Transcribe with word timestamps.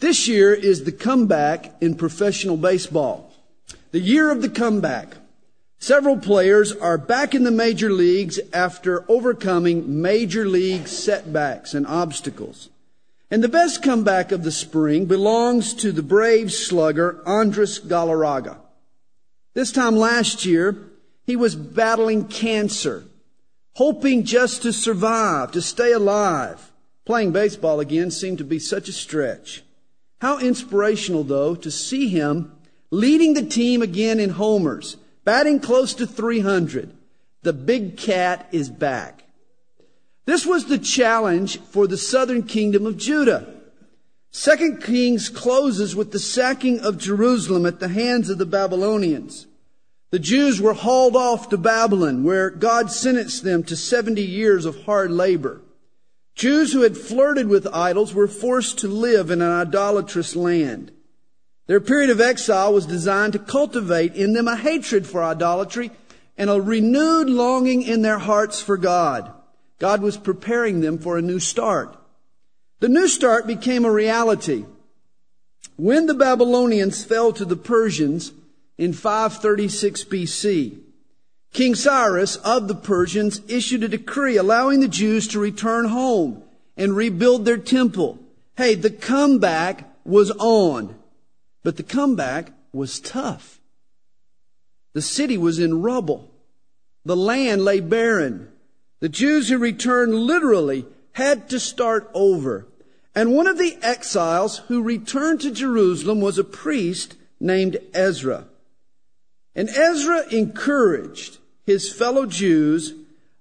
This 0.00 0.26
year 0.26 0.54
is 0.54 0.84
the 0.84 0.92
comeback 0.92 1.74
in 1.82 1.94
professional 1.94 2.56
baseball. 2.56 3.30
The 3.90 4.00
year 4.00 4.30
of 4.30 4.40
the 4.40 4.48
comeback. 4.48 5.18
Several 5.78 6.16
players 6.16 6.72
are 6.72 6.96
back 6.96 7.34
in 7.34 7.44
the 7.44 7.50
major 7.50 7.92
leagues 7.92 8.40
after 8.50 9.04
overcoming 9.10 10.00
major 10.00 10.46
league 10.46 10.88
setbacks 10.88 11.74
and 11.74 11.86
obstacles. 11.86 12.70
And 13.30 13.44
the 13.44 13.48
best 13.48 13.82
comeback 13.82 14.32
of 14.32 14.42
the 14.42 14.50
spring 14.50 15.04
belongs 15.04 15.74
to 15.74 15.92
the 15.92 16.02
brave 16.02 16.50
slugger 16.50 17.22
Andres 17.26 17.78
Galarraga. 17.78 18.56
This 19.52 19.70
time 19.70 19.96
last 19.96 20.46
year, 20.46 20.78
he 21.26 21.36
was 21.36 21.54
battling 21.54 22.24
cancer, 22.24 23.04
hoping 23.74 24.24
just 24.24 24.62
to 24.62 24.72
survive, 24.72 25.52
to 25.52 25.60
stay 25.60 25.92
alive. 25.92 26.72
Playing 27.04 27.32
baseball 27.32 27.80
again 27.80 28.10
seemed 28.10 28.38
to 28.38 28.44
be 28.44 28.58
such 28.58 28.88
a 28.88 28.92
stretch. 28.92 29.62
How 30.20 30.38
inspirational, 30.38 31.24
though, 31.24 31.54
to 31.54 31.70
see 31.70 32.08
him 32.08 32.52
leading 32.90 33.34
the 33.34 33.46
team 33.46 33.82
again 33.82 34.20
in 34.20 34.30
homers, 34.30 34.96
batting 35.24 35.60
close 35.60 35.94
to 35.94 36.06
300. 36.06 36.92
The 37.42 37.52
big 37.52 37.96
cat 37.96 38.48
is 38.52 38.68
back. 38.68 39.24
This 40.26 40.44
was 40.44 40.66
the 40.66 40.78
challenge 40.78 41.58
for 41.60 41.86
the 41.86 41.96
southern 41.96 42.42
kingdom 42.42 42.86
of 42.86 42.98
Judah. 42.98 43.54
Second 44.30 44.82
Kings 44.82 45.28
closes 45.28 45.96
with 45.96 46.12
the 46.12 46.18
sacking 46.18 46.80
of 46.80 46.98
Jerusalem 46.98 47.66
at 47.66 47.80
the 47.80 47.88
hands 47.88 48.30
of 48.30 48.38
the 48.38 48.46
Babylonians. 48.46 49.46
The 50.10 50.18
Jews 50.18 50.60
were 50.60 50.74
hauled 50.74 51.16
off 51.16 51.48
to 51.48 51.56
Babylon, 51.56 52.22
where 52.22 52.50
God 52.50 52.90
sentenced 52.90 53.42
them 53.42 53.62
to 53.64 53.76
70 53.76 54.22
years 54.22 54.64
of 54.66 54.84
hard 54.84 55.10
labor. 55.10 55.62
Jews 56.40 56.72
who 56.72 56.80
had 56.80 56.96
flirted 56.96 57.48
with 57.48 57.66
idols 57.66 58.14
were 58.14 58.26
forced 58.26 58.78
to 58.78 58.88
live 58.88 59.30
in 59.30 59.42
an 59.42 59.52
idolatrous 59.52 60.34
land. 60.34 60.90
Their 61.66 61.82
period 61.82 62.08
of 62.08 62.18
exile 62.18 62.72
was 62.72 62.86
designed 62.86 63.34
to 63.34 63.38
cultivate 63.38 64.14
in 64.14 64.32
them 64.32 64.48
a 64.48 64.56
hatred 64.56 65.06
for 65.06 65.22
idolatry 65.22 65.90
and 66.38 66.48
a 66.48 66.58
renewed 66.58 67.28
longing 67.28 67.82
in 67.82 68.00
their 68.00 68.16
hearts 68.16 68.58
for 68.58 68.78
God. 68.78 69.30
God 69.78 70.00
was 70.00 70.16
preparing 70.16 70.80
them 70.80 70.96
for 70.96 71.18
a 71.18 71.22
new 71.22 71.40
start. 71.40 71.94
The 72.78 72.88
new 72.88 73.06
start 73.06 73.46
became 73.46 73.84
a 73.84 73.92
reality. 73.92 74.64
When 75.76 76.06
the 76.06 76.14
Babylonians 76.14 77.04
fell 77.04 77.34
to 77.34 77.44
the 77.44 77.54
Persians 77.54 78.32
in 78.78 78.94
536 78.94 80.04
BC, 80.04 80.78
King 81.52 81.74
Cyrus 81.74 82.36
of 82.36 82.68
the 82.68 82.74
Persians 82.74 83.40
issued 83.48 83.82
a 83.82 83.88
decree 83.88 84.36
allowing 84.36 84.80
the 84.80 84.88
Jews 84.88 85.26
to 85.28 85.40
return 85.40 85.86
home 85.86 86.42
and 86.76 86.96
rebuild 86.96 87.44
their 87.44 87.58
temple. 87.58 88.18
Hey, 88.56 88.74
the 88.74 88.90
comeback 88.90 89.90
was 90.04 90.30
on, 90.32 90.94
but 91.62 91.76
the 91.76 91.82
comeback 91.82 92.52
was 92.72 93.00
tough. 93.00 93.60
The 94.92 95.02
city 95.02 95.36
was 95.36 95.58
in 95.58 95.82
rubble. 95.82 96.30
The 97.04 97.16
land 97.16 97.64
lay 97.64 97.80
barren. 97.80 98.48
The 99.00 99.08
Jews 99.08 99.48
who 99.48 99.58
returned 99.58 100.14
literally 100.14 100.86
had 101.12 101.50
to 101.50 101.58
start 101.58 102.10
over. 102.14 102.66
And 103.14 103.34
one 103.34 103.46
of 103.46 103.58
the 103.58 103.76
exiles 103.82 104.58
who 104.68 104.82
returned 104.82 105.40
to 105.40 105.50
Jerusalem 105.50 106.20
was 106.20 106.38
a 106.38 106.44
priest 106.44 107.16
named 107.40 107.78
Ezra. 107.92 108.46
And 109.54 109.68
Ezra 109.68 110.28
encouraged 110.30 111.38
his 111.66 111.92
fellow 111.92 112.26
Jews 112.26 112.94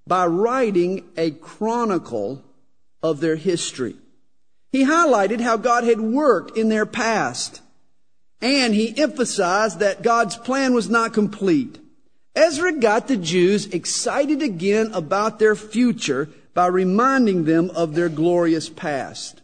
by 0.06 0.25
writing 0.25 1.03
a 1.17 1.31
chronicle 1.31 2.44
of 3.02 3.20
their 3.20 3.36
history. 3.36 3.95
He 4.72 4.84
highlighted 4.84 5.42
how 5.42 5.58
God 5.58 5.84
had 5.84 6.00
worked 6.00 6.58
in 6.58 6.70
their 6.70 6.86
past, 6.86 7.61
and 8.42 8.73
he 8.73 8.98
emphasized 8.98 9.80
that 9.80 10.02
God's 10.02 10.36
plan 10.36 10.73
was 10.73 10.89
not 10.89 11.14
complete. 11.14 11.80
Ezra 12.36 12.73
got 12.73 13.08
the 13.08 13.17
Jews 13.17 13.67
excited 13.67 14.42
again 14.42 14.92
about 14.93 15.39
their 15.39 15.55
future 15.55 16.30
by 16.54 16.67
reminding 16.67 17.45
them 17.45 17.70
of 17.72 17.95
their 17.95 18.10
glorious 18.10 18.70
past. 18.70 19.42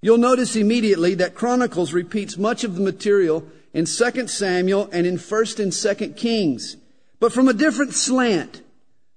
You'll 0.00 0.18
notice 0.18 0.56
immediately 0.56 1.14
that 1.14 1.34
Chronicles 1.34 1.92
repeats 1.92 2.36
much 2.36 2.64
of 2.64 2.74
the 2.74 2.82
material 2.82 3.46
in 3.72 3.86
2 3.86 4.28
Samuel 4.28 4.88
and 4.92 5.06
in 5.06 5.16
1st 5.16 5.60
and 5.60 5.72
2nd 5.72 6.16
Kings 6.16 6.76
but 7.24 7.32
from 7.32 7.48
a 7.48 7.54
different 7.54 7.94
slant. 7.94 8.60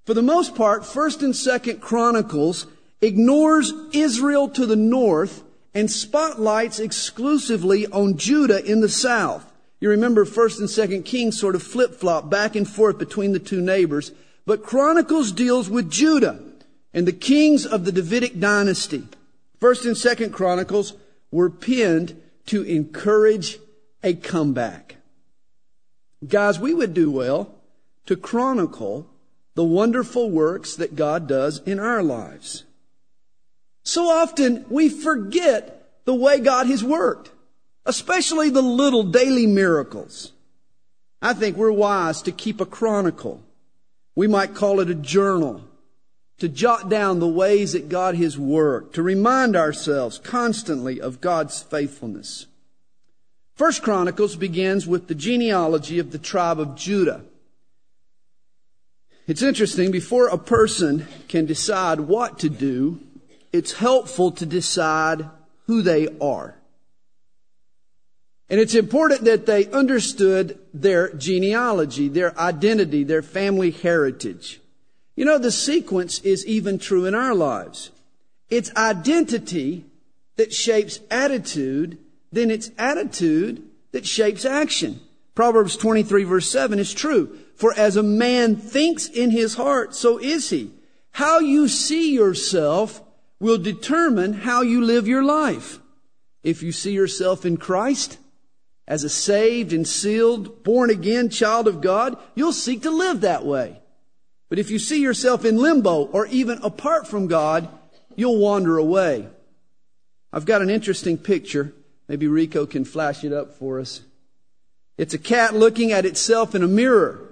For 0.05 0.13
the 0.13 0.21
most 0.21 0.55
part, 0.55 0.83
1st 0.83 1.23
and 1.23 1.33
2nd 1.33 1.81
Chronicles 1.81 2.65
ignores 3.01 3.73
Israel 3.91 4.47
to 4.51 4.65
the 4.65 4.77
north 4.77 5.43
and 5.73 5.91
spotlights 5.91 6.79
exclusively 6.79 7.85
on 7.87 8.15
Judah 8.15 8.63
in 8.63 8.79
the 8.79 8.87
south. 8.87 9.51
You 9.81 9.89
remember 9.89 10.23
1st 10.23 10.59
and 10.59 10.69
2nd 10.69 11.03
Kings 11.03 11.37
sort 11.37 11.53
of 11.53 11.61
flip-flop 11.61 12.29
back 12.29 12.55
and 12.55 12.65
forth 12.65 12.97
between 12.97 13.33
the 13.33 13.39
two 13.39 13.59
neighbors, 13.59 14.13
but 14.45 14.63
Chronicles 14.63 15.33
deals 15.33 15.69
with 15.69 15.91
Judah 15.91 16.39
and 16.93 17.05
the 17.05 17.11
kings 17.11 17.65
of 17.65 17.83
the 17.83 17.91
Davidic 17.91 18.39
dynasty. 18.39 19.03
1st 19.59 19.85
and 19.85 19.95
2nd 19.97 20.31
Chronicles 20.31 20.93
were 21.29 21.49
penned 21.49 22.15
to 22.45 22.61
encourage 22.61 23.59
a 24.01 24.13
comeback. 24.13 24.95
Guys, 26.25 26.57
we 26.57 26.73
would 26.73 26.93
do 26.93 27.11
well 27.11 27.53
to 28.07 28.15
chronicle 28.15 29.07
the 29.53 29.63
wonderful 29.63 30.29
works 30.29 30.75
that 30.75 30.95
God 30.95 31.27
does 31.27 31.59
in 31.59 31.79
our 31.79 32.03
lives. 32.03 32.63
So 33.83 34.09
often 34.09 34.65
we 34.69 34.89
forget 34.89 35.89
the 36.05 36.13
way 36.13 36.39
God 36.39 36.67
has 36.67 36.83
worked, 36.83 37.31
especially 37.85 38.49
the 38.49 38.61
little 38.61 39.03
daily 39.03 39.47
miracles. 39.47 40.33
I 41.21 41.33
think 41.33 41.57
we're 41.57 41.71
wise 41.71 42.21
to 42.23 42.31
keep 42.31 42.61
a 42.61 42.65
chronicle. 42.65 43.41
We 44.15 44.27
might 44.27 44.55
call 44.55 44.79
it 44.79 44.89
a 44.89 44.95
journal 44.95 45.63
to 46.39 46.47
jot 46.47 46.89
down 46.89 47.19
the 47.19 47.27
ways 47.27 47.73
that 47.73 47.89
God 47.89 48.15
has 48.15 48.37
worked, 48.37 48.93
to 48.95 49.01
remind 49.01 49.55
ourselves 49.55 50.19
constantly 50.19 51.01
of 51.01 51.19
God's 51.19 51.63
faithfulness. 51.63 52.45
First 53.55 53.81
Chronicles 53.81 54.35
begins 54.35 54.85
with 54.85 55.07
the 55.07 55.15
genealogy 55.15 55.97
of 55.97 56.11
the 56.11 56.19
tribe 56.19 56.59
of 56.59 56.75
Judah. 56.75 57.23
It's 59.27 59.41
interesting, 59.41 59.91
before 59.91 60.29
a 60.29 60.37
person 60.37 61.05
can 61.27 61.45
decide 61.45 61.99
what 61.99 62.39
to 62.39 62.49
do, 62.49 63.01
it's 63.51 63.73
helpful 63.73 64.31
to 64.31 64.45
decide 64.45 65.29
who 65.65 65.81
they 65.81 66.07
are. 66.21 66.55
And 68.49 68.61
it's 68.61 68.75
important 68.75 69.25
that 69.25 69.45
they 69.45 69.69
understood 69.71 70.57
their 70.73 71.13
genealogy, 71.13 72.07
their 72.07 72.37
identity, 72.39 73.03
their 73.03 73.21
family 73.21 73.71
heritage. 73.71 74.61
You 75.17 75.25
know, 75.25 75.37
the 75.37 75.51
sequence 75.51 76.19
is 76.19 76.45
even 76.45 76.79
true 76.79 77.05
in 77.05 77.13
our 77.13 77.35
lives. 77.35 77.91
It's 78.49 78.73
identity 78.77 79.83
that 80.37 80.53
shapes 80.53 81.01
attitude, 81.11 81.97
then 82.31 82.49
it's 82.49 82.71
attitude 82.77 83.63
that 83.91 84.05
shapes 84.05 84.45
action. 84.45 85.01
Proverbs 85.35 85.75
23 85.75 86.23
verse 86.23 86.49
7 86.49 86.79
is 86.79 86.93
true. 86.93 87.37
For 87.57 87.73
as 87.73 87.97
a 87.97 88.03
man 88.03 88.55
thinks 88.55 89.07
in 89.07 89.31
his 89.31 89.55
heart, 89.55 89.95
so 89.95 90.19
is 90.19 90.51
he. 90.51 90.71
How 91.11 91.39
you 91.39 91.67
see 91.67 92.13
yourself 92.13 93.01
will 93.39 93.57
determine 93.57 94.33
how 94.33 94.61
you 94.61 94.81
live 94.81 95.07
your 95.07 95.23
life. 95.23 95.79
If 96.43 96.61
you 96.61 96.71
see 96.71 96.91
yourself 96.91 97.45
in 97.45 97.57
Christ, 97.57 98.19
as 98.87 99.03
a 99.03 99.09
saved 99.09 99.73
and 99.73 99.87
sealed, 99.87 100.63
born 100.63 100.91
again 100.91 101.29
child 101.29 101.67
of 101.67 101.81
God, 101.81 102.17
you'll 102.35 102.53
seek 102.53 102.83
to 102.83 102.91
live 102.91 103.21
that 103.21 103.43
way. 103.43 103.81
But 104.49 104.59
if 104.59 104.69
you 104.69 104.77
see 104.77 105.01
yourself 105.01 105.43
in 105.43 105.57
limbo 105.57 106.05
or 106.05 106.27
even 106.27 106.59
apart 106.61 107.07
from 107.07 107.25
God, 107.25 107.67
you'll 108.15 108.39
wander 108.39 108.77
away. 108.77 109.27
I've 110.31 110.45
got 110.45 110.61
an 110.61 110.69
interesting 110.69 111.17
picture. 111.17 111.73
Maybe 112.07 112.27
Rico 112.27 112.67
can 112.67 112.85
flash 112.85 113.23
it 113.23 113.33
up 113.33 113.55
for 113.55 113.79
us. 113.79 114.01
It's 114.97 115.15
a 115.15 115.19
cat 115.19 115.55
looking 115.55 115.91
at 115.91 116.05
itself 116.05 116.53
in 116.53 116.63
a 116.63 116.67
mirror. 116.67 117.26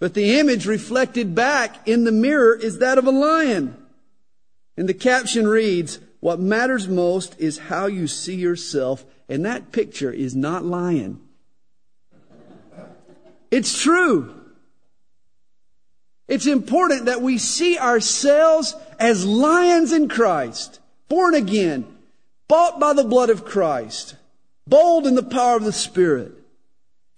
But 0.00 0.14
the 0.14 0.40
image 0.40 0.66
reflected 0.66 1.34
back 1.34 1.86
in 1.86 2.02
the 2.04 2.10
mirror 2.10 2.56
is 2.56 2.78
that 2.78 2.98
of 2.98 3.06
a 3.06 3.10
lion. 3.10 3.76
And 4.76 4.88
the 4.88 4.94
caption 4.94 5.46
reads, 5.46 6.00
what 6.20 6.40
matters 6.40 6.88
most 6.88 7.38
is 7.38 7.58
how 7.58 7.86
you 7.86 8.06
see 8.06 8.34
yourself. 8.34 9.04
And 9.28 9.44
that 9.44 9.72
picture 9.72 10.10
is 10.10 10.34
not 10.34 10.64
lying. 10.64 11.20
It's 13.50 13.80
true. 13.80 14.34
It's 16.28 16.46
important 16.46 17.04
that 17.04 17.20
we 17.20 17.36
see 17.36 17.76
ourselves 17.78 18.74
as 18.98 19.26
lions 19.26 19.92
in 19.92 20.08
Christ, 20.08 20.80
born 21.08 21.34
again, 21.34 21.84
bought 22.48 22.80
by 22.80 22.94
the 22.94 23.04
blood 23.04 23.28
of 23.28 23.44
Christ, 23.44 24.14
bold 24.66 25.06
in 25.06 25.14
the 25.14 25.22
power 25.22 25.56
of 25.56 25.64
the 25.64 25.72
Spirit. 25.72 26.39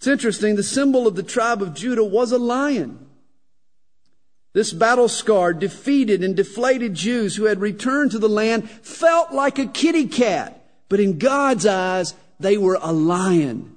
It's 0.02 0.08
interesting, 0.08 0.56
the 0.56 0.64
symbol 0.64 1.06
of 1.06 1.14
the 1.14 1.22
tribe 1.22 1.62
of 1.62 1.75
Judah 1.75 2.02
was 2.02 2.32
a 2.32 2.37
lion. 2.37 3.06
This 4.52 4.72
battle 4.72 5.06
scarred, 5.06 5.60
defeated, 5.60 6.25
and 6.25 6.34
deflated 6.34 6.94
Jews 6.94 7.37
who 7.37 7.44
had 7.44 7.60
returned 7.60 8.10
to 8.10 8.19
the 8.19 8.28
land 8.28 8.69
felt 8.69 9.31
like 9.31 9.60
a 9.60 9.66
kitty 9.66 10.08
cat 10.08 10.60
But 10.88 10.99
in 10.99 11.20
God's 11.20 11.66
eyes, 11.66 12.14
they 12.40 12.58
were 12.58 12.81
a 12.82 12.93
lion, 12.93 13.76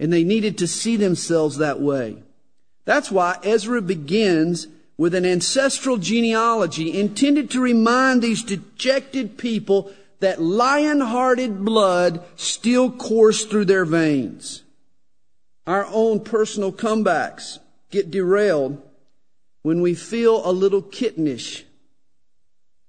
and 0.00 0.10
they 0.10 0.24
needed 0.24 0.56
to 0.56 0.66
see 0.66 0.96
themselves 0.96 1.58
that 1.58 1.80
way. 1.80 2.16
That's 2.86 3.10
why 3.10 3.36
Ezra 3.42 3.82
begins 3.82 4.68
with 4.96 5.14
an 5.14 5.26
ancestral 5.26 5.98
genealogy 5.98 6.98
intended 6.98 7.50
to 7.50 7.60
remind 7.60 8.22
these 8.22 8.42
dejected 8.42 9.36
people 9.36 9.92
that 10.20 10.40
lion-hearted 10.40 11.62
blood 11.62 12.24
still 12.36 12.90
coursed 12.90 13.50
through 13.50 13.66
their 13.66 13.84
veins. 13.84 14.62
Our 15.68 15.86
own 15.92 16.20
personal 16.20 16.72
comebacks 16.72 17.58
get 17.90 18.10
derailed 18.10 18.80
when 19.60 19.82
we 19.82 19.94
feel 19.94 20.40
a 20.48 20.50
little 20.50 20.80
kittenish, 20.80 21.64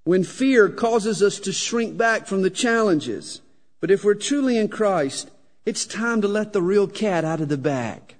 when 0.05 0.23
fear 0.23 0.69
causes 0.69 1.21
us 1.21 1.41
to 1.41 1.51
shrink 1.51 1.97
back 1.97 2.25
from 2.25 2.41
the 2.41 2.49
challenges. 2.49 3.41
But 3.81 3.91
if 3.91 4.05
we're 4.05 4.13
truly 4.13 4.57
in 4.57 4.69
Christ, 4.69 5.29
it's 5.65 5.85
time 5.85 6.21
to 6.21 6.29
let 6.29 6.53
the 6.53 6.61
real 6.61 6.87
cat 6.87 7.25
out 7.25 7.41
of 7.41 7.49
the 7.49 7.57
bag. 7.57 8.15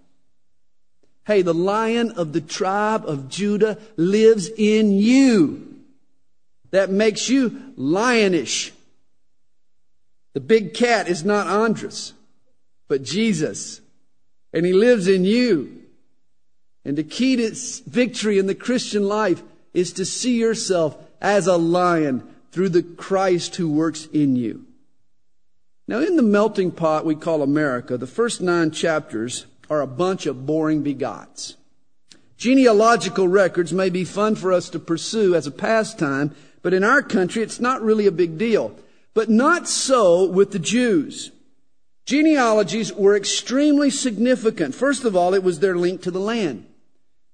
Hey, 1.25 1.41
the 1.41 1.53
lion 1.53 2.11
of 2.11 2.33
the 2.33 2.41
tribe 2.41 3.05
of 3.05 3.29
Judah 3.29 3.77
lives 3.95 4.49
in 4.57 4.91
you. 4.91 5.73
That 6.71 6.89
makes 6.89 7.29
you 7.29 7.51
lionish. 7.77 8.71
The 10.33 10.41
big 10.41 10.73
cat 10.73 11.07
is 11.07 11.23
not 11.23 11.47
Andres, 11.47 12.11
but 12.89 13.03
Jesus. 13.03 13.79
And 14.53 14.65
he 14.65 14.73
lives 14.73 15.07
in 15.07 15.23
you. 15.25 15.83
And 16.85 16.97
the 16.97 17.03
key 17.03 17.35
to 17.35 17.55
victory 17.87 18.39
in 18.39 18.47
the 18.47 18.55
Christian 18.55 19.07
life 19.07 19.43
is 19.73 19.93
to 19.93 20.05
see 20.05 20.39
yourself 20.39 20.97
as 21.21 21.47
a 21.47 21.57
lion 21.57 22.27
through 22.51 22.69
the 22.69 22.83
Christ 22.83 23.55
who 23.57 23.69
works 23.69 24.07
in 24.07 24.35
you. 24.35 24.65
Now, 25.87 25.99
in 25.99 26.15
the 26.15 26.23
melting 26.23 26.71
pot 26.71 27.05
we 27.05 27.15
call 27.15 27.41
America, 27.41 27.97
the 27.97 28.07
first 28.07 28.41
nine 28.41 28.71
chapters 28.71 29.45
are 29.69 29.81
a 29.81 29.87
bunch 29.87 30.25
of 30.25 30.45
boring 30.45 30.83
begots. 30.83 31.55
Genealogical 32.37 33.27
records 33.27 33.73
may 33.73 33.89
be 33.89 34.05
fun 34.05 34.35
for 34.35 34.53
us 34.53 34.69
to 34.69 34.79
pursue 34.79 35.35
as 35.35 35.45
a 35.45 35.51
pastime, 35.51 36.33
but 36.61 36.73
in 36.73 36.83
our 36.83 37.01
country 37.01 37.43
it's 37.43 37.59
not 37.59 37.81
really 37.81 38.07
a 38.07 38.11
big 38.11 38.37
deal. 38.37 38.75
But 39.13 39.29
not 39.29 39.67
so 39.67 40.25
with 40.25 40.51
the 40.51 40.59
Jews. 40.59 41.31
Genealogies 42.09 42.91
were 42.91 43.15
extremely 43.15 43.91
significant. 43.91 44.73
First 44.73 45.05
of 45.05 45.15
all, 45.15 45.35
it 45.35 45.43
was 45.43 45.59
their 45.59 45.75
link 45.75 46.01
to 46.01 46.09
the 46.09 46.19
land. 46.19 46.65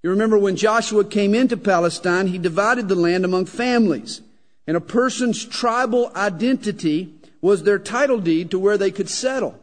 You 0.03 0.09
remember 0.09 0.37
when 0.37 0.57
Joshua 0.57 1.05
came 1.05 1.33
into 1.33 1.55
Palestine, 1.55 2.27
he 2.27 2.37
divided 2.37 2.89
the 2.89 2.95
land 2.95 3.23
among 3.23 3.45
families. 3.45 4.19
And 4.67 4.75
a 4.75 4.81
person's 4.81 5.45
tribal 5.45 6.11
identity 6.13 7.13
was 7.39 7.63
their 7.63 7.79
title 7.79 8.19
deed 8.19 8.51
to 8.51 8.59
where 8.59 8.77
they 8.77 8.91
could 8.91 9.07
settle. 9.07 9.57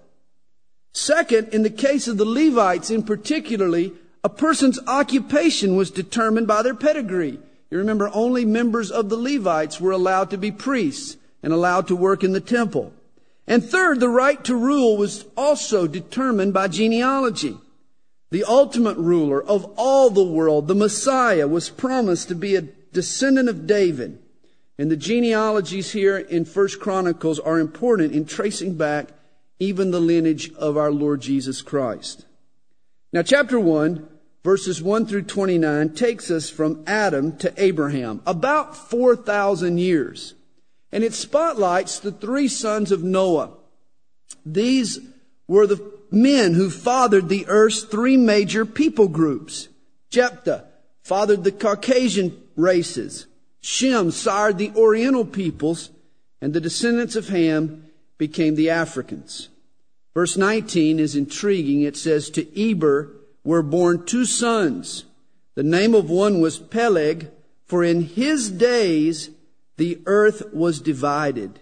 Second, 0.95 1.49
in 1.49 1.63
the 1.63 1.69
case 1.69 2.09
of 2.09 2.17
the 2.17 2.25
Levites 2.25 2.91
in 2.91 3.03
particularly, 3.03 3.93
a 4.25 4.31
person's 4.31 4.81
occupation 4.87 5.77
was 5.77 5.91
determined 5.91 6.47
by 6.47 6.63
their 6.63 6.75
pedigree. 6.75 7.39
You 7.71 7.77
remember 7.77 8.11
only 8.15 8.47
members 8.47 8.91
of 8.91 9.11
the 9.11 9.19
Levites 9.19 9.79
were 9.79 9.93
allowed 9.93 10.31
to 10.31 10.39
be 10.39 10.51
priests 10.51 11.19
and 11.43 11.53
allowed 11.53 11.89
to 11.89 11.97
work 11.97 12.25
in 12.25 12.33
the 12.33 12.41
temple. 12.41 12.95
And 13.47 13.65
third, 13.65 14.01
the 14.01 14.09
right 14.09 14.43
to 14.45 14.55
rule 14.55 14.97
was 14.97 15.25
also 15.37 15.87
determined 15.87 16.55
by 16.55 16.69
genealogy. 16.69 17.57
The 18.31 18.45
ultimate 18.45 18.97
ruler 18.97 19.43
of 19.43 19.71
all 19.77 20.09
the 20.09 20.25
world, 20.25 20.69
the 20.69 20.75
Messiah, 20.75 21.47
was 21.47 21.69
promised 21.69 22.29
to 22.29 22.35
be 22.35 22.57
a 22.57 22.63
descendant 22.63 23.49
of 23.49 23.67
David. 23.67 24.19
And 24.79 24.91
the 24.91 24.97
genealogies 24.97 25.93
here 25.93 26.17
in 26.17 26.45
First 26.45 26.81
Chronicles 26.81 27.39
are 27.39 27.59
important 27.59 28.15
in 28.15 28.25
tracing 28.25 28.77
back 28.77 29.09
even 29.59 29.91
the 29.91 30.01
lineage 30.01 30.53
of 30.55 30.77
our 30.77 30.91
Lord 30.91 31.21
Jesus 31.21 31.63
Christ. 31.63 32.25
Now, 33.13 33.23
chapter 33.23 33.61
1, 33.61 34.09
verses 34.43 34.83
1 34.83 35.07
through 35.07 35.23
29 35.23 35.95
takes 35.95 36.31
us 36.31 36.49
from 36.49 36.83
Adam 36.87 37.37
to 37.39 37.53
Abraham, 37.63 38.23
about 38.27 38.77
4,000 38.77 39.79
years. 39.79 40.35
And 40.93 41.03
it 41.03 41.15
spotlights 41.15 41.99
the 41.99 42.13
three 42.13 42.49
sons 42.49 42.93
of 42.93 43.03
Noah. 43.03 43.51
These 44.45 45.01
were 45.49 45.67
the 45.67 45.93
men 46.11 46.55
who 46.55 46.69
fathered 46.71 47.29
the 47.29 47.47
earth's 47.49 47.83
three 47.85 48.17
major 48.17 48.67
people 48.67 49.09
groups. 49.09 49.69
Japheth 50.11 50.65
fathered 51.03 51.45
the 51.45 51.53
Caucasian 51.53 52.41
races. 52.55 53.27
Shem 53.61 54.11
sired 54.11 54.59
the 54.59 54.73
Oriental 54.77 55.25
peoples, 55.25 55.91
and 56.41 56.53
the 56.53 56.61
descendants 56.61 57.17
of 57.17 57.29
Ham 57.29 57.87
became 58.19 58.55
the 58.55 58.71
Africans. 58.71 59.49
Verse 60.15 60.37
19 60.37 60.99
is 60.99 61.17
intriguing. 61.17 61.83
It 61.83 61.97
says, 61.97 62.29
To 62.31 62.71
Eber 62.71 63.11
were 63.45 63.63
born 63.63 64.05
two 64.05 64.25
sons. 64.25 65.05
The 65.55 65.63
name 65.63 65.95
of 65.95 66.11
one 66.11 66.41
was 66.41 66.59
Peleg, 66.59 67.31
for 67.67 67.83
in 67.83 68.03
his 68.03 68.51
days 68.51 69.31
the 69.83 69.99
earth 70.07 70.55
was 70.55 70.81
divided. 70.81 71.59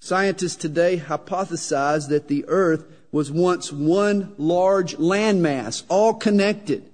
Scientists 0.00 0.56
today 0.56 0.96
hypothesize 0.96 2.08
that 2.08 2.26
the 2.26 2.44
earth 2.48 2.84
was 3.12 3.30
once 3.30 3.70
one 3.70 4.34
large 4.36 4.96
landmass, 4.96 5.84
all 5.88 6.14
connected. 6.14 6.90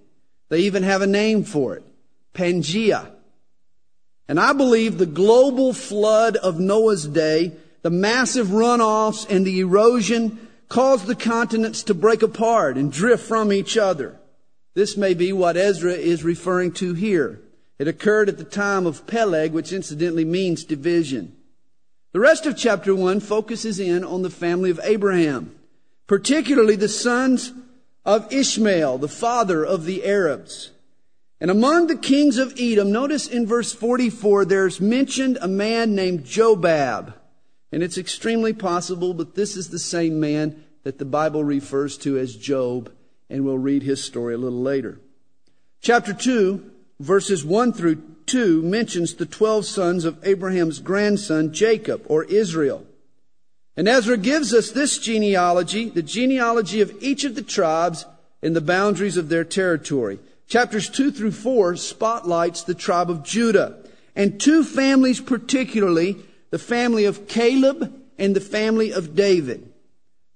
They 0.51 0.61
even 0.61 0.83
have 0.83 1.01
a 1.01 1.07
name 1.07 1.43
for 1.43 1.75
it. 1.75 1.85
Pangea. 2.35 3.11
And 4.29 4.39
I 4.39 4.53
believe 4.53 4.99
the 4.99 5.07
global 5.07 5.73
flood 5.73 6.37
of 6.37 6.61
Noah's 6.61 7.07
day, 7.07 7.53
the 7.81 7.89
massive 7.89 8.49
runoffs 8.49 9.27
and 9.31 9.47
the 9.47 9.61
erosion 9.61 10.49
caused 10.69 11.07
the 11.07 11.15
continents 11.15 11.83
to 11.85 11.95
break 11.95 12.21
apart 12.21 12.77
and 12.77 12.93
drift 12.93 13.27
from 13.27 13.55
each 13.55 13.79
other. 13.79 14.21
This 14.75 14.99
may 14.99 15.15
be 15.15 15.33
what 15.33 15.57
Ezra 15.57 15.95
is 15.95 16.23
referring 16.23 16.73
to 16.73 16.93
here. 16.93 17.41
It 17.81 17.89
occurred 17.89 18.29
at 18.29 18.37
the 18.37 18.45
time 18.45 18.85
of 18.85 19.07
Peleg, 19.07 19.53
which 19.53 19.73
incidentally 19.73 20.27
means 20.27 20.65
division. 20.65 21.35
The 22.13 22.21
rest 22.21 22.45
of 22.45 22.55
chapter 22.55 22.95
1 22.95 23.21
focuses 23.21 23.81
in 23.81 24.05
on 24.05 24.21
the 24.21 24.29
family 24.29 24.69
of 24.69 24.79
Abraham, 24.83 25.59
particularly 26.07 26.77
the 26.77 26.91
sons 26.91 27.55
of 28.05 28.31
Ishmael, 28.31 28.99
the 28.99 29.09
father 29.09 29.65
of 29.65 29.87
the 29.87 30.05
Arabs. 30.05 30.73
And 31.41 31.51
among 31.51 31.87
the 31.87 31.97
kings 31.97 32.37
of 32.37 32.53
Edom, 32.61 32.93
notice 32.93 33.27
in 33.27 33.47
verse 33.47 33.73
44, 33.73 34.45
there's 34.45 34.79
mentioned 34.79 35.39
a 35.41 35.49
man 35.49 35.95
named 35.95 36.27
Jobab. 36.27 37.15
And 37.73 37.83
it's 37.83 37.97
extremely 37.97 38.53
possible, 38.53 39.15
but 39.15 39.37
this 39.37 39.57
is 39.57 39.71
the 39.71 39.79
same 39.79 40.21
man 40.21 40.65
that 40.83 40.99
the 40.99 41.07
Bible 41.07 41.45
refers 41.45 41.97
to 41.99 42.19
as 42.19 42.37
Job, 42.37 42.93
and 43.31 43.43
we'll 43.43 43.57
read 43.57 43.85
his 43.85 44.05
story 44.05 44.35
a 44.35 44.39
little 44.39 44.61
later. 44.61 45.01
Chapter 45.81 46.13
2, 46.13 46.73
verses 47.01 47.45
1 47.45 47.73
through 47.73 48.03
2 48.27 48.63
mentions 48.63 49.15
the 49.15 49.27
12 49.27 49.65
sons 49.65 50.05
of 50.05 50.25
Abraham's 50.25 50.79
grandson, 50.79 51.53
Jacob, 51.53 52.05
or 52.07 52.25
Israel. 52.25 52.87
And 53.77 53.89
Ezra 53.89 54.19
gives 54.19 54.53
us 54.53 54.71
this 54.71 54.99
genealogy, 54.99 55.89
the 55.89 56.03
genealogy 56.03 56.81
of 56.81 56.95
each 57.01 57.25
of 57.25 57.35
the 57.35 57.43
tribes 57.43 58.05
in 58.43 58.53
the 58.53 58.61
boundaries 58.61 59.17
of 59.17 59.29
their 59.29 59.45
territory. 59.45 60.21
Chapters 60.47 60.89
2 60.91 61.11
through 61.11 61.33
4 61.33 61.77
spotlights 61.77 62.63
the 62.63 62.75
tribe 62.75 63.11
of 63.11 63.25
Judah 63.25 63.79
and 64.15 64.39
two 64.39 64.63
families 64.65 65.21
particularly, 65.21 66.17
the 66.51 66.59
family 66.59 67.05
of 67.05 67.27
Caleb 67.29 67.95
and 68.19 68.37
the 68.37 68.41
family 68.41 68.93
of 68.93 69.15
David. 69.15 69.73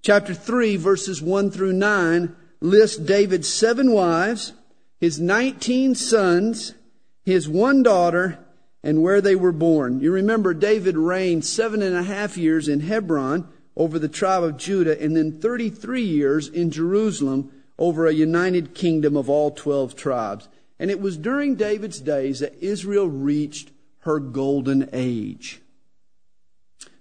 Chapter 0.02 0.33
3 0.33 0.76
verses 0.76 1.21
1 1.21 1.50
through 1.50 1.73
9 1.75 2.35
lists 2.61 2.97
David's 2.97 3.52
seven 3.52 3.92
wives, 3.92 4.52
his 5.00 5.20
19 5.20 5.94
sons, 5.94 6.74
his 7.22 7.48
one 7.48 7.82
daughter, 7.82 8.38
and 8.82 9.02
where 9.02 9.20
they 9.20 9.34
were 9.34 9.52
born. 9.52 10.00
You 10.00 10.12
remember 10.12 10.52
David 10.52 10.96
reigned 10.96 11.44
seven 11.44 11.82
and 11.82 11.96
a 11.96 12.02
half 12.02 12.36
years 12.36 12.68
in 12.68 12.80
Hebron 12.80 13.48
over 13.76 13.98
the 13.98 14.08
tribe 14.08 14.42
of 14.42 14.56
Judah 14.56 15.00
and 15.02 15.16
then 15.16 15.40
33 15.40 16.02
years 16.02 16.48
in 16.48 16.70
Jerusalem 16.70 17.50
over 17.78 18.06
a 18.06 18.12
united 18.12 18.74
kingdom 18.74 19.16
of 19.16 19.28
all 19.28 19.50
12 19.50 19.96
tribes. 19.96 20.48
And 20.78 20.90
it 20.90 21.00
was 21.00 21.16
during 21.16 21.54
David's 21.54 22.00
days 22.00 22.40
that 22.40 22.62
Israel 22.62 23.08
reached 23.08 23.70
her 24.00 24.20
golden 24.20 24.90
age. 24.92 25.60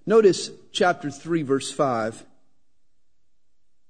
Notice 0.05 0.51
chapter 0.71 1.12
3 1.12 1.43
verse 1.43 1.71
5. 1.71 2.25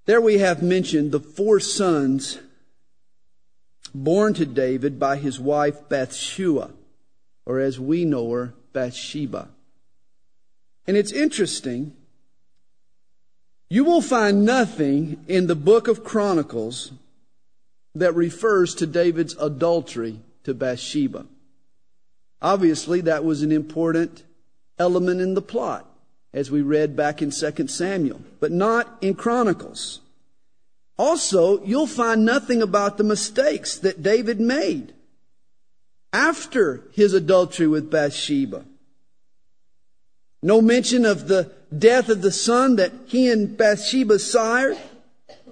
There 0.05 0.19
we 0.19 0.39
have 0.39 0.61
mentioned 0.61 1.11
the 1.11 1.19
four 1.19 1.59
sons 1.59 2.39
born 3.93 4.33
to 4.35 4.45
David 4.45 4.99
by 4.99 5.17
his 5.17 5.39
wife 5.39 5.87
Bathshua, 5.89 6.71
or 7.45 7.59
as 7.59 7.79
we 7.79 8.05
know 8.05 8.31
her, 8.31 8.53
Bathsheba. 8.73 9.49
And 10.87 10.97
it's 10.97 11.11
interesting 11.11 11.95
you 13.69 13.83
will 13.83 14.01
find 14.01 14.45
nothing 14.45 15.23
in 15.27 15.47
the 15.47 15.55
book 15.55 15.87
of 15.87 16.03
Chronicles 16.03 16.91
that 17.95 18.13
refers 18.13 18.75
to 18.75 18.85
David's 18.85 19.35
adultery 19.39 20.19
to 20.43 20.53
Bathsheba. 20.53 21.25
Obviously, 22.41 23.01
that 23.01 23.23
was 23.23 23.41
an 23.41 23.51
important 23.51 24.23
element 24.77 25.21
in 25.21 25.33
the 25.33 25.41
plot. 25.41 25.87
as 26.33 26.49
we 26.49 26.61
read 26.61 26.95
back 26.95 27.21
in 27.21 27.29
2 27.29 27.67
Samuel, 27.67 28.19
but 28.39 28.51
not 28.51 28.97
in 29.01 29.13
Chronicles. 29.13 29.99
Also, 30.97 31.63
you'll 31.63 31.87
find 31.87 32.23
nothing 32.23 32.61
about 32.61 32.97
the 32.97 33.03
mistakes 33.03 33.77
that 33.77 34.03
David 34.03 34.39
made 34.39 34.93
after 36.11 36.83
his 36.91 37.13
adultery 37.13 37.67
with 37.67 37.89
Bathsheba. 37.89 38.65
No 40.43 40.61
mention 40.61 41.05
of 41.05 41.27
the 41.27 41.51
death 41.75 42.09
of 42.09 42.21
the 42.21 42.31
son 42.31 42.75
that 42.75 42.91
he 43.05 43.31
and 43.31 43.57
Bathsheba 43.57 44.19
sired, 44.19 44.77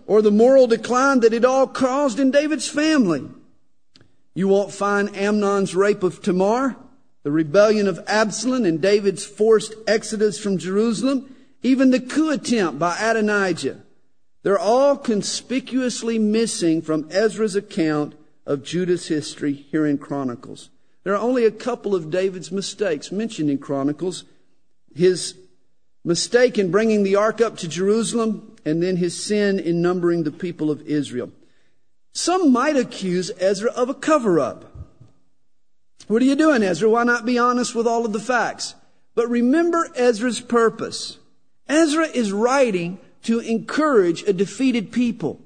or 0.06 0.22
the 0.22 0.32
moral 0.32 0.68
decline 0.68 1.22
that 1.22 1.34
it 1.34 1.46
all 1.46 1.66
caused 1.66 2.20
in 2.20 2.30
David's 2.30 2.68
family. 2.68 3.28
You 4.34 4.48
won't 4.48 4.72
find 4.72 5.16
Amnon's 5.16 5.74
rape 5.74 6.04
of 6.04 6.22
Tamar, 6.22 6.76
the 7.24 7.32
rebellion 7.32 7.88
of 7.88 8.04
Absalom, 8.08 8.66
and 8.66 8.82
David's 8.82 9.26
forced 9.26 9.74
exodus 9.88 10.40
from 10.40 10.58
Jerusalem, 10.58 11.36
even 11.64 11.92
the 11.92 12.00
coup 12.00 12.32
attempt 12.32 12.78
by 12.78 12.98
Adonijah. 13.00 13.82
They're 14.44 14.60
all 14.60 14.98
conspicuously 14.98 16.18
missing 16.18 16.82
from 16.82 17.08
Ezra's 17.12 17.56
account 17.56 18.16
of 18.46 18.64
Judah's 18.64 19.08
history 19.08 19.54
here 19.54 19.86
in 19.86 19.98
Chronicles. 19.98 20.70
There 21.04 21.14
are 21.14 21.22
only 21.22 21.46
a 21.46 21.52
couple 21.52 21.96
of 21.96 22.10
David's 22.10 22.52
mistakes 22.52 23.12
mentioned 23.12 23.50
in 23.50 23.60
Chronicles. 23.60 24.24
His 24.96 25.36
mistake 26.04 26.58
in 26.58 26.72
bringing 26.72 27.04
the 27.04 27.16
ark 27.16 27.42
up 27.42 27.58
to 27.58 27.68
Jerusalem, 27.68 28.56
and 28.66 28.82
then 28.82 28.98
his 28.98 29.22
sin 29.22 29.60
in 29.60 29.82
numbering 29.82 30.24
the 30.24 30.32
people 30.32 30.72
of 30.72 30.82
Israel. 30.88 31.32
Some 32.14 32.52
might 32.52 32.76
accuse 32.76 33.32
Ezra 33.40 33.72
of 33.72 33.90
a 33.90 33.94
cover 33.94 34.40
up. 34.40 34.66
What 36.08 36.22
are 36.22 36.26
you 36.26 36.36
doing, 36.36 36.62
Ezra? 36.64 36.90
Why 36.90 37.04
not 37.04 37.26
be 37.26 37.38
honest 37.38 37.74
with 37.74 37.88
all 37.88 38.06
of 38.06 38.14
the 38.14 38.20
facts? 38.20 38.76
But 39.16 39.30
remember 39.30 39.90
Ezra's 39.96 40.42
purpose. 40.42 41.18
Ezra 41.68 42.06
is 42.06 42.32
writing 42.32 43.00
to 43.24 43.40
encourage 43.40 44.24
a 44.24 44.34
defeated 44.34 44.92
people. 44.92 45.40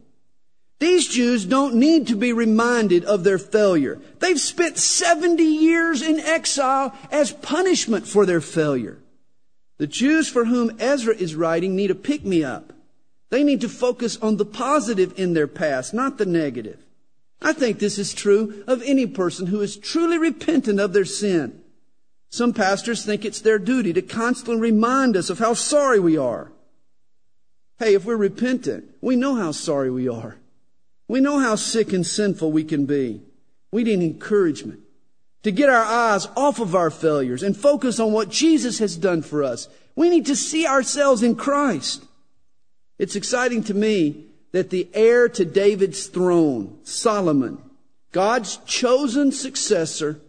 These 0.80 1.08
Jews 1.08 1.46
don't 1.46 1.76
need 1.76 2.08
to 2.08 2.16
be 2.16 2.34
reminded 2.34 3.06
of 3.06 3.24
their 3.24 3.38
failure. 3.38 4.02
They've 4.20 4.40
spent 4.40 4.78
70 4.78 5.42
years 5.44 6.02
in 6.02 6.20
exile 6.20 6.94
as 7.12 7.32
punishment 7.32 8.08
for 8.08 8.26
their 8.26 8.42
failure. 8.42 9.00
The 9.78 9.88
Jews 9.88 10.28
for 10.28 10.46
whom 10.46 10.76
Ezra 10.80 11.16
is 11.16 11.36
writing 11.36 11.76
need 11.76 11.92
a 11.92 11.96
pick 11.96 12.26
me 12.26 12.44
up. 12.44 12.74
They 13.30 13.44
need 13.44 13.62
to 13.62 13.70
focus 13.70 14.18
on 14.18 14.38
the 14.38 14.46
positive 14.46 15.18
in 15.18 15.34
their 15.34 15.48
past, 15.48 15.94
not 15.94 16.18
the 16.18 16.26
negative. 16.26 16.80
I 17.42 17.54
think 17.54 17.80
this 17.80 17.98
is 17.98 18.14
true 18.14 18.64
of 18.68 18.82
any 18.84 19.06
person 19.06 19.48
who 19.48 19.62
is 19.62 19.78
truly 19.78 20.18
repentant 20.18 20.80
of 20.80 20.94
their 20.94 21.06
sin. 21.06 21.62
Some 22.30 22.54
pastors 22.54 23.06
think 23.06 23.24
it's 23.24 23.42
their 23.42 23.60
duty 23.60 23.94
to 23.94 24.02
constantly 24.02 24.60
remind 24.62 25.16
us 25.16 25.30
of 25.30 25.40
how 25.40 25.54
sorry 25.54 26.00
we 26.00 26.18
are. 26.18 26.52
Hey, 27.78 27.94
if 27.94 28.06
we're 28.06 28.16
repentant, 28.16 28.90
we 29.02 29.16
know 29.16 29.36
how 29.36 29.52
sorry 29.52 29.92
we 29.92 30.08
are. 30.08 30.38
We 31.08 31.20
know 31.20 31.40
how 31.40 31.56
sick 31.56 31.94
and 31.94 32.06
sinful 32.06 32.52
we 32.52 32.64
can 32.64 32.86
be. 32.86 33.22
We 33.72 33.84
need 33.84 34.02
encouragement 34.02 34.80
to 35.44 35.52
get 35.52 35.70
our 35.70 35.84
eyes 35.84 36.28
off 36.36 36.60
of 36.60 36.74
our 36.74 36.90
failures 36.90 37.44
and 37.44 37.56
focus 37.56 38.00
on 38.00 38.12
what 38.12 38.30
Jesus 38.30 38.80
has 38.80 38.96
done 38.96 39.22
for 39.22 39.44
us. 39.44 39.68
We 39.96 40.10
need 40.10 40.26
to 40.28 40.36
see 40.36 40.66
ourselves 40.66 41.22
in 41.22 41.36
Christ. 41.36 42.04
It's 42.98 43.16
exciting 43.16 43.64
to 43.66 43.74
me 43.74 44.26
that 44.54 44.70
the 44.70 44.88
heir 44.94 45.28
to 45.30 45.46
David's 45.46 46.08
throne, 46.08 46.80
Solomon, 46.84 47.60
God's 48.12 48.58
chosen 48.66 49.32
successor, 49.34 50.22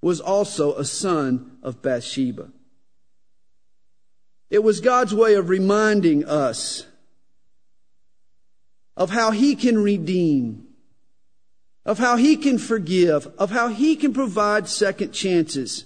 was 0.00 0.20
also 0.20 0.74
a 0.74 0.84
son 0.84 1.58
of 1.62 1.82
Bathsheba. 1.82 2.48
It 4.50 4.62
was 4.62 4.80
God's 4.80 5.14
way 5.14 5.34
of 5.34 5.50
reminding 5.50 6.24
us 6.24 6.86
of 8.96 9.10
how 9.10 9.30
He 9.30 9.56
can 9.56 9.78
redeem, 9.78 10.66
of 11.84 11.98
how 11.98 12.16
He 12.16 12.36
can 12.36 12.58
forgive, 12.58 13.26
of 13.38 13.50
how 13.50 13.68
He 13.68 13.96
can 13.96 14.12
provide 14.12 14.68
second 14.68 15.12
chances. 15.12 15.84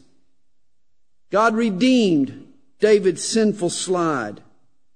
God 1.31 1.55
redeemed 1.55 2.53
David's 2.81 3.25
sinful 3.25 3.71
slide 3.71 4.41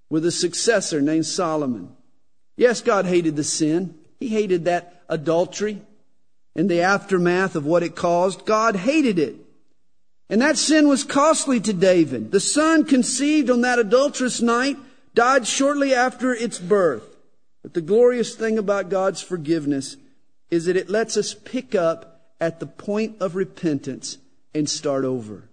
with 0.08 0.24
a 0.24 0.30
successor 0.30 1.00
named 1.00 1.26
Solomon. 1.26 1.94
Yes, 2.56 2.80
God 2.80 3.06
hated 3.06 3.36
the 3.36 3.44
sin. 3.44 3.98
He 4.20 4.28
hated 4.28 4.66
that 4.66 5.02
adultery 5.08 5.82
and 6.54 6.70
the 6.70 6.82
aftermath 6.82 7.56
of 7.56 7.66
what 7.66 7.82
it 7.82 7.96
caused. 7.96 8.44
God 8.44 8.76
hated 8.76 9.18
it. 9.18 9.36
And 10.28 10.40
that 10.40 10.56
sin 10.56 10.88
was 10.88 11.04
costly 11.04 11.60
to 11.60 11.72
David. 11.72 12.30
The 12.30 12.40
son 12.40 12.84
conceived 12.84 13.50
on 13.50 13.62
that 13.62 13.78
adulterous 13.78 14.40
night 14.40 14.76
died 15.14 15.46
shortly 15.46 15.94
after 15.94 16.32
its 16.32 16.58
birth. 16.58 17.11
But 17.62 17.74
the 17.74 17.80
glorious 17.80 18.34
thing 18.34 18.58
about 18.58 18.88
God's 18.90 19.22
forgiveness 19.22 19.96
is 20.50 20.64
that 20.66 20.76
it 20.76 20.90
lets 20.90 21.16
us 21.16 21.34
pick 21.34 21.74
up 21.74 22.32
at 22.40 22.60
the 22.60 22.66
point 22.66 23.16
of 23.20 23.36
repentance 23.36 24.18
and 24.54 24.68
start 24.68 25.04
over. 25.04 25.48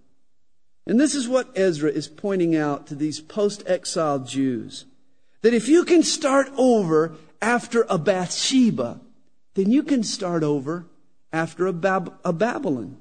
And 0.86 0.98
this 0.98 1.14
is 1.14 1.28
what 1.28 1.56
Ezra 1.56 1.90
is 1.90 2.08
pointing 2.08 2.56
out 2.56 2.88
to 2.88 2.94
these 2.94 3.20
post-exiled 3.20 4.26
Jews. 4.26 4.86
That 5.42 5.54
if 5.54 5.68
you 5.68 5.84
can 5.84 6.02
start 6.02 6.48
over 6.56 7.14
after 7.40 7.86
a 7.88 7.96
Bathsheba, 7.96 9.00
then 9.54 9.70
you 9.70 9.82
can 9.82 10.02
start 10.02 10.42
over 10.42 10.86
after 11.32 11.66
a, 11.66 11.72
Bab- 11.72 12.18
a 12.24 12.32
Babylon. 12.32 12.96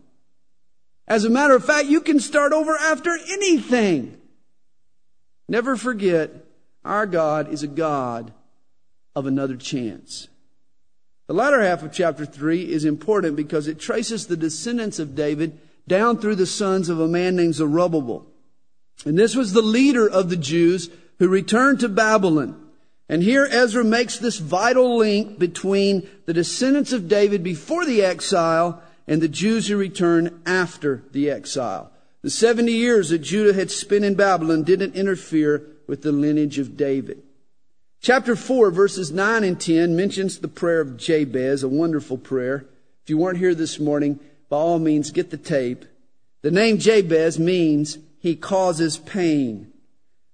As 1.07 1.25
a 1.25 1.29
matter 1.29 1.55
of 1.55 1.65
fact, 1.65 1.87
you 1.87 2.01
can 2.01 2.19
start 2.19 2.53
over 2.53 2.75
after 2.75 3.09
anything. 3.29 4.21
Never 5.47 5.75
forget, 5.75 6.45
our 6.85 7.07
God 7.07 7.51
is 7.51 7.63
a 7.63 7.67
God 7.67 8.31
of 9.15 9.25
another 9.25 9.55
chance. 9.55 10.27
The 11.27 11.33
latter 11.33 11.61
half 11.61 11.83
of 11.83 11.91
chapter 11.91 12.25
3 12.25 12.71
is 12.71 12.85
important 12.85 13.35
because 13.35 13.67
it 13.67 13.79
traces 13.79 14.27
the 14.27 14.37
descendants 14.37 14.97
of 14.97 15.15
David 15.15 15.59
down 15.87 16.17
through 16.17 16.35
the 16.35 16.45
sons 16.45 16.89
of 16.89 16.99
a 16.99 17.07
man 17.07 17.35
named 17.35 17.55
Zerubbabel. 17.55 18.25
And 19.05 19.17
this 19.17 19.35
was 19.35 19.53
the 19.53 19.61
leader 19.61 20.09
of 20.09 20.29
the 20.29 20.35
Jews 20.35 20.89
who 21.19 21.27
returned 21.27 21.79
to 21.81 21.89
Babylon. 21.89 22.59
And 23.07 23.23
here 23.23 23.47
Ezra 23.49 23.83
makes 23.83 24.17
this 24.17 24.37
vital 24.37 24.97
link 24.97 25.39
between 25.39 26.07
the 26.25 26.33
descendants 26.33 26.93
of 26.93 27.07
David 27.07 27.43
before 27.43 27.85
the 27.85 28.03
exile 28.03 28.81
and 29.07 29.21
the 29.21 29.27
Jews 29.27 29.67
who 29.67 29.77
return 29.77 30.41
after 30.45 31.03
the 31.11 31.29
exile. 31.29 31.91
The 32.21 32.29
70 32.29 32.71
years 32.71 33.09
that 33.09 33.19
Judah 33.19 33.53
had 33.53 33.71
spent 33.71 34.05
in 34.05 34.15
Babylon 34.15 34.63
didn't 34.63 34.95
interfere 34.95 35.65
with 35.87 36.01
the 36.01 36.11
lineage 36.11 36.59
of 36.59 36.77
David. 36.77 37.23
Chapter 38.01 38.37
4, 38.37 38.71
verses 38.71 39.11
9 39.11 39.43
and 39.43 39.59
10 39.59 39.93
mentions 39.93 40.39
the 40.39 40.47
prayer 40.47 40.79
of 40.79 40.95
Jabez, 40.95 41.63
a 41.63 41.67
wonderful 41.67 42.17
prayer. 42.17 42.65
If 43.03 43.09
you 43.09 43.17
weren't 43.17 43.39
here 43.39 43.53
this 43.53 43.77
morning, 43.77 44.21
by 44.47 44.55
all 44.55 44.79
means, 44.79 45.11
get 45.11 45.31
the 45.31 45.37
tape. 45.37 45.83
The 46.41 46.51
name 46.51 46.77
Jabez 46.77 47.37
means 47.37 47.97
he 48.19 48.37
causes 48.37 48.97
pain. 48.97 49.73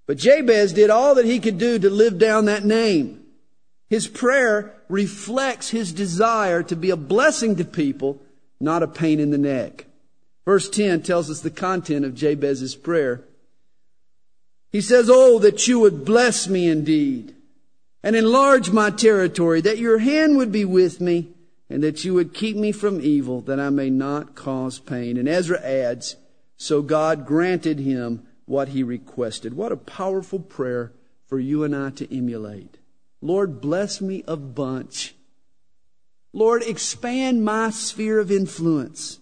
But 0.06 0.18
Jabez 0.18 0.74
did 0.74 0.90
all 0.90 1.16
that 1.16 1.24
he 1.24 1.40
could 1.40 1.58
do 1.58 1.76
to 1.80 1.90
live 1.90 2.20
down 2.20 2.44
that 2.44 2.64
name. 2.64 3.24
His 3.90 4.06
prayer 4.06 4.72
reflects 4.88 5.70
his 5.70 5.92
desire 5.92 6.62
to 6.62 6.76
be 6.76 6.90
a 6.90 6.96
blessing 6.96 7.56
to 7.56 7.64
people, 7.64 8.22
not 8.60 8.84
a 8.84 8.88
pain 8.88 9.18
in 9.18 9.32
the 9.32 9.38
neck. 9.38 9.86
Verse 10.44 10.70
10 10.70 11.02
tells 11.02 11.28
us 11.28 11.40
the 11.40 11.50
content 11.50 12.04
of 12.04 12.14
Jabez's 12.14 12.76
prayer. 12.76 13.24
He 14.70 14.80
says, 14.80 15.10
Oh, 15.10 15.40
that 15.40 15.66
you 15.66 15.80
would 15.80 16.04
bless 16.04 16.46
me 16.46 16.68
indeed 16.68 17.35
and 18.06 18.14
enlarge 18.14 18.70
my 18.70 18.88
territory, 18.88 19.60
that 19.60 19.78
your 19.78 19.98
hand 19.98 20.36
would 20.36 20.52
be 20.52 20.64
with 20.64 21.00
me 21.00 21.26
and 21.68 21.82
that 21.82 22.04
you 22.04 22.14
would 22.14 22.32
keep 22.32 22.56
me 22.56 22.70
from 22.70 23.00
evil, 23.00 23.40
that 23.40 23.58
I 23.58 23.68
may 23.68 23.90
not 23.90 24.36
cause 24.36 24.78
pain. 24.78 25.16
And 25.16 25.28
Ezra 25.28 25.60
adds, 25.60 26.14
So 26.56 26.82
God 26.82 27.26
granted 27.26 27.80
him 27.80 28.24
what 28.44 28.68
he 28.68 28.84
requested. 28.84 29.54
What 29.54 29.72
a 29.72 29.76
powerful 29.76 30.38
prayer 30.38 30.92
for 31.26 31.40
you 31.40 31.64
and 31.64 31.74
I 31.74 31.90
to 31.90 32.16
emulate. 32.16 32.78
Lord, 33.20 33.60
bless 33.60 34.00
me 34.00 34.22
a 34.28 34.36
bunch. 34.36 35.16
Lord, 36.32 36.62
expand 36.62 37.44
my 37.44 37.70
sphere 37.70 38.20
of 38.20 38.30
influence. 38.30 39.18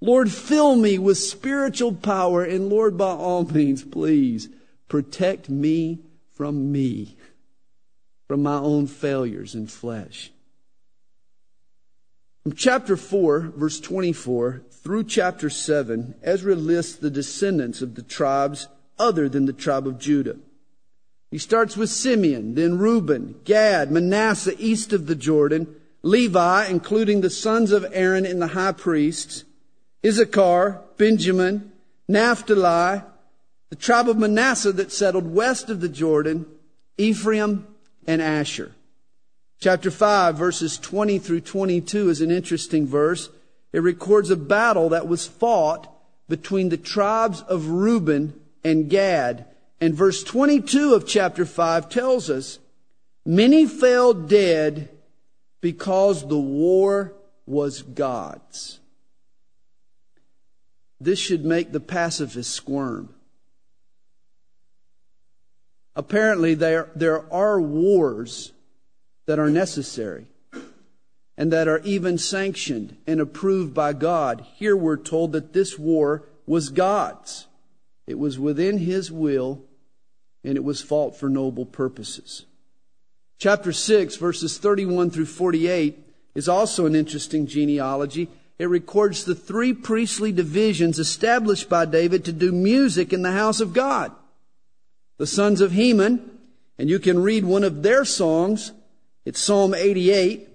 Lord, 0.00 0.30
fill 0.30 0.76
me 0.76 0.96
with 0.96 1.18
spiritual 1.18 1.92
power. 1.92 2.44
And 2.44 2.68
Lord, 2.68 2.96
by 2.96 3.10
all 3.10 3.42
means, 3.42 3.82
please 3.82 4.48
protect 4.86 5.50
me 5.50 6.04
from 6.30 6.70
me, 6.70 7.16
from 8.28 8.42
my 8.42 8.58
own 8.58 8.86
failures 8.86 9.54
and 9.54 9.70
flesh. 9.70 10.30
From 12.42 12.52
chapter 12.52 12.96
4, 12.96 13.52
verse 13.56 13.80
24, 13.80 14.62
through 14.70 15.04
chapter 15.04 15.50
7, 15.50 16.14
Ezra 16.22 16.54
lists 16.54 16.96
the 16.96 17.10
descendants 17.10 17.82
of 17.82 17.94
the 17.94 18.02
tribes 18.02 18.68
other 18.98 19.28
than 19.28 19.46
the 19.46 19.52
tribe 19.52 19.86
of 19.86 19.98
Judah. 19.98 20.36
He 21.30 21.38
starts 21.38 21.76
with 21.76 21.90
Simeon, 21.90 22.54
then 22.54 22.78
Reuben, 22.78 23.40
Gad, 23.44 23.90
Manasseh 23.90 24.54
east 24.58 24.92
of 24.92 25.06
the 25.06 25.14
Jordan, 25.14 25.74
Levi, 26.02 26.66
including 26.66 27.20
the 27.20 27.30
sons 27.30 27.72
of 27.72 27.86
Aaron 27.92 28.24
and 28.24 28.40
the 28.40 28.48
high 28.48 28.72
priests, 28.72 29.44
Issachar, 30.06 30.80
Benjamin, 30.96 31.72
Naphtali, 32.06 33.02
the 33.70 33.76
tribe 33.76 34.08
of 34.08 34.16
Manasseh 34.16 34.72
that 34.72 34.92
settled 34.92 35.26
west 35.26 35.68
of 35.68 35.80
the 35.80 35.88
Jordan, 35.88 36.46
Ephraim 36.96 37.66
and 38.08 38.22
Asher. 38.22 38.72
Chapter 39.60 39.90
5, 39.90 40.34
verses 40.34 40.78
20 40.78 41.18
through 41.18 41.42
22 41.42 42.08
is 42.08 42.20
an 42.22 42.30
interesting 42.30 42.86
verse. 42.86 43.28
It 43.72 43.80
records 43.80 44.30
a 44.30 44.36
battle 44.36 44.88
that 44.88 45.06
was 45.06 45.26
fought 45.26 45.92
between 46.28 46.70
the 46.70 46.78
tribes 46.78 47.42
of 47.42 47.68
Reuben 47.68 48.40
and 48.64 48.88
Gad. 48.88 49.44
And 49.80 49.94
verse 49.94 50.24
22 50.24 50.94
of 50.94 51.06
chapter 51.06 51.44
5 51.44 51.90
tells 51.90 52.30
us, 52.30 52.58
many 53.26 53.66
fell 53.66 54.14
dead 54.14 54.88
because 55.60 56.26
the 56.26 56.38
war 56.38 57.12
was 57.46 57.82
God's. 57.82 58.80
This 60.98 61.18
should 61.18 61.44
make 61.44 61.72
the 61.72 61.80
pacifist 61.80 62.52
squirm. 62.52 63.14
Apparently, 65.98 66.54
there, 66.54 66.90
there 66.94 67.30
are 67.32 67.60
wars 67.60 68.52
that 69.26 69.40
are 69.40 69.50
necessary 69.50 70.26
and 71.36 71.52
that 71.52 71.66
are 71.66 71.80
even 71.80 72.16
sanctioned 72.16 72.96
and 73.04 73.20
approved 73.20 73.74
by 73.74 73.92
God. 73.92 74.46
Here 74.54 74.76
we're 74.76 74.96
told 74.96 75.32
that 75.32 75.52
this 75.52 75.76
war 75.76 76.22
was 76.46 76.68
God's. 76.68 77.48
It 78.06 78.16
was 78.16 78.38
within 78.38 78.78
His 78.78 79.10
will 79.10 79.64
and 80.44 80.56
it 80.56 80.62
was 80.62 80.80
fought 80.80 81.16
for 81.16 81.28
noble 81.28 81.66
purposes. 81.66 82.46
Chapter 83.38 83.72
6, 83.72 84.14
verses 84.16 84.56
31 84.56 85.10
through 85.10 85.26
48 85.26 85.98
is 86.36 86.48
also 86.48 86.86
an 86.86 86.94
interesting 86.94 87.48
genealogy. 87.48 88.28
It 88.56 88.66
records 88.66 89.24
the 89.24 89.34
three 89.34 89.72
priestly 89.72 90.30
divisions 90.30 91.00
established 91.00 91.68
by 91.68 91.86
David 91.86 92.24
to 92.26 92.32
do 92.32 92.52
music 92.52 93.12
in 93.12 93.22
the 93.22 93.32
house 93.32 93.60
of 93.60 93.72
God. 93.72 94.12
The 95.18 95.26
sons 95.26 95.60
of 95.60 95.72
Heman, 95.72 96.38
and 96.78 96.88
you 96.88 96.98
can 97.00 97.20
read 97.20 97.44
one 97.44 97.64
of 97.64 97.82
their 97.82 98.04
songs. 98.04 98.72
It's 99.24 99.40
Psalm 99.40 99.74
88. 99.74 100.48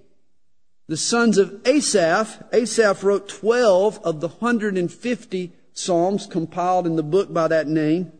The 0.86 0.96
sons 0.96 1.38
of 1.38 1.66
Asaph, 1.66 2.42
Asaph 2.52 3.04
wrote 3.04 3.28
12 3.28 4.00
of 4.04 4.20
the 4.20 4.28
150 4.28 5.52
psalms 5.74 6.26
compiled 6.26 6.86
in 6.86 6.96
the 6.96 7.02
book 7.02 7.32
by 7.32 7.48
that 7.48 7.68
name. 7.68 8.12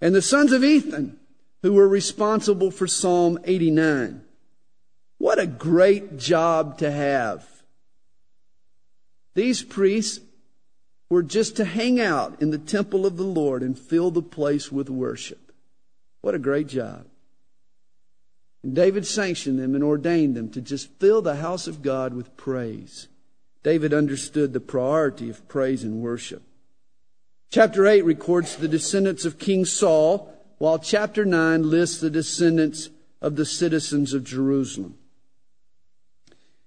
And 0.00 0.14
the 0.14 0.22
sons 0.22 0.52
of 0.52 0.64
Ethan, 0.64 1.18
who 1.62 1.72
were 1.72 1.88
responsible 1.88 2.70
for 2.70 2.86
Psalm 2.86 3.38
89. 3.44 4.22
What 5.18 5.38
a 5.38 5.46
great 5.46 6.18
job 6.18 6.78
to 6.78 6.90
have. 6.90 7.46
These 9.34 9.62
priests 9.62 10.20
were 11.08 11.22
just 11.22 11.56
to 11.56 11.64
hang 11.64 12.00
out 12.00 12.40
in 12.40 12.50
the 12.50 12.58
temple 12.58 13.06
of 13.06 13.16
the 13.16 13.24
Lord 13.24 13.62
and 13.62 13.78
fill 13.78 14.10
the 14.10 14.22
place 14.22 14.70
with 14.70 14.88
worship. 14.88 15.49
What 16.20 16.34
a 16.34 16.38
great 16.38 16.66
job. 16.66 17.06
And 18.62 18.74
David 18.74 19.06
sanctioned 19.06 19.58
them 19.58 19.74
and 19.74 19.82
ordained 19.82 20.36
them 20.36 20.50
to 20.50 20.60
just 20.60 20.90
fill 20.98 21.22
the 21.22 21.36
house 21.36 21.66
of 21.66 21.82
God 21.82 22.12
with 22.12 22.36
praise. 22.36 23.08
David 23.62 23.94
understood 23.94 24.52
the 24.52 24.60
priority 24.60 25.30
of 25.30 25.46
praise 25.48 25.82
and 25.82 26.02
worship. 26.02 26.42
Chapter 27.50 27.86
8 27.86 28.04
records 28.04 28.56
the 28.56 28.68
descendants 28.68 29.24
of 29.24 29.38
King 29.38 29.64
Saul, 29.64 30.32
while 30.58 30.78
chapter 30.78 31.24
9 31.24 31.68
lists 31.68 32.00
the 32.00 32.10
descendants 32.10 32.90
of 33.20 33.36
the 33.36 33.46
citizens 33.46 34.12
of 34.14 34.24
Jerusalem. 34.24 34.96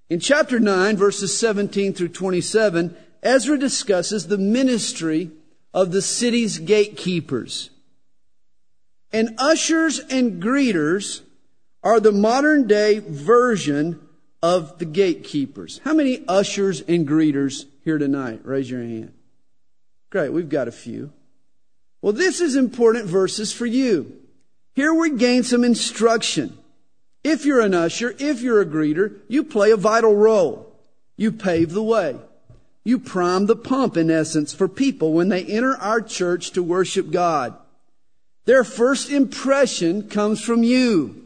In 0.09 0.19
chapter 0.19 0.59
9, 0.59 0.97
verses 0.97 1.37
17 1.39 1.93
through 1.93 2.09
27, 2.09 2.95
Ezra 3.23 3.57
discusses 3.57 4.27
the 4.27 4.37
ministry 4.37 5.31
of 5.73 5.91
the 5.91 6.01
city's 6.01 6.59
gatekeepers. 6.59 7.69
And 9.13 9.35
ushers 9.37 9.99
and 9.99 10.41
greeters 10.41 11.21
are 11.83 11.99
the 11.99 12.11
modern 12.11 12.67
day 12.67 12.99
version 12.99 13.99
of 14.41 14.79
the 14.79 14.85
gatekeepers. 14.85 15.79
How 15.85 15.93
many 15.93 16.25
ushers 16.27 16.81
and 16.81 17.07
greeters 17.07 17.65
here 17.85 17.99
tonight? 17.99 18.41
Raise 18.43 18.69
your 18.69 18.81
hand. 18.81 19.13
Great, 20.09 20.33
we've 20.33 20.49
got 20.49 20.67
a 20.67 20.71
few. 20.71 21.13
Well, 22.01 22.13
this 22.13 22.41
is 22.41 22.55
important 22.55 23.05
verses 23.05 23.53
for 23.53 23.65
you. 23.65 24.17
Here 24.73 24.93
we 24.93 25.11
gain 25.11 25.43
some 25.43 25.63
instruction. 25.63 26.57
If 27.23 27.45
you're 27.45 27.61
an 27.61 27.73
usher, 27.73 28.15
if 28.19 28.41
you're 28.41 28.61
a 28.61 28.65
greeter, 28.65 29.19
you 29.27 29.43
play 29.43 29.71
a 29.71 29.77
vital 29.77 30.15
role. 30.15 30.75
You 31.15 31.31
pave 31.31 31.71
the 31.71 31.83
way. 31.83 32.17
You 32.83 32.99
prime 32.99 33.45
the 33.45 33.55
pump, 33.55 33.95
in 33.95 34.11
essence, 34.11 34.53
for 34.53 34.67
people 34.67 35.13
when 35.13 35.29
they 35.29 35.45
enter 35.45 35.77
our 35.77 36.01
church 36.01 36.51
to 36.51 36.63
worship 36.63 37.11
God. 37.11 37.55
Their 38.45 38.63
first 38.63 39.09
impression 39.09 40.09
comes 40.09 40.41
from 40.41 40.63
you. 40.63 41.23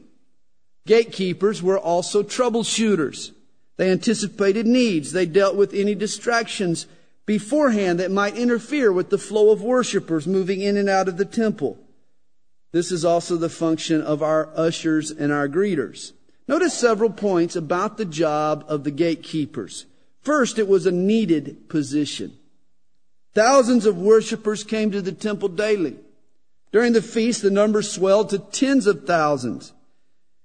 Gatekeepers 0.86 1.64
were 1.64 1.80
also 1.80 2.24
troubleshooters. 2.24 3.32
They 3.78 3.92
anticipated 3.92 4.66
needs. 4.66 5.12
They 5.12 5.26
dealt 5.26 5.56
with 5.56 5.74
any 5.74 5.96
distractions 5.96 6.88
beforehand 7.26 8.00
that 8.00 8.12
might 8.12 8.38
interfere 8.38 8.92
with 8.92 9.10
the 9.10 9.18
flow 9.18 9.52
of 9.52 9.62
worshipers 9.62 10.28
moving 10.28 10.62
in 10.62 10.78
and 10.78 10.90
out 10.90 11.08
of 11.08 11.18
the 11.18 11.26
temple. 11.26 11.78
This 12.72 12.92
is 12.92 13.04
also 13.04 13.36
the 13.36 13.50
function 13.50 14.02
of 14.02 14.22
our 14.22 14.50
ushers 14.56 15.12
and 15.12 15.32
our 15.32 15.48
greeters. 15.48 16.14
Notice 16.48 16.74
several 16.74 17.10
points 17.10 17.56
about 17.56 17.98
the 17.98 18.06
job 18.06 18.64
of 18.68 18.84
the 18.84 18.92
gatekeepers. 18.92 19.86
First, 20.22 20.58
it 20.60 20.68
was 20.68 20.86
a 20.86 20.92
needed 20.92 21.70
position. 21.70 22.38
Thousands 23.34 23.86
of 23.86 23.98
worshipers 23.98 24.64
came 24.64 24.92
to 24.92 25.02
the 25.02 25.12
temple 25.12 25.50
daily. 25.50 25.98
During 26.78 26.94
the 26.94 27.02
feast, 27.02 27.42
the 27.42 27.50
number 27.50 27.82
swelled 27.82 28.30
to 28.30 28.38
tens 28.38 28.86
of 28.86 29.08
thousands. 29.08 29.74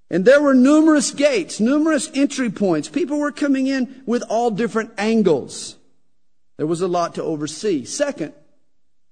And 0.09 0.25
there 0.25 0.41
were 0.41 0.55
numerous 0.55 1.11
gates, 1.11 1.61
numerous 1.61 2.11
entry 2.15 2.49
points. 2.49 2.89
People 2.89 3.19
were 3.19 3.33
coming 3.33 3.67
in 3.67 4.03
with 4.07 4.23
all 4.31 4.51
different 4.51 4.93
angles. 4.97 5.77
There 6.57 6.67
was 6.67 6.81
a 6.81 6.89
lot 6.89 7.17
to 7.17 7.23
oversee. 7.23 7.85
Second, 7.85 8.33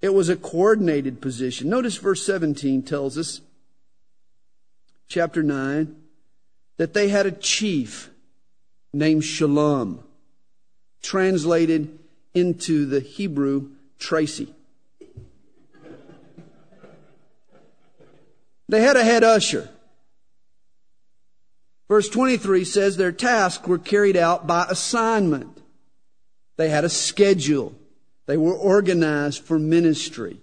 it 0.01 0.15
was 0.15 0.31
a 0.31 0.35
coordinated 0.35 1.21
position. 1.21 1.69
Notice 1.69 1.99
verse 1.99 2.25
17 2.25 2.85
tells 2.85 3.19
us, 3.19 3.43
chapter 5.07 5.43
9, 5.43 5.95
that 6.79 6.95
they 6.95 7.11
had 7.11 7.27
a 7.27 7.33
chief 7.33 8.09
named 8.95 9.25
Shallum, 9.25 9.99
translated 11.03 11.99
into 12.33 12.87
the 12.87 13.01
Hebrew, 13.01 13.73
Tracy. 13.99 14.55
They 18.71 18.83
had 18.83 18.97
a 18.97 19.05
head 19.05 19.25
usher. 19.25 19.69
Verse 21.89 22.09
23 22.09 22.65
says 22.65 22.97
their 22.97 23.11
tasks 23.11 23.67
were 23.67 23.79
carried 23.79 24.17
out 24.17 24.47
by 24.47 24.65
assignment. 24.69 25.61
They 26.57 26.69
had 26.69 26.85
a 26.85 26.89
schedule. 26.89 27.75
They 28.27 28.37
were 28.37 28.55
organized 28.55 29.43
for 29.43 29.59
ministry. 29.59 30.39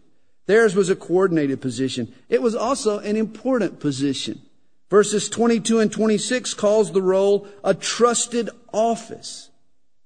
Theirs 0.45 0.75
was 0.75 0.89
a 0.89 0.95
coordinated 0.95 1.61
position. 1.61 2.13
It 2.27 2.41
was 2.41 2.53
also 2.53 2.99
an 2.99 3.15
important 3.15 3.79
position. 3.79 4.41
Verses 4.89 5.29
22 5.29 5.79
and 5.79 5.91
26 5.91 6.53
calls 6.53 6.91
the 6.91 7.01
role 7.01 7.47
a 7.63 7.73
trusted 7.73 8.49
office. 8.73 9.49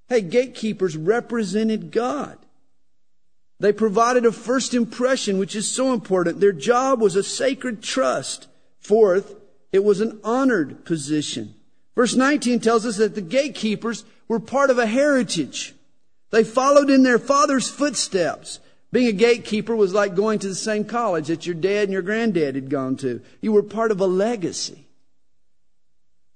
Hey, 0.09 0.21
gatekeepers 0.21 0.95
represented 0.95 1.91
God. 1.91 2.37
They 3.61 3.71
provided 3.71 4.25
a 4.25 4.31
first 4.31 4.73
impression, 4.73 5.37
which 5.37 5.55
is 5.55 5.69
so 5.69 5.93
important. 5.93 6.39
Their 6.39 6.51
job 6.51 6.99
was 6.99 7.15
a 7.15 7.21
sacred 7.21 7.83
trust. 7.83 8.47
Fourth, 8.79 9.35
it 9.71 9.83
was 9.83 10.01
an 10.01 10.19
honored 10.23 10.83
position. 10.83 11.53
Verse 11.93 12.15
19 12.15 12.59
tells 12.59 12.87
us 12.87 12.97
that 12.97 13.13
the 13.13 13.21
gatekeepers 13.21 14.03
were 14.27 14.39
part 14.39 14.71
of 14.71 14.79
a 14.79 14.87
heritage. 14.87 15.75
They 16.31 16.43
followed 16.43 16.89
in 16.89 17.03
their 17.03 17.19
father's 17.19 17.69
footsteps. 17.69 18.59
Being 18.91 19.09
a 19.09 19.11
gatekeeper 19.11 19.75
was 19.75 19.93
like 19.93 20.15
going 20.15 20.39
to 20.39 20.47
the 20.47 20.55
same 20.55 20.83
college 20.83 21.27
that 21.27 21.45
your 21.45 21.53
dad 21.53 21.83
and 21.83 21.93
your 21.93 22.01
granddad 22.01 22.55
had 22.55 22.67
gone 22.67 22.95
to. 22.97 23.21
You 23.41 23.51
were 23.51 23.61
part 23.61 23.91
of 23.91 24.01
a 24.01 24.07
legacy. 24.07 24.87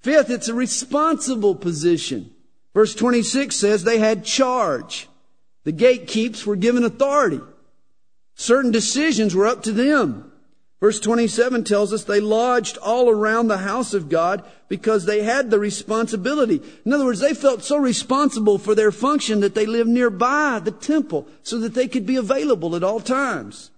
Fifth, 0.02 0.30
it's 0.30 0.48
a 0.48 0.54
responsible 0.54 1.56
position. 1.56 2.30
Verse 2.76 2.94
26 2.94 3.56
says 3.56 3.84
they 3.84 3.98
had 3.98 4.24
charge. 4.24 5.10
The 5.66 5.72
gatekeepers 5.72 6.46
were 6.46 6.56
given 6.56 6.86
authority. 6.86 7.42
Certain 8.36 8.72
decisions 8.72 9.36
were 9.36 9.48
up 9.48 9.64
to 9.64 9.72
them. 9.72 10.32
Verse 10.80 11.00
27 11.00 11.64
tells 11.64 11.92
us 11.92 12.04
they 12.04 12.20
lodged 12.20 12.78
all 12.78 13.10
around 13.10 13.48
the 13.48 13.58
house 13.60 13.94
of 13.94 14.10
God 14.10 14.44
because 14.68 15.06
they 15.06 15.24
had 15.24 15.50
the 15.50 15.58
responsibility. 15.58 16.62
In 16.86 16.94
other 16.94 17.06
words, 17.06 17.22
they 17.22 17.34
felt 17.34 17.64
so 17.64 17.78
responsible 17.78 18.60
for 18.60 18.76
their 18.76 18.92
function 18.92 19.40
that 19.40 19.56
they 19.56 19.66
lived 19.66 19.90
nearby 19.90 20.60
the 20.64 20.72
temple 20.72 21.28
so 21.44 21.58
that 21.60 21.74
they 21.74 21.88
could 21.88 22.06
be 22.06 22.18
available 22.18 22.76
at 22.76 22.84
all 22.84 23.00
times. 23.00 23.72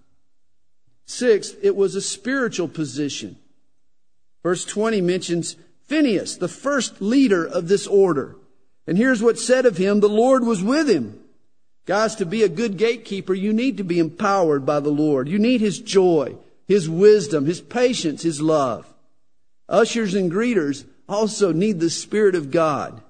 Sixth, 1.06 1.56
it 1.62 1.74
was 1.74 1.94
a 1.94 2.02
spiritual 2.02 2.68
position. 2.68 3.36
Verse 4.42 4.66
20 4.66 5.00
mentions 5.00 5.56
Phineas, 5.86 6.36
the 6.36 6.48
first 6.48 7.00
leader 7.00 7.46
of 7.46 7.68
this 7.68 7.86
order. 7.86 8.36
And 8.86 8.98
here's 8.98 9.22
what's 9.22 9.42
said 9.42 9.64
of 9.64 9.78
him. 9.78 10.00
The 10.00 10.08
Lord 10.08 10.44
was 10.44 10.62
with 10.62 10.90
him 10.90 11.17
Guys, 11.88 12.16
to 12.16 12.26
be 12.26 12.42
a 12.42 12.50
good 12.50 12.76
gatekeeper, 12.76 13.32
you 13.32 13.50
need 13.50 13.78
to 13.78 13.82
be 13.82 13.98
empowered 13.98 14.66
by 14.66 14.78
the 14.78 14.90
Lord. 14.90 15.26
You 15.26 15.38
need 15.38 15.62
His 15.62 15.78
joy, 15.78 16.36
His 16.66 16.86
wisdom, 16.86 17.46
His 17.46 17.62
patience, 17.62 18.22
His 18.24 18.42
love. 18.42 18.86
Ushers 19.70 20.14
and 20.14 20.30
greeters 20.30 20.84
also 21.08 21.50
need 21.50 21.80
the 21.80 21.88
Spirit 21.88 22.34
of 22.34 22.50
God. 22.50 23.00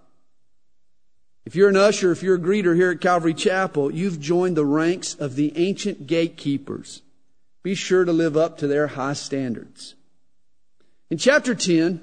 If 1.44 1.56
you're 1.56 1.70
an 1.70 1.76
usher, 1.76 2.12
if 2.12 2.22
you're 2.22 2.36
a 2.36 2.40
greeter 2.40 2.76
here 2.76 2.92
at 2.92 3.00
Calvary 3.00 3.34
Chapel, 3.34 3.92
you've 3.92 4.20
joined 4.20 4.56
the 4.56 4.64
ranks 4.64 5.14
of 5.14 5.34
the 5.34 5.52
ancient 5.56 6.06
gatekeepers. 6.06 7.02
Be 7.64 7.74
sure 7.74 8.04
to 8.04 8.12
live 8.12 8.36
up 8.36 8.58
to 8.58 8.68
their 8.68 8.86
high 8.86 9.14
standards. 9.14 9.96
In 11.10 11.18
chapter 11.18 11.56
10, 11.56 12.00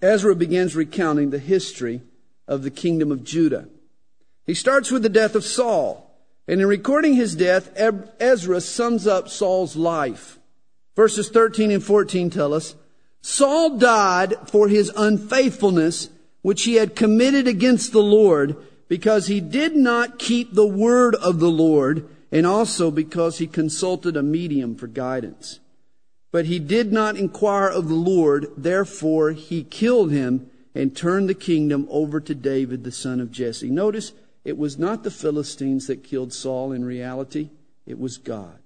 Ezra 0.00 0.34
begins 0.34 0.74
recounting 0.74 1.28
the 1.28 1.38
history 1.38 2.00
of 2.48 2.62
the 2.62 2.70
kingdom 2.70 3.12
of 3.12 3.24
Judah. 3.24 3.68
He 4.46 4.54
starts 4.54 4.90
with 4.90 5.02
the 5.02 5.08
death 5.08 5.34
of 5.34 5.44
Saul. 5.44 6.06
And 6.48 6.60
in 6.60 6.66
recording 6.66 7.14
his 7.14 7.34
death, 7.34 7.70
Ezra 8.20 8.60
sums 8.60 9.06
up 9.06 9.28
Saul's 9.28 9.74
life. 9.74 10.38
Verses 10.94 11.28
13 11.28 11.72
and 11.72 11.82
14 11.82 12.30
tell 12.30 12.54
us, 12.54 12.76
Saul 13.20 13.76
died 13.76 14.34
for 14.48 14.68
his 14.68 14.90
unfaithfulness, 14.96 16.10
which 16.42 16.62
he 16.62 16.76
had 16.76 16.94
committed 16.94 17.48
against 17.48 17.90
the 17.90 18.02
Lord, 18.02 18.56
because 18.88 19.26
he 19.26 19.40
did 19.40 19.74
not 19.74 20.20
keep 20.20 20.54
the 20.54 20.66
word 20.66 21.16
of 21.16 21.40
the 21.40 21.50
Lord, 21.50 22.08
and 22.30 22.46
also 22.46 22.92
because 22.92 23.38
he 23.38 23.48
consulted 23.48 24.16
a 24.16 24.22
medium 24.22 24.76
for 24.76 24.86
guidance. 24.86 25.58
But 26.30 26.46
he 26.46 26.60
did 26.60 26.92
not 26.92 27.16
inquire 27.16 27.68
of 27.68 27.88
the 27.88 27.94
Lord, 27.94 28.46
therefore 28.56 29.32
he 29.32 29.64
killed 29.64 30.12
him 30.12 30.48
and 30.74 30.96
turned 30.96 31.28
the 31.28 31.34
kingdom 31.34 31.88
over 31.90 32.20
to 32.20 32.34
David, 32.34 32.84
the 32.84 32.92
son 32.92 33.20
of 33.20 33.32
Jesse. 33.32 33.70
Notice, 33.70 34.12
it 34.46 34.56
was 34.56 34.78
not 34.78 35.02
the 35.02 35.10
Philistines 35.10 35.88
that 35.88 36.04
killed 36.04 36.32
Saul 36.32 36.70
in 36.70 36.84
reality, 36.84 37.50
it 37.84 37.98
was 37.98 38.16
God. 38.16 38.60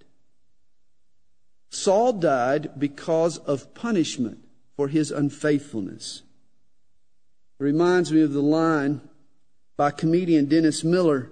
Saul 1.70 2.12
died 2.12 2.78
because 2.78 3.38
of 3.38 3.72
punishment 3.72 4.44
for 4.76 4.88
his 4.88 5.10
unfaithfulness. 5.10 6.20
It 7.58 7.64
reminds 7.64 8.12
me 8.12 8.20
of 8.20 8.34
the 8.34 8.42
line 8.42 9.00
by 9.78 9.90
comedian 9.90 10.44
Dennis 10.44 10.84
Miller. 10.84 11.30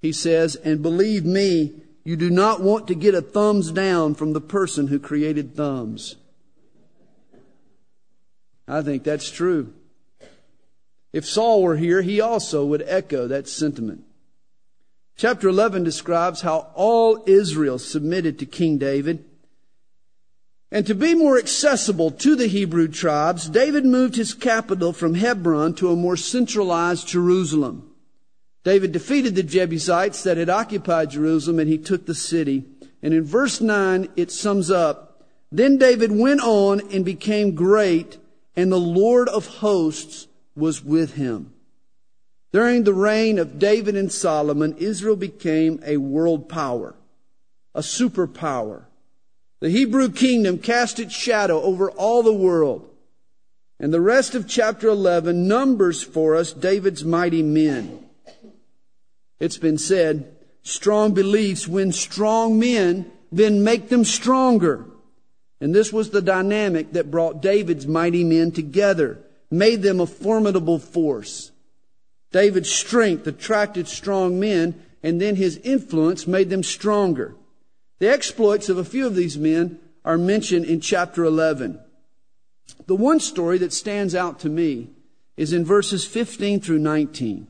He 0.00 0.10
says, 0.10 0.56
And 0.56 0.82
believe 0.82 1.24
me, 1.24 1.72
you 2.02 2.16
do 2.16 2.30
not 2.30 2.62
want 2.62 2.88
to 2.88 2.96
get 2.96 3.14
a 3.14 3.22
thumbs 3.22 3.70
down 3.70 4.16
from 4.16 4.32
the 4.32 4.40
person 4.40 4.88
who 4.88 4.98
created 4.98 5.54
thumbs. 5.54 6.16
I 8.66 8.82
think 8.82 9.04
that's 9.04 9.30
true. 9.30 9.72
If 11.12 11.26
Saul 11.26 11.62
were 11.62 11.76
here, 11.76 12.02
he 12.02 12.20
also 12.20 12.64
would 12.64 12.82
echo 12.86 13.28
that 13.28 13.48
sentiment. 13.48 14.04
Chapter 15.16 15.48
11 15.48 15.84
describes 15.84 16.40
how 16.40 16.70
all 16.74 17.22
Israel 17.26 17.78
submitted 17.78 18.38
to 18.38 18.46
King 18.46 18.78
David. 18.78 19.24
And 20.70 20.86
to 20.86 20.94
be 20.94 21.14
more 21.14 21.38
accessible 21.38 22.10
to 22.12 22.34
the 22.34 22.46
Hebrew 22.46 22.88
tribes, 22.88 23.48
David 23.48 23.84
moved 23.84 24.16
his 24.16 24.32
capital 24.32 24.94
from 24.94 25.14
Hebron 25.14 25.74
to 25.74 25.90
a 25.90 25.96
more 25.96 26.16
centralized 26.16 27.08
Jerusalem. 27.08 27.90
David 28.64 28.92
defeated 28.92 29.34
the 29.34 29.42
Jebusites 29.42 30.22
that 30.22 30.38
had 30.38 30.48
occupied 30.48 31.10
Jerusalem 31.10 31.58
and 31.58 31.68
he 31.68 31.76
took 31.76 32.06
the 32.06 32.14
city. 32.14 32.64
And 33.02 33.12
in 33.12 33.24
verse 33.24 33.60
9, 33.60 34.08
it 34.16 34.30
sums 34.30 34.70
up, 34.70 35.26
Then 35.50 35.76
David 35.76 36.10
went 36.10 36.40
on 36.40 36.80
and 36.92 37.04
became 37.04 37.54
great, 37.54 38.16
and 38.56 38.72
the 38.72 38.80
Lord 38.80 39.28
of 39.28 39.46
hosts 39.46 40.26
was 40.54 40.84
with 40.84 41.14
him. 41.14 41.52
During 42.52 42.84
the 42.84 42.94
reign 42.94 43.38
of 43.38 43.58
David 43.58 43.96
and 43.96 44.12
Solomon, 44.12 44.76
Israel 44.76 45.16
became 45.16 45.80
a 45.84 45.96
world 45.96 46.48
power, 46.48 46.94
a 47.74 47.80
superpower. 47.80 48.84
The 49.60 49.70
Hebrew 49.70 50.10
kingdom 50.10 50.58
cast 50.58 50.98
its 50.98 51.14
shadow 51.14 51.62
over 51.62 51.90
all 51.90 52.22
the 52.22 52.32
world. 52.32 52.88
And 53.80 53.92
the 53.92 54.00
rest 54.00 54.34
of 54.34 54.46
chapter 54.46 54.88
11 54.88 55.48
numbers 55.48 56.02
for 56.02 56.36
us 56.36 56.52
David's 56.52 57.04
mighty 57.04 57.42
men. 57.42 58.04
It's 59.40 59.58
been 59.58 59.78
said, 59.78 60.36
strong 60.62 61.14
beliefs 61.14 61.66
win 61.66 61.90
strong 61.92 62.58
men, 62.58 63.10
then 63.32 63.64
make 63.64 63.88
them 63.88 64.04
stronger. 64.04 64.84
And 65.60 65.74
this 65.74 65.92
was 65.92 66.10
the 66.10 66.22
dynamic 66.22 66.92
that 66.92 67.10
brought 67.10 67.40
David's 67.40 67.86
mighty 67.86 68.24
men 68.24 68.52
together 68.52 69.18
made 69.52 69.82
them 69.82 70.00
a 70.00 70.06
formidable 70.06 70.78
force. 70.78 71.52
David's 72.32 72.70
strength 72.70 73.26
attracted 73.26 73.86
strong 73.86 74.40
men, 74.40 74.82
and 75.02 75.20
then 75.20 75.36
his 75.36 75.58
influence 75.58 76.26
made 76.26 76.48
them 76.48 76.62
stronger. 76.62 77.34
The 77.98 78.08
exploits 78.08 78.70
of 78.70 78.78
a 78.78 78.84
few 78.84 79.06
of 79.06 79.14
these 79.14 79.36
men 79.36 79.78
are 80.04 80.16
mentioned 80.16 80.64
in 80.64 80.80
chapter 80.80 81.22
11. 81.24 81.78
The 82.86 82.96
one 82.96 83.20
story 83.20 83.58
that 83.58 83.74
stands 83.74 84.14
out 84.14 84.40
to 84.40 84.48
me 84.48 84.88
is 85.36 85.52
in 85.52 85.66
verses 85.66 86.06
15 86.06 86.60
through 86.60 86.78
19. 86.78 87.46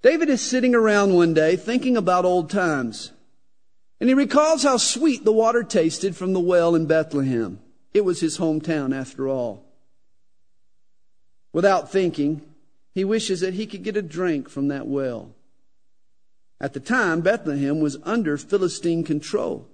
David 0.00 0.30
is 0.30 0.40
sitting 0.40 0.74
around 0.74 1.14
one 1.14 1.34
day 1.34 1.56
thinking 1.56 1.96
about 1.96 2.24
old 2.24 2.48
times, 2.48 3.12
and 4.00 4.08
he 4.08 4.14
recalls 4.14 4.62
how 4.62 4.78
sweet 4.78 5.24
the 5.24 5.32
water 5.32 5.62
tasted 5.62 6.16
from 6.16 6.32
the 6.32 6.40
well 6.40 6.74
in 6.74 6.86
Bethlehem. 6.86 7.60
It 7.92 8.04
was 8.04 8.20
his 8.20 8.38
hometown 8.38 8.98
after 8.98 9.28
all. 9.28 9.65
Without 11.52 11.90
thinking, 11.90 12.42
he 12.94 13.04
wishes 13.04 13.40
that 13.40 13.54
he 13.54 13.66
could 13.66 13.82
get 13.82 13.96
a 13.96 14.02
drink 14.02 14.48
from 14.48 14.68
that 14.68 14.86
well. 14.86 15.30
At 16.60 16.72
the 16.72 16.80
time, 16.80 17.20
Bethlehem 17.20 17.80
was 17.80 17.98
under 18.04 18.36
Philistine 18.36 19.04
control. 19.04 19.66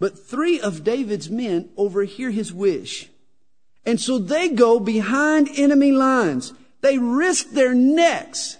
But 0.00 0.18
three 0.18 0.60
of 0.60 0.84
David's 0.84 1.30
men 1.30 1.68
overhear 1.76 2.30
his 2.30 2.52
wish. 2.52 3.08
And 3.86 4.00
so 4.00 4.18
they 4.18 4.48
go 4.48 4.80
behind 4.80 5.48
enemy 5.56 5.92
lines. 5.92 6.52
They 6.80 6.98
risk 6.98 7.50
their 7.50 7.74
necks 7.74 8.58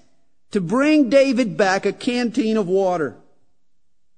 to 0.53 0.61
bring 0.61 1.11
David 1.11 1.57
back 1.57 1.85
a 1.85 1.93
canteen 1.93 2.57
of 2.57 2.69
water. 2.69 3.17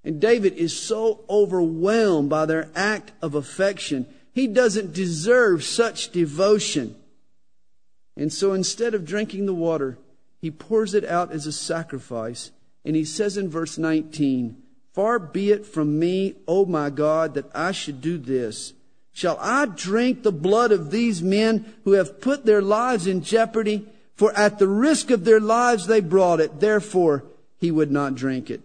And 0.05 0.21
David 0.21 0.53
is 0.53 0.79
so 0.79 1.25
overwhelmed 1.29 2.29
by 2.29 2.47
their 2.47 2.69
act 2.77 3.13
of 3.23 3.35
affection. 3.35 4.07
He 4.33 4.47
doesn't 4.47 4.93
deserve 4.93 5.65
such 5.65 6.11
devotion. 6.11 6.95
And 8.17 8.33
so 8.33 8.53
instead 8.53 8.95
of 8.95 9.05
drinking 9.05 9.47
the 9.47 9.55
water, 9.55 9.99
he 10.41 10.51
pours 10.51 10.95
it 10.95 11.05
out 11.05 11.33
as 11.33 11.47
a 11.47 11.53
sacrifice. 11.53 12.51
And 12.85 12.97
he 12.97 13.05
says 13.05 13.37
in 13.37 13.49
verse 13.49 13.79
19, 13.79 14.57
Far 14.93 15.19
be 15.19 15.51
it 15.51 15.67
from 15.67 15.99
me, 15.99 16.37
O 16.49 16.65
my 16.65 16.89
God, 16.89 17.35
that 17.35 17.51
I 17.55 17.73
should 17.73 18.01
do 18.01 18.17
this. 18.17 18.73
Shall 19.13 19.39
I 19.41 19.67
drink 19.67 20.23
the 20.23 20.33
blood 20.33 20.73
of 20.73 20.91
these 20.91 21.23
men 21.23 21.75
who 21.85 21.93
have 21.93 22.21
put 22.21 22.45
their 22.45 22.63
lives 22.63 23.07
in 23.07 23.23
jeopardy? 23.23 23.87
For 24.15 24.33
at 24.33 24.59
the 24.59 24.69
risk 24.69 25.11
of 25.11 25.25
their 25.25 25.41
lives 25.41 25.87
they 25.87 26.01
brought 26.01 26.41
it. 26.41 26.61
Therefore, 26.61 27.25
he 27.59 27.71
would 27.71 27.91
not 27.91 28.15
drink 28.15 28.51
it. 28.51 28.63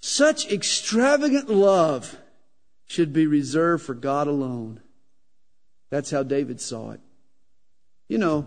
Such 0.00 0.50
extravagant 0.50 1.48
love 1.48 2.16
should 2.86 3.12
be 3.12 3.26
reserved 3.26 3.84
for 3.84 3.94
God 3.94 4.28
alone. 4.28 4.80
That's 5.90 6.10
how 6.10 6.22
David 6.22 6.60
saw 6.60 6.92
it. 6.92 7.00
You 8.08 8.18
know, 8.18 8.46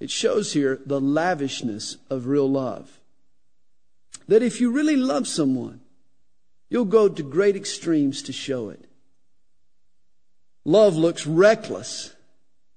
it 0.00 0.10
shows 0.10 0.52
here 0.52 0.80
the 0.86 1.00
lavishness 1.00 1.96
of 2.08 2.26
real 2.26 2.48
love. 2.48 3.00
That 4.28 4.42
if 4.42 4.60
you 4.60 4.70
really 4.70 4.96
love 4.96 5.26
someone, 5.26 5.80
you'll 6.68 6.84
go 6.84 7.08
to 7.08 7.22
great 7.22 7.56
extremes 7.56 8.22
to 8.22 8.32
show 8.32 8.68
it. 8.68 8.84
Love 10.64 10.96
looks 10.96 11.26
reckless 11.26 12.14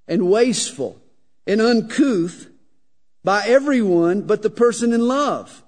and 0.08 0.30
wasteful 0.30 1.00
and 1.46 1.60
uncouth 1.60 2.48
by 3.22 3.44
everyone 3.46 4.22
but 4.22 4.42
the 4.42 4.50
person 4.50 4.92
in 4.92 5.06
love. 5.06 5.62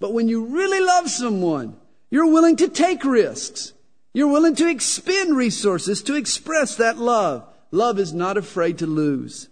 But 0.00 0.12
when 0.12 0.28
you 0.28 0.44
really 0.44 0.80
love 0.80 1.08
someone, 1.08 1.76
you're 2.10 2.30
willing 2.30 2.56
to 2.56 2.68
take 2.68 3.04
risks. 3.04 3.72
You're 4.12 4.32
willing 4.32 4.56
to 4.56 4.68
expend 4.68 5.36
resources 5.36 6.02
to 6.02 6.16
express 6.16 6.74
that 6.76 6.98
love. 6.98 7.46
Love 7.70 7.98
is 7.98 8.12
not 8.12 8.36
afraid 8.36 8.78
to 8.78 8.86
lose. 8.86 9.48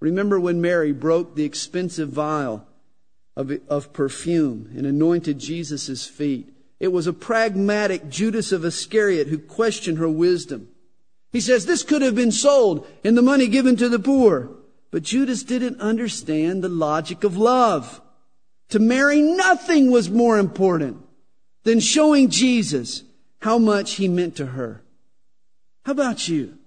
Remember 0.00 0.38
when 0.38 0.60
Mary 0.60 0.92
broke 0.92 1.34
the 1.34 1.44
expensive 1.44 2.10
vial 2.10 2.66
of, 3.36 3.52
of 3.68 3.92
perfume 3.92 4.70
and 4.76 4.86
anointed 4.86 5.38
Jesus' 5.38 6.06
feet? 6.06 6.52
It 6.78 6.88
was 6.88 7.06
a 7.06 7.12
pragmatic 7.12 8.08
Judas 8.08 8.52
of 8.52 8.64
Iscariot 8.64 9.26
who 9.28 9.38
questioned 9.38 9.98
her 9.98 10.08
wisdom. 10.08 10.68
He 11.32 11.40
says, 11.40 11.66
this 11.66 11.82
could 11.82 12.02
have 12.02 12.14
been 12.14 12.32
sold 12.32 12.86
and 13.04 13.16
the 13.16 13.22
money 13.22 13.48
given 13.48 13.76
to 13.76 13.88
the 13.88 13.98
poor. 13.98 14.50
But 14.90 15.02
Judas 15.02 15.42
didn't 15.42 15.80
understand 15.80 16.62
the 16.62 16.68
logic 16.68 17.24
of 17.24 17.36
love. 17.36 18.00
To 18.70 18.78
Mary, 18.78 19.20
nothing 19.20 19.90
was 19.90 20.08
more 20.08 20.38
important 20.38 21.04
than 21.64 21.80
showing 21.80 22.30
Jesus 22.30 23.02
how 23.40 23.58
much 23.58 23.94
he 23.94 24.08
meant 24.08 24.36
to 24.36 24.46
her. 24.46 24.82
How 25.84 25.92
about 25.92 26.28
you? 26.28 26.57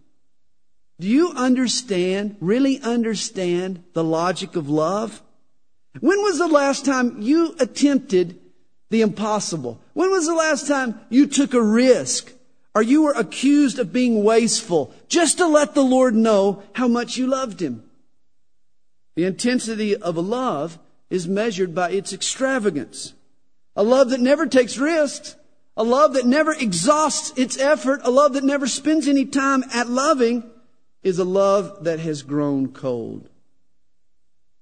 Do 1.01 1.07
you 1.07 1.31
understand, 1.31 2.37
really 2.39 2.79
understand 2.79 3.83
the 3.93 4.03
logic 4.03 4.55
of 4.55 4.69
love? 4.69 5.23
When 5.99 6.21
was 6.21 6.37
the 6.37 6.47
last 6.47 6.85
time 6.85 7.23
you 7.23 7.55
attempted 7.59 8.39
the 8.91 9.01
impossible? 9.01 9.81
When 9.93 10.11
was 10.11 10.27
the 10.27 10.35
last 10.35 10.67
time 10.67 11.01
you 11.09 11.25
took 11.25 11.55
a 11.55 11.61
risk 11.61 12.31
or 12.75 12.83
you 12.83 13.01
were 13.01 13.13
accused 13.13 13.79
of 13.79 13.91
being 13.91 14.23
wasteful 14.23 14.93
just 15.07 15.39
to 15.39 15.47
let 15.47 15.73
the 15.73 15.81
Lord 15.81 16.13
know 16.13 16.61
how 16.73 16.87
much 16.87 17.17
you 17.17 17.25
loved 17.25 17.63
Him? 17.63 17.81
The 19.15 19.25
intensity 19.25 19.95
of 19.95 20.17
a 20.17 20.21
love 20.21 20.77
is 21.09 21.27
measured 21.27 21.73
by 21.73 21.89
its 21.89 22.13
extravagance. 22.13 23.13
A 23.75 23.81
love 23.81 24.11
that 24.11 24.21
never 24.21 24.45
takes 24.45 24.77
risks. 24.77 25.35
A 25.75 25.83
love 25.83 26.13
that 26.13 26.27
never 26.27 26.53
exhausts 26.53 27.35
its 27.39 27.57
effort. 27.57 28.01
A 28.03 28.11
love 28.11 28.33
that 28.33 28.43
never 28.43 28.67
spends 28.67 29.07
any 29.07 29.25
time 29.25 29.63
at 29.73 29.89
loving 29.89 30.50
is 31.03 31.19
a 31.19 31.23
love 31.23 31.83
that 31.83 31.99
has 31.99 32.21
grown 32.21 32.71
cold. 32.71 33.29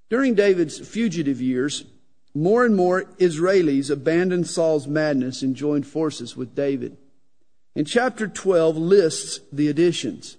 During 0.09 0.35
David's 0.35 0.79
fugitive 0.79 1.41
years, 1.41 1.83
more 2.33 2.65
and 2.65 2.75
more 2.75 3.03
Israelis 3.17 3.89
abandoned 3.89 4.47
Saul's 4.47 4.87
madness 4.87 5.41
and 5.41 5.55
joined 5.55 5.85
forces 5.85 6.35
with 6.35 6.55
David. 6.55 6.97
And 7.75 7.87
chapter 7.87 8.27
12 8.27 8.77
lists 8.77 9.39
the 9.51 9.67
additions. 9.67 10.37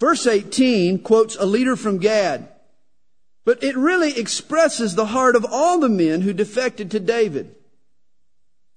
Verse 0.00 0.26
18 0.26 1.00
quotes 1.00 1.36
a 1.36 1.46
leader 1.46 1.76
from 1.76 1.98
Gad, 1.98 2.48
but 3.44 3.62
it 3.64 3.76
really 3.76 4.18
expresses 4.18 4.94
the 4.94 5.06
heart 5.06 5.34
of 5.34 5.46
all 5.50 5.80
the 5.80 5.88
men 5.88 6.20
who 6.20 6.32
defected 6.32 6.90
to 6.90 7.00
David. 7.00 7.54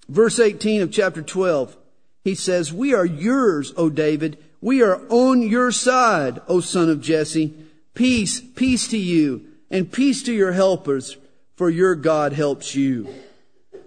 Verse 0.07 0.39
18 0.39 0.81
of 0.81 0.91
chapter 0.91 1.21
12, 1.21 1.77
he 2.23 2.35
says, 2.35 2.73
We 2.73 2.93
are 2.93 3.05
yours, 3.05 3.73
O 3.77 3.89
David. 3.89 4.43
We 4.61 4.83
are 4.83 5.01
on 5.09 5.41
your 5.41 5.71
side, 5.71 6.39
O 6.47 6.59
son 6.59 6.89
of 6.89 7.01
Jesse. 7.01 7.53
Peace, 7.95 8.39
peace 8.39 8.87
to 8.89 8.97
you, 8.97 9.47
and 9.69 9.91
peace 9.91 10.23
to 10.23 10.33
your 10.33 10.51
helpers, 10.53 11.17
for 11.55 11.69
your 11.69 11.95
God 11.95 12.33
helps 12.33 12.75
you. 12.75 13.07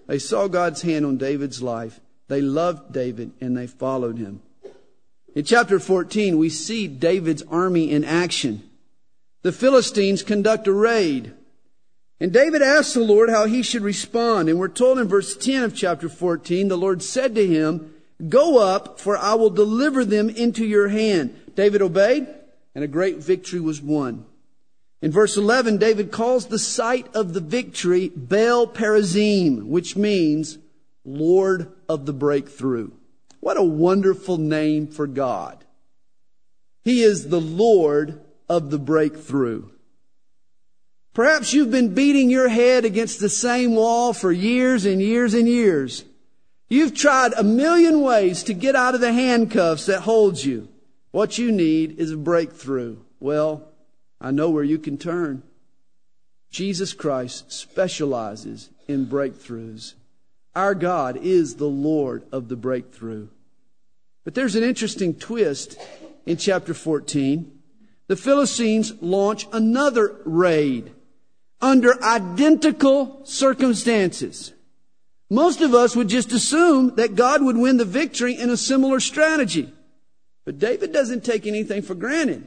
They 0.07 0.19
saw 0.19 0.49
God's 0.49 0.83
hand 0.83 1.07
on 1.07 1.17
David's 1.17 1.63
life. 1.63 2.01
They 2.29 2.41
loved 2.41 2.93
David 2.93 3.33
and 3.41 3.57
they 3.57 3.67
followed 3.67 4.19
him. 4.19 4.43
In 5.35 5.45
chapter 5.45 5.79
14, 5.81 6.37
we 6.39 6.49
see 6.49 6.87
David's 6.87 7.43
army 7.43 7.91
in 7.91 8.05
action. 8.05 8.69
The 9.43 9.53
Philistines 9.53 10.23
conduct 10.23 10.67
a 10.69 10.73
raid. 10.73 11.33
And 12.21 12.33
David 12.33 12.63
asked 12.63 12.95
the 12.95 13.01
Lord 13.01 13.29
how 13.31 13.47
he 13.47 13.63
should 13.63 13.83
respond. 13.83 14.49
And 14.49 14.59
we're 14.59 14.69
told 14.69 14.99
in 14.99 15.09
verse 15.09 15.37
10 15.37 15.63
of 15.65 15.75
chapter 15.75 16.09
14, 16.09 16.69
the 16.69 16.77
Lord 16.77 17.03
said 17.03 17.35
to 17.35 17.47
him, 17.47 17.94
Go 18.29 18.59
up, 18.59 19.01
for 19.01 19.17
I 19.17 19.35
will 19.35 19.51
deliver 19.51 20.05
them 20.05 20.31
into 20.31 20.65
your 20.65 20.89
hand. 20.89 21.35
David 21.55 21.83
obeyed, 21.83 22.27
and 22.75 22.85
a 22.85 22.89
great 22.89 23.19
victory 23.19 23.61
was 23.61 23.83
won. 23.83 24.27
In 25.03 25.11
verse 25.11 25.37
11, 25.37 25.79
David 25.79 26.11
calls 26.11 26.47
the 26.47 26.59
site 26.59 27.15
of 27.15 27.35
the 27.35 27.41
victory 27.41 28.09
Baal 28.09 28.67
Perazim, 28.67 29.67
which 29.67 29.97
means 29.97 30.59
Lord 31.05 31.71
of 31.89 32.07
the 32.07 32.13
breakthrough. 32.13 32.91
What 33.41 33.59
a 33.59 33.63
wonderful 33.63 34.39
name 34.39 34.87
for 34.87 35.07
God. 35.07 35.65
He 36.83 37.03
is 37.03 37.29
the 37.29 37.41
Lord 37.41 38.21
of 38.49 38.71
the 38.71 38.79
breakthrough. 38.79 39.69
Perhaps 41.13 41.53
you've 41.53 41.71
been 41.71 41.95
beating 41.95 42.31
your 42.31 42.49
head 42.49 42.85
against 42.85 43.21
the 43.21 43.29
same 43.29 43.75
wall 43.75 44.13
for 44.13 44.33
years 44.33 44.85
and 44.85 45.01
years 45.01 45.35
and 45.35 45.49
years. 45.49 46.05
You've 46.75 46.97
tried 46.97 47.35
a 47.35 47.45
million 47.45 48.01
ways 48.01 48.43
to 48.43 48.53
get 48.53 48.75
out 48.75 48.97
of 48.97 49.01
the 49.01 49.13
handcuffs 49.13 49.87
that 49.87 50.01
hold 50.01 50.43
you. 50.43 50.67
What 51.13 51.39
you 51.39 51.53
need 51.53 52.01
is 52.01 52.11
a 52.11 52.17
breakthrough. 52.17 52.97
Well, 53.21 53.69
I 54.21 54.33
know 54.33 54.51
where 54.51 54.65
you 54.65 54.81
can 54.81 54.99
turn. 54.99 55.45
Jesus 56.51 56.93
Christ 56.93 57.53
specializes 57.53 58.71
in 58.89 59.07
breakthroughs. 59.07 59.95
Our 60.57 60.75
God 60.75 61.17
is 61.17 61.55
the 61.55 61.69
Lord 61.69 62.25
of 62.33 62.49
the 62.49 62.57
breakthrough. 62.57 63.29
But 64.25 64.35
there's 64.35 64.57
an 64.57 64.65
interesting 64.65 65.15
twist 65.15 65.79
in 66.27 66.39
chapter 66.39 66.75
14. 66.75 67.57
The 68.09 68.17
Philistines 68.17 69.01
launch 69.01 69.47
another 69.53 70.17
raid 70.25 70.91
under 71.61 72.03
identical 72.03 73.21
circumstances. 73.25 74.53
Most 75.31 75.61
of 75.61 75.75
us 75.75 75.97
would 75.97 76.09
just 76.09 76.33
assume 76.33 76.95
that 76.97 77.15
God 77.15 77.43
would 77.43 77.57
win 77.57 77.77
the 77.77 77.85
victory 77.85 78.39
in 78.39 78.51
a 78.51 78.57
similar 78.57 79.01
strategy. 79.01 79.73
But 80.45 80.59
David 80.59 80.93
doesn't 80.93 81.25
take 81.25 81.47
anything 81.47 81.83
for 81.83 81.95
granted. 81.95 82.45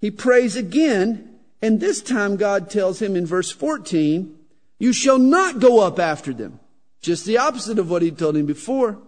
He 0.00 0.10
prays 0.10 0.56
again, 0.56 1.38
and 1.62 1.80
this 1.80 2.02
time 2.02 2.36
God 2.36 2.70
tells 2.70 3.00
him 3.00 3.16
in 3.16 3.26
verse 3.26 3.50
14, 3.50 4.36
You 4.78 4.92
shall 4.92 5.18
not 5.18 5.60
go 5.60 5.80
up 5.80 5.98
after 5.98 6.32
them. 6.32 6.60
Just 7.00 7.24
the 7.24 7.38
opposite 7.38 7.78
of 7.78 7.90
what 7.90 8.02
he 8.02 8.10
told 8.10 8.36
him 8.36 8.46
before. 8.46 8.98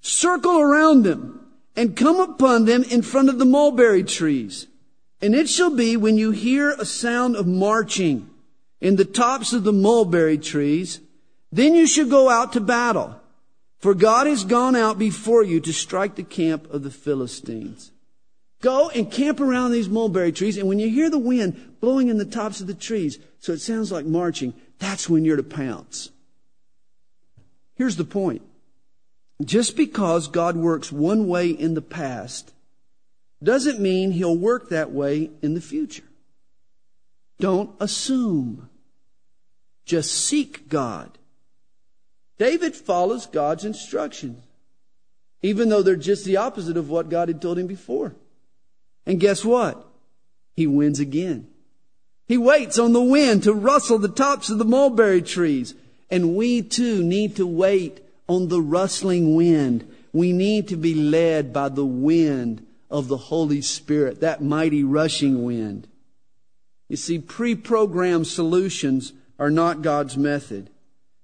Circle 0.00 0.60
around 0.60 1.02
them 1.02 1.46
and 1.76 1.96
come 1.96 2.20
upon 2.20 2.64
them 2.64 2.82
in 2.84 3.02
front 3.02 3.28
of 3.28 3.38
the 3.38 3.44
mulberry 3.44 4.04
trees. 4.04 4.66
And 5.22 5.34
it 5.34 5.48
shall 5.48 5.74
be 5.74 5.96
when 5.96 6.16
you 6.16 6.30
hear 6.30 6.70
a 6.70 6.84
sound 6.84 7.36
of 7.36 7.46
marching 7.46 8.28
in 8.80 8.96
the 8.96 9.04
tops 9.04 9.52
of 9.52 9.64
the 9.64 9.72
mulberry 9.72 10.38
trees, 10.38 11.00
then 11.52 11.74
you 11.74 11.86
shall 11.86 12.06
go 12.06 12.28
out 12.28 12.52
to 12.52 12.60
battle. 12.60 13.20
For 13.78 13.94
God 13.94 14.26
has 14.26 14.44
gone 14.44 14.76
out 14.76 14.98
before 14.98 15.42
you 15.42 15.58
to 15.60 15.72
strike 15.72 16.14
the 16.14 16.22
camp 16.22 16.70
of 16.70 16.82
the 16.82 16.90
Philistines. 16.90 17.92
Go 18.60 18.90
and 18.90 19.10
camp 19.10 19.40
around 19.40 19.72
these 19.72 19.88
mulberry 19.88 20.32
trees, 20.32 20.58
and 20.58 20.68
when 20.68 20.78
you 20.78 20.90
hear 20.90 21.08
the 21.08 21.18
wind 21.18 21.80
blowing 21.80 22.08
in 22.08 22.18
the 22.18 22.26
tops 22.26 22.60
of 22.60 22.66
the 22.66 22.74
trees, 22.74 23.18
so 23.38 23.52
it 23.52 23.60
sounds 23.60 23.90
like 23.90 24.04
marching, 24.04 24.52
that's 24.78 25.08
when 25.08 25.24
you're 25.24 25.36
to 25.36 25.42
pounce. 25.42 26.10
Here's 27.74 27.96
the 27.96 28.04
point. 28.04 28.42
Just 29.42 29.78
because 29.78 30.28
God 30.28 30.56
works 30.56 30.92
one 30.92 31.26
way 31.26 31.48
in 31.48 31.72
the 31.72 31.80
past 31.80 32.52
doesn't 33.42 33.80
mean 33.80 34.10
he'll 34.10 34.36
work 34.36 34.68
that 34.68 34.90
way 34.90 35.30
in 35.40 35.54
the 35.54 35.62
future. 35.62 36.04
Don't 37.38 37.70
assume. 37.80 38.68
Just 39.86 40.12
seek 40.12 40.68
God. 40.68 41.16
David 42.40 42.74
follows 42.74 43.26
God's 43.26 43.66
instructions, 43.66 44.42
even 45.42 45.68
though 45.68 45.82
they're 45.82 45.94
just 45.94 46.24
the 46.24 46.38
opposite 46.38 46.78
of 46.78 46.88
what 46.88 47.10
God 47.10 47.28
had 47.28 47.42
told 47.42 47.58
him 47.58 47.66
before. 47.66 48.14
And 49.04 49.20
guess 49.20 49.44
what? 49.44 49.86
He 50.56 50.66
wins 50.66 51.00
again. 51.00 51.48
He 52.26 52.38
waits 52.38 52.78
on 52.78 52.94
the 52.94 53.02
wind 53.02 53.42
to 53.42 53.52
rustle 53.52 53.98
the 53.98 54.08
tops 54.08 54.48
of 54.48 54.56
the 54.56 54.64
mulberry 54.64 55.20
trees. 55.20 55.74
And 56.10 56.34
we 56.34 56.62
too 56.62 57.02
need 57.02 57.36
to 57.36 57.46
wait 57.46 58.00
on 58.26 58.48
the 58.48 58.62
rustling 58.62 59.34
wind. 59.34 59.86
We 60.14 60.32
need 60.32 60.68
to 60.68 60.76
be 60.76 60.94
led 60.94 61.52
by 61.52 61.68
the 61.68 61.84
wind 61.84 62.66
of 62.90 63.08
the 63.08 63.18
Holy 63.18 63.60
Spirit, 63.60 64.20
that 64.22 64.42
mighty 64.42 64.82
rushing 64.82 65.44
wind. 65.44 65.88
You 66.88 66.96
see, 66.96 67.18
pre-programmed 67.18 68.28
solutions 68.28 69.12
are 69.38 69.50
not 69.50 69.82
God's 69.82 70.16
method. 70.16 70.70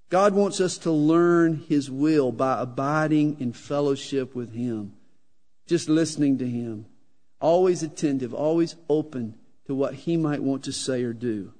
God 0.08 0.34
wants 0.34 0.60
us 0.60 0.78
to 0.78 0.92
learn 0.92 1.64
His 1.68 1.90
will 1.90 2.30
by 2.30 2.60
abiding 2.60 3.40
in 3.40 3.52
fellowship 3.52 4.34
with 4.34 4.54
Him, 4.54 4.92
just 5.66 5.88
listening 5.88 6.38
to 6.38 6.48
Him, 6.48 6.86
always 7.40 7.82
attentive, 7.82 8.32
always 8.32 8.76
open 8.88 9.34
to 9.66 9.74
what 9.74 9.94
He 9.94 10.16
might 10.16 10.42
want 10.42 10.62
to 10.64 10.72
say 10.72 11.02
or 11.02 11.12
do. 11.12 11.52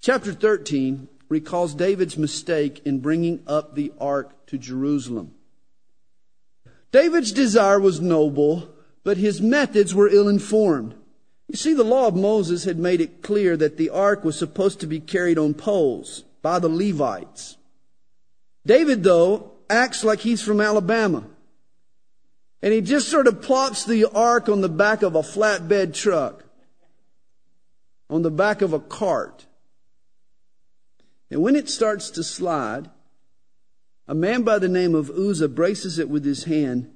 Chapter 0.00 0.32
13 0.32 1.08
recalls 1.28 1.74
David's 1.74 2.16
mistake 2.16 2.80
in 2.86 3.00
bringing 3.00 3.42
up 3.46 3.74
the 3.74 3.92
ark 4.00 4.46
to 4.46 4.56
Jerusalem. 4.56 5.34
David's 6.92 7.32
desire 7.32 7.80
was 7.80 8.00
noble, 8.00 8.70
but 9.04 9.16
his 9.16 9.42
methods 9.42 9.94
were 9.94 10.08
ill 10.08 10.28
informed. 10.28 10.94
You 11.48 11.56
see, 11.56 11.74
the 11.74 11.84
law 11.84 12.06
of 12.06 12.16
Moses 12.16 12.64
had 12.64 12.78
made 12.78 13.00
it 13.00 13.22
clear 13.22 13.56
that 13.56 13.76
the 13.76 13.90
ark 13.90 14.24
was 14.24 14.38
supposed 14.38 14.80
to 14.80 14.86
be 14.86 15.00
carried 15.00 15.38
on 15.38 15.54
poles 15.54 16.24
by 16.42 16.58
the 16.58 16.68
Levites. 16.68 17.56
David, 18.66 19.02
though, 19.02 19.52
acts 19.70 20.04
like 20.04 20.20
he's 20.20 20.42
from 20.42 20.60
Alabama. 20.60 21.24
And 22.60 22.74
he 22.74 22.80
just 22.82 23.08
sort 23.08 23.26
of 23.26 23.40
plops 23.40 23.84
the 23.84 24.04
ark 24.06 24.48
on 24.48 24.60
the 24.60 24.68
back 24.68 25.02
of 25.02 25.14
a 25.14 25.22
flatbed 25.22 25.94
truck, 25.94 26.44
on 28.10 28.22
the 28.22 28.30
back 28.30 28.60
of 28.60 28.72
a 28.72 28.80
cart. 28.80 29.46
And 31.30 31.40
when 31.40 31.56
it 31.56 31.70
starts 31.70 32.10
to 32.10 32.22
slide, 32.22 32.90
a 34.08 34.14
man 34.14 34.42
by 34.42 34.58
the 34.58 34.68
name 34.68 34.94
of 34.94 35.10
Uzzah 35.10 35.48
braces 35.48 35.98
it 35.98 36.10
with 36.10 36.24
his 36.24 36.44
hand 36.44 36.92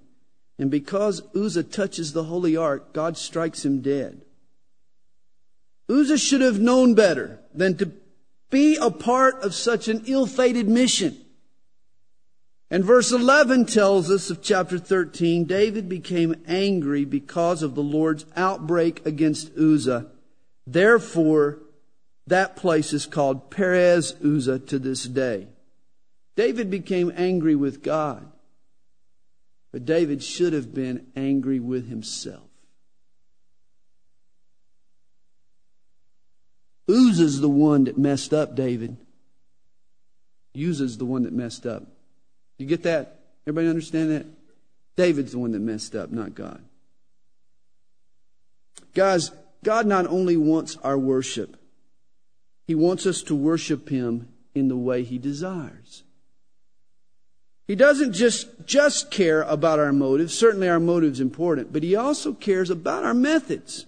and 0.61 0.70
because 0.70 1.22
Uzzah 1.35 1.62
touches 1.62 2.12
the 2.12 2.24
holy 2.24 2.54
ark, 2.54 2.92
God 2.92 3.16
strikes 3.16 3.64
him 3.64 3.80
dead. 3.80 4.20
Uzzah 5.88 6.18
should 6.18 6.42
have 6.42 6.61
known 6.61 6.92
better 6.92 7.40
than 7.54 7.78
to 7.78 7.90
be 8.50 8.76
a 8.76 8.90
part 8.90 9.42
of 9.42 9.54
such 9.54 9.88
an 9.88 10.02
ill-fated 10.06 10.68
mission. 10.68 11.16
And 12.70 12.85
verse 12.85 13.11
11 13.11 13.66
tells 13.66 14.11
us 14.11 14.30
of 14.30 14.42
chapter 14.42 14.78
13, 14.78 15.44
David 15.44 15.88
became 15.88 16.37
angry 16.46 17.04
because 17.04 17.62
of 17.64 17.74
the 17.74 17.83
Lord's 17.83 18.26
outbreak 18.37 19.04
against 19.04 19.50
Uzzah. 19.56 20.06
Therefore, 20.66 21.59
That 22.30 22.54
place 22.54 22.92
is 22.92 23.06
called 23.06 23.50
Perez 23.50 24.14
Uzzah 24.24 24.61
to 24.61 24.78
this 24.78 25.02
day. 25.02 25.48
David 26.37 26.70
became 26.70 27.12
angry 27.16 27.56
with 27.56 27.83
God, 27.83 28.24
but 29.72 29.85
David 29.85 30.22
should 30.22 30.52
have 30.52 30.72
been 30.72 31.09
angry 31.16 31.59
with 31.59 31.88
himself. 31.88 32.48
Uzzah's 36.88 37.40
the 37.40 37.48
one 37.48 37.85
that 37.85 37.98
messed 37.98 38.33
up 38.33 38.54
David. 38.54 38.96
Uzzah's 40.56 40.98
the 40.98 41.04
one 41.04 41.24
that 41.24 41.33
messed 41.33 41.66
up. 41.66 41.83
You 42.61 42.66
get 42.66 42.83
that? 42.83 43.20
Everybody 43.46 43.68
understand 43.68 44.11
that? 44.11 44.27
David's 44.94 45.33
the 45.33 45.38
one 45.38 45.53
that 45.53 45.61
messed 45.61 45.96
up, 45.96 46.11
not 46.11 46.35
God. 46.35 46.62
Guys, 48.94 49.31
God 49.64 49.87
not 49.87 50.07
only 50.07 50.37
wants 50.37 50.77
our 50.83 50.99
worship, 50.99 51.57
He 52.66 52.75
wants 52.75 53.07
us 53.07 53.23
to 53.23 53.35
worship 53.35 53.88
Him 53.88 54.29
in 54.55 54.68
the 54.68 54.77
way 54.77 55.05
He 55.05 55.16
desires. 55.16 56.03
He 57.66 57.77
doesn't 57.77 58.12
just, 58.12 58.49
just 58.66 59.11
care 59.11 59.40
about 59.42 59.79
our 59.79 59.92
motives. 59.92 60.37
Certainly 60.37 60.68
our 60.68 60.81
motive's 60.81 61.20
important, 61.20 61.73
but 61.73 61.83
He 61.83 61.96
also 61.96 62.35
cares 62.35 62.68
about 62.68 63.05
our 63.05 63.14
methods. 63.14 63.87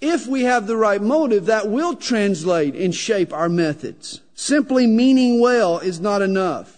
If 0.00 0.26
we 0.26 0.44
have 0.44 0.66
the 0.66 0.76
right 0.78 1.02
motive, 1.02 1.46
that 1.46 1.68
will 1.68 1.94
translate 1.94 2.74
and 2.74 2.94
shape 2.94 3.34
our 3.34 3.50
methods. 3.50 4.22
Simply 4.34 4.86
meaning 4.86 5.40
well 5.40 5.78
is 5.78 6.00
not 6.00 6.22
enough. 6.22 6.75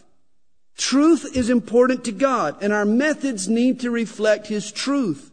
Truth 0.78 1.36
is 1.36 1.50
important 1.50 2.04
to 2.04 2.12
God, 2.12 2.56
and 2.62 2.72
our 2.72 2.84
methods 2.84 3.48
need 3.48 3.80
to 3.80 3.90
reflect 3.90 4.46
His 4.46 4.70
truth. 4.72 5.32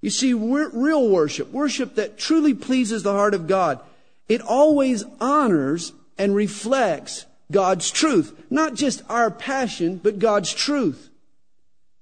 You 0.00 0.10
see, 0.10 0.32
real 0.32 1.08
worship, 1.08 1.52
worship 1.52 1.94
that 1.96 2.18
truly 2.18 2.54
pleases 2.54 3.02
the 3.02 3.12
heart 3.12 3.34
of 3.34 3.46
God, 3.46 3.78
it 4.28 4.40
always 4.40 5.04
honors 5.20 5.92
and 6.18 6.34
reflects 6.34 7.26
God's 7.52 7.90
truth. 7.90 8.32
Not 8.50 8.74
just 8.74 9.02
our 9.08 9.30
passion, 9.30 9.98
but 10.02 10.18
God's 10.18 10.52
truth. 10.52 11.10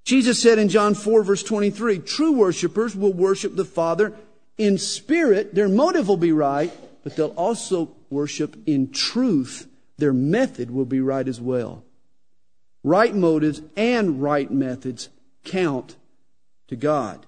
Jesus 0.04 0.40
said 0.40 0.59
in 0.59 0.68
John 0.68 0.94
4 0.94 1.22
verse 1.22 1.42
23, 1.42 1.98
true 2.00 2.33
worshipers 2.33 2.94
will 2.94 3.12
worship 3.12 3.57
the 3.57 3.64
Father 3.64 4.12
in 4.57 4.78
spirit. 4.78 5.54
Their 5.54 5.68
motive 5.68 6.09
will 6.09 6.16
be 6.16 6.33
right, 6.33 6.72
but 7.02 7.16
they'll 7.16 7.28
also 7.28 7.90
worship 8.11 8.57
in 8.66 8.90
truth. 8.90 9.66
Their 9.96 10.12
method 10.12 10.70
will 10.70 10.85
be 10.85 11.00
right 11.00 11.26
as 11.26 11.40
well. 11.40 11.84
Right 12.85 13.14
motives 13.14 13.62
and 13.77 14.23
right 14.23 14.51
methods 14.51 15.09
count 15.42 15.97
to 16.68 16.77
God. 16.77 17.25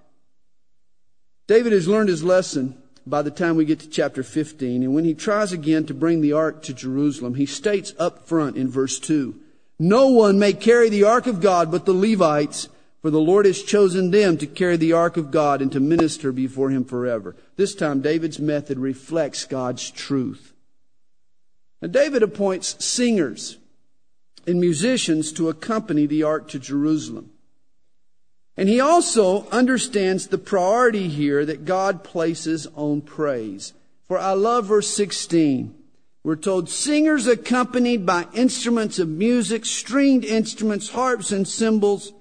David 1.47 1.73
has 1.73 1.88
learned 1.88 2.11
his 2.11 2.23
lesson 2.23 2.77
by 3.07 3.23
the 3.23 3.31
time 3.31 3.57
we 3.57 3.64
get 3.64 3.81
to 3.81 3.88
chapter 3.88 4.23
15. 4.23 4.83
And 4.83 4.95
when 4.95 5.05
he 5.05 5.14
tries 5.14 5.53
again 5.53 5.87
to 5.87 5.95
bring 5.95 6.21
the 6.21 6.33
ark 6.33 6.62
to 6.64 6.75
Jerusalem, 6.75 7.35
he 7.35 7.47
states 7.47 7.95
up 7.99 8.29
front 8.29 8.57
in 8.57 8.69
verse 8.69 8.99
2 8.99 9.35
No 9.79 10.09
one 10.09 10.38
may 10.38 10.53
carry 10.53 10.90
the 10.90 11.05
ark 11.05 11.27
of 11.27 11.40
God 11.40 11.71
but 11.71 11.87
the 11.87 11.95
Levites, 11.95 12.69
for 13.01 13.11
the 13.11 13.21
Lord 13.21 13.47
has 13.47 13.62
chosen 13.62 14.11
them 14.11 14.37
to 14.38 14.47
carry 14.47 14.77
the 14.77 14.92
ark 14.92 15.16
of 15.16 15.31
God 15.31 15.62
and 15.62 15.73
to 15.73 15.81
minister 15.81 16.33
before 16.33 16.69
him 16.69 16.85
forever. 16.85 17.35
This 17.57 17.75
time, 17.75 18.03
David's 18.03 18.40
method 18.40 18.79
reflects 18.79 19.47
God's 19.47 19.90
truth. 19.90 20.53
Now, 21.81 21.88
David 21.88 22.23
appoints 22.23 22.85
singers 22.85 23.57
and 24.46 24.61
musicians 24.61 25.32
to 25.32 25.48
accompany 25.48 26.06
the 26.06 26.22
ark 26.22 26.48
to 26.48 26.59
Jerusalem. 26.59 27.30
And 28.56 28.68
he 28.68 28.80
also 28.80 29.46
understands 29.50 30.28
the 30.28 30.38
priority 30.38 31.09
here 31.09 31.44
that 31.44 31.64
God 31.64 32.02
places 32.02 32.66
on 32.74 33.02
praise. 33.02 33.74
For 34.09 34.18
I 34.18 34.32
love 34.32 34.66
verse 34.66 34.88
16. 34.88 35.74
We're 36.22 36.37
told 36.37 36.70
singers 36.70 37.26
accompanied 37.26 38.06
by 38.06 38.26
instruments 38.35 38.98
of 38.98 39.09
music, 39.09 39.64
stringed 39.64 40.24
instruments, 40.24 40.90
harps 40.90 41.30
and 41.30 41.46
cymbals, 41.46 42.12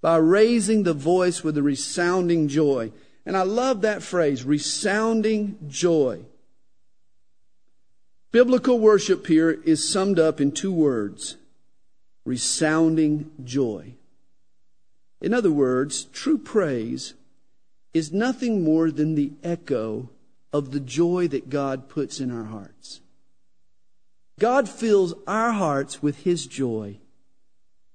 by 0.00 0.16
raising 0.16 0.84
the 0.84 0.94
voice 0.94 1.42
with 1.42 1.58
a 1.58 1.62
resounding 1.62 2.48
joy. 2.48 2.92
And 3.26 3.36
I 3.36 3.42
love 3.42 3.82
that 3.82 4.02
phrase, 4.02 4.44
resounding 4.44 5.58
joy. 5.68 6.20
Biblical 8.32 8.78
worship 8.78 9.26
here 9.26 9.50
is 9.50 9.86
summed 9.86 10.18
up 10.18 10.40
in 10.40 10.52
two 10.52 10.72
words 10.72 11.36
resounding 12.30 13.28
joy. 13.42 13.92
In 15.20 15.34
other 15.34 15.50
words, 15.50 16.04
true 16.04 16.38
praise 16.38 17.14
is 17.92 18.12
nothing 18.12 18.62
more 18.62 18.92
than 18.92 19.16
the 19.16 19.32
echo 19.42 20.08
of 20.52 20.70
the 20.70 20.78
joy 20.78 21.26
that 21.26 21.50
God 21.50 21.88
puts 21.88 22.20
in 22.20 22.30
our 22.30 22.44
hearts. 22.44 23.00
God 24.38 24.68
fills 24.68 25.12
our 25.26 25.50
hearts 25.50 26.04
with 26.04 26.18
His 26.18 26.46
joy. 26.46 26.98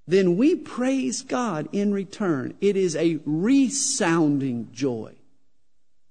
Then 0.05 0.35
we 0.35 0.53
praise 0.53 1.21
God 1.21 1.69
in 1.71 1.93
return. 1.93 2.55
It 2.59 2.75
is 2.75 2.93
a 2.97 3.21
resounding 3.25 4.67
joy. 4.73 5.13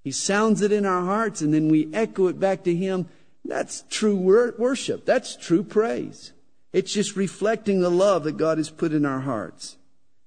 He 0.02 0.12
sounds 0.12 0.62
it 0.62 0.72
in 0.72 0.86
our 0.86 1.02
hearts 1.02 1.42
and 1.42 1.52
then 1.52 1.68
we 1.68 1.92
echo 1.92 2.28
it 2.28 2.40
back 2.40 2.64
to 2.64 2.74
Him. 2.74 3.06
That's 3.44 3.84
true 3.90 4.16
worship. 4.16 5.04
That's 5.04 5.36
true 5.36 5.62
praise. 5.62 6.32
It's 6.74 6.92
just 6.92 7.14
reflecting 7.14 7.80
the 7.80 7.88
love 7.88 8.24
that 8.24 8.36
God 8.36 8.58
has 8.58 8.68
put 8.68 8.92
in 8.92 9.06
our 9.06 9.20
hearts. 9.20 9.76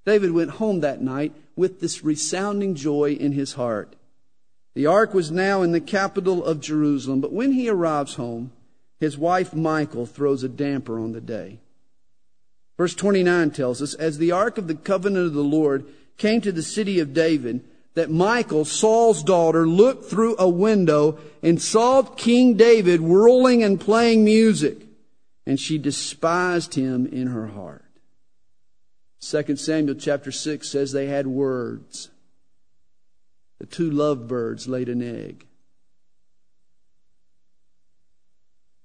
David 0.05 0.31
went 0.31 0.51
home 0.51 0.79
that 0.79 1.01
night 1.01 1.33
with 1.57 1.81
this 1.81 2.05
resounding 2.05 2.73
joy 2.73 3.17
in 3.19 3.33
his 3.33 3.53
heart. 3.53 3.97
The 4.73 4.85
ark 4.85 5.13
was 5.13 5.29
now 5.29 5.61
in 5.61 5.73
the 5.73 5.81
capital 5.81 6.45
of 6.45 6.61
Jerusalem, 6.61 7.19
but 7.19 7.33
when 7.33 7.51
he 7.51 7.67
arrives 7.67 8.15
home, 8.15 8.53
his 8.97 9.17
wife 9.17 9.53
Michal 9.53 10.05
throws 10.05 10.41
a 10.41 10.47
damper 10.47 10.97
on 10.97 11.11
the 11.11 11.19
day. 11.19 11.59
Verse 12.77 12.95
29 12.95 13.51
tells 13.51 13.81
us, 13.81 13.93
as 13.95 14.17
the 14.17 14.31
ark 14.31 14.57
of 14.57 14.69
the 14.69 14.75
covenant 14.75 15.27
of 15.27 15.33
the 15.33 15.41
Lord 15.41 15.85
came 16.15 16.39
to 16.39 16.53
the 16.53 16.63
city 16.63 17.01
of 17.01 17.13
David, 17.13 17.61
that 17.95 18.09
Michal, 18.09 18.63
Saul's 18.63 19.21
daughter, 19.21 19.67
looked 19.67 20.05
through 20.05 20.37
a 20.39 20.47
window 20.47 21.19
and 21.43 21.61
saw 21.61 22.03
King 22.03 22.53
David 22.53 23.01
whirling 23.01 23.63
and 23.63 23.81
playing 23.81 24.23
music, 24.23 24.86
and 25.47 25.57
she 25.57 25.77
despised 25.77 26.73
him 26.73 27.05
in 27.05 27.27
her 27.27 27.47
heart. 27.47 27.85
2 29.21 29.55
Samuel 29.55 29.95
chapter 29.95 30.29
6 30.29 30.69
says 30.69 30.91
they 30.91 31.07
had 31.07 31.25
words. 31.25 32.09
The 33.57 33.65
two 33.65 33.89
lovebirds 33.89 34.67
laid 34.67 34.89
an 34.89 35.01
egg. 35.01 35.45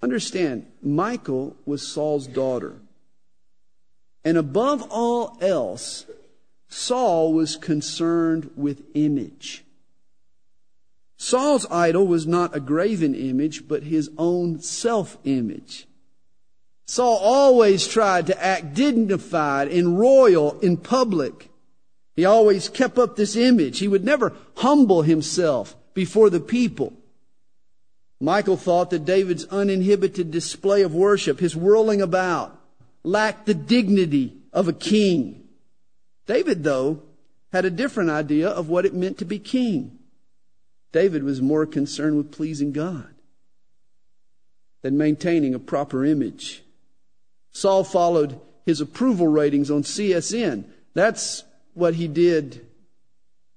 Understand, 0.00 0.66
Michal 0.80 1.56
was 1.66 1.86
Saul's 1.86 2.28
daughter. 2.28 2.76
And 4.24 4.38
above 4.38 4.86
all 4.88 5.36
else, 5.40 6.06
Saul 6.68 7.32
was 7.32 7.56
concerned 7.56 8.52
with 8.54 8.84
image. 8.94 9.64
Saul's 11.16 11.66
idol 11.72 12.06
was 12.06 12.24
not 12.24 12.54
a 12.54 12.60
graven 12.60 13.16
image, 13.16 13.66
but 13.66 13.82
his 13.82 14.10
own 14.16 14.60
self 14.60 15.18
image. 15.24 15.88
Saul 16.92 17.16
always 17.16 17.86
tried 17.86 18.26
to 18.26 18.44
act 18.44 18.74
dignified 18.74 19.68
and 19.68 19.98
royal 19.98 20.60
in 20.60 20.76
public. 20.76 21.48
He 22.16 22.26
always 22.26 22.68
kept 22.68 22.98
up 22.98 23.16
this 23.16 23.34
image. 23.34 23.78
He 23.78 23.88
would 23.88 24.04
never 24.04 24.34
humble 24.56 25.00
himself 25.00 25.74
before 25.94 26.28
the 26.28 26.38
people. 26.38 26.92
Michal 28.20 28.58
thought 28.58 28.90
that 28.90 29.06
David's 29.06 29.46
uninhibited 29.46 30.30
display 30.30 30.82
of 30.82 30.94
worship, 30.94 31.40
his 31.40 31.56
whirling 31.56 32.02
about, 32.02 32.60
lacked 33.02 33.46
the 33.46 33.54
dignity 33.54 34.36
of 34.52 34.68
a 34.68 34.74
king. 34.74 35.48
David, 36.26 36.62
though, 36.62 37.00
had 37.54 37.64
a 37.64 37.70
different 37.70 38.10
idea 38.10 38.50
of 38.50 38.68
what 38.68 38.84
it 38.84 38.92
meant 38.92 39.16
to 39.16 39.24
be 39.24 39.38
king. 39.38 39.98
David 40.92 41.22
was 41.24 41.40
more 41.40 41.64
concerned 41.64 42.18
with 42.18 42.32
pleasing 42.32 42.70
God 42.70 43.14
than 44.82 44.98
maintaining 44.98 45.54
a 45.54 45.58
proper 45.58 46.04
image. 46.04 46.62
Saul 47.52 47.84
followed 47.84 48.40
his 48.64 48.80
approval 48.80 49.28
ratings 49.28 49.70
on 49.70 49.82
CSN. 49.82 50.64
That's 50.94 51.44
what 51.74 51.94
he 51.94 52.08
did, 52.08 52.66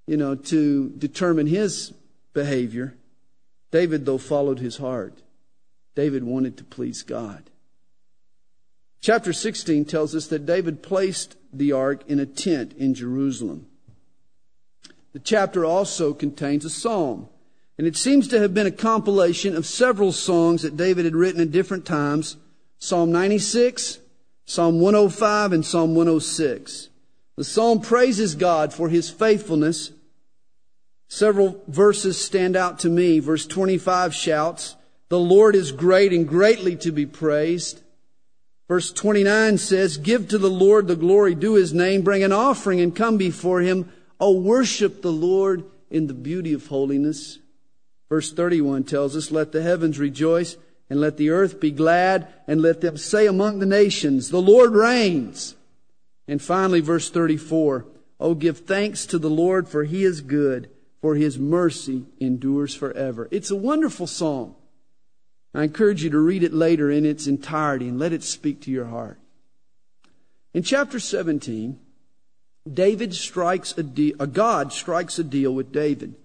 you 0.06 0.18
know, 0.18 0.36
to 0.36 0.90
determine 0.98 1.48
his 1.48 1.94
behavior. 2.34 2.96
David, 3.72 4.06
though, 4.06 4.18
followed 4.18 4.60
his 4.60 4.78
heart. 4.78 5.22
David 5.96 6.24
wanted 6.24 6.58
to 6.58 6.64
please 6.64 7.04
God. 7.04 7.50
Chapter 9.02 9.34
16 9.34 9.86
tells 9.86 10.16
us 10.16 10.28
that 10.28 10.46
David 10.46 10.82
placed 10.82 11.36
the 11.54 11.72
ark 11.72 12.04
in 12.08 12.20
a 12.20 12.26
tent 12.26 12.74
in 12.74 12.94
Jerusalem. 12.94 13.68
The 15.14 15.20
chapter 15.20 15.64
also 15.64 16.14
contains 16.14 16.66
a 16.66 16.70
psalm, 16.70 17.30
and 17.78 17.88
it 17.88 17.96
seems 17.96 18.28
to 18.30 18.40
have 18.40 18.54
been 18.54 18.68
a 18.68 18.72
compilation 18.72 19.56
of 19.56 19.66
several 19.66 20.12
songs 20.12 20.64
that 20.64 20.76
David 20.76 21.06
had 21.06 21.16
written 21.16 21.40
at 21.40 21.52
different 21.52 21.86
times 21.86 22.36
Psalm 22.86 23.12
96, 23.12 23.98
Psalm 24.46 24.80
105, 24.80 25.54
and 25.54 25.66
Psalm 25.66 25.96
106. 25.96 26.90
The 27.36 27.44
psalm 27.44 27.82
praises 27.82 28.36
God 28.36 28.74
for 28.74 28.90
his 28.90 29.10
faithfulness. 29.10 29.92
Several 31.08 31.64
verses 31.68 32.24
stand 32.24 32.56
out 32.56 32.78
to 32.80 32.90
me. 32.90 33.18
Verse 33.18 33.48
25 33.48 34.14
shouts, 34.14 34.76
The 35.10 35.18
Lord 35.18 35.56
is 35.56 35.72
great 35.72 36.14
and 36.14 36.28
greatly 36.28 36.76
to 36.76 36.92
be 36.92 37.08
praised. 37.08 37.82
Verse 38.68 38.94
29 38.94 39.58
says, 39.58 39.98
Give 39.98 40.28
to 40.28 40.38
the 40.38 40.48
Lord 40.48 40.86
the 40.86 40.96
glory, 40.96 41.34
due 41.34 41.56
his 41.56 41.74
name, 41.74 42.04
bring 42.04 42.22
an 42.22 42.32
offering 42.32 42.82
and 42.82 42.96
come 42.96 43.18
before 43.18 43.62
him. 43.62 43.92
Oh, 44.20 44.40
worship 44.40 45.02
the 45.02 45.12
Lord 45.12 45.64
in 45.90 46.06
the 46.06 46.14
beauty 46.14 46.54
of 46.54 46.68
holiness. 46.68 47.40
Verse 48.10 48.32
31 48.32 48.84
tells 48.84 49.16
us, 49.16 49.32
Let 49.32 49.54
the 49.54 49.64
heavens 49.64 49.98
rejoice 49.98 50.58
and 50.96 51.02
let 51.02 51.18
the 51.18 51.30
earth 51.30 51.60
be 51.60 51.72
glad 51.72 52.26
and 52.48 52.62
let 52.62 52.80
them 52.80 52.96
say 52.96 53.28
among 53.28 53.60
the 53.60 53.66
nations, 53.66 54.30
The 54.30 54.42
Lord 54.42 54.72
reigns. 54.72 55.56
And 56.26 56.42
finally, 56.42 56.80
verse 56.80 57.10
34, 57.10 57.86
Oh, 58.18 58.34
give 58.34 58.60
thanks 58.60 59.06
to 59.08 59.20
the 59.20 59.30
Lord 59.30 59.68
for 59.68 59.84
he 59.84 60.06
is 60.06 60.22
good, 60.22 60.70
for 61.02 61.16
his 61.16 61.38
mercy 61.38 62.06
endures 62.18 62.74
forever. 62.74 63.28
It's 63.30 63.52
a 63.52 63.58
wonderful 63.58 64.08
psalm. 64.08 64.56
I 65.54 65.64
encourage 65.64 66.02
you 66.02 66.10
to 66.12 66.18
read 66.18 66.44
it 66.44 66.54
later 66.54 66.90
in 66.90 67.06
its 67.06 67.28
entirety 67.28 67.90
and 67.90 68.00
let 68.00 68.14
it 68.14 68.24
speak 68.24 68.62
to 68.62 68.72
your 68.72 68.86
heart. 68.86 69.20
In 70.54 70.64
chapter 70.64 71.02
17, 71.02 71.78
David 72.72 73.14
strikes 73.14 73.78
a 73.78 73.84
deal, 73.84 74.16
a 74.18 74.28
God 74.28 74.72
strikes 74.72 75.20
a 75.20 75.26
deal 75.26 75.54
with 75.54 75.74
David. 75.74 76.16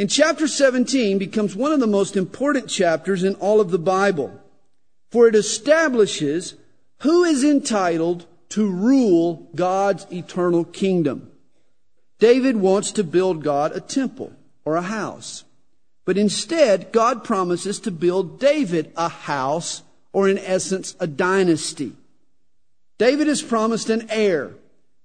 In 0.00 0.08
chapter 0.08 0.48
17 0.48 1.18
becomes 1.18 1.54
one 1.54 1.72
of 1.72 1.80
the 1.80 1.86
most 1.86 2.16
important 2.16 2.70
chapters 2.70 3.22
in 3.22 3.34
all 3.34 3.60
of 3.60 3.70
the 3.70 3.78
Bible, 3.78 4.32
for 5.10 5.28
it 5.28 5.34
establishes 5.34 6.54
who 7.00 7.24
is 7.24 7.44
entitled 7.44 8.24
to 8.48 8.66
rule 8.66 9.50
God's 9.54 10.10
eternal 10.10 10.64
kingdom. 10.64 11.30
David 12.18 12.56
wants 12.56 12.92
to 12.92 13.04
build 13.04 13.44
God 13.44 13.76
a 13.76 13.80
temple 13.80 14.32
or 14.64 14.76
a 14.76 14.80
house. 14.80 15.44
But 16.06 16.16
instead, 16.16 16.92
God 16.92 17.22
promises 17.22 17.78
to 17.80 17.90
build 17.90 18.40
David 18.40 18.92
a 18.96 19.10
house, 19.10 19.82
or 20.14 20.30
in 20.30 20.38
essence, 20.38 20.96
a 20.98 21.06
dynasty. 21.06 21.92
David 22.96 23.28
is 23.28 23.42
promised 23.42 23.90
an 23.90 24.06
heir 24.08 24.54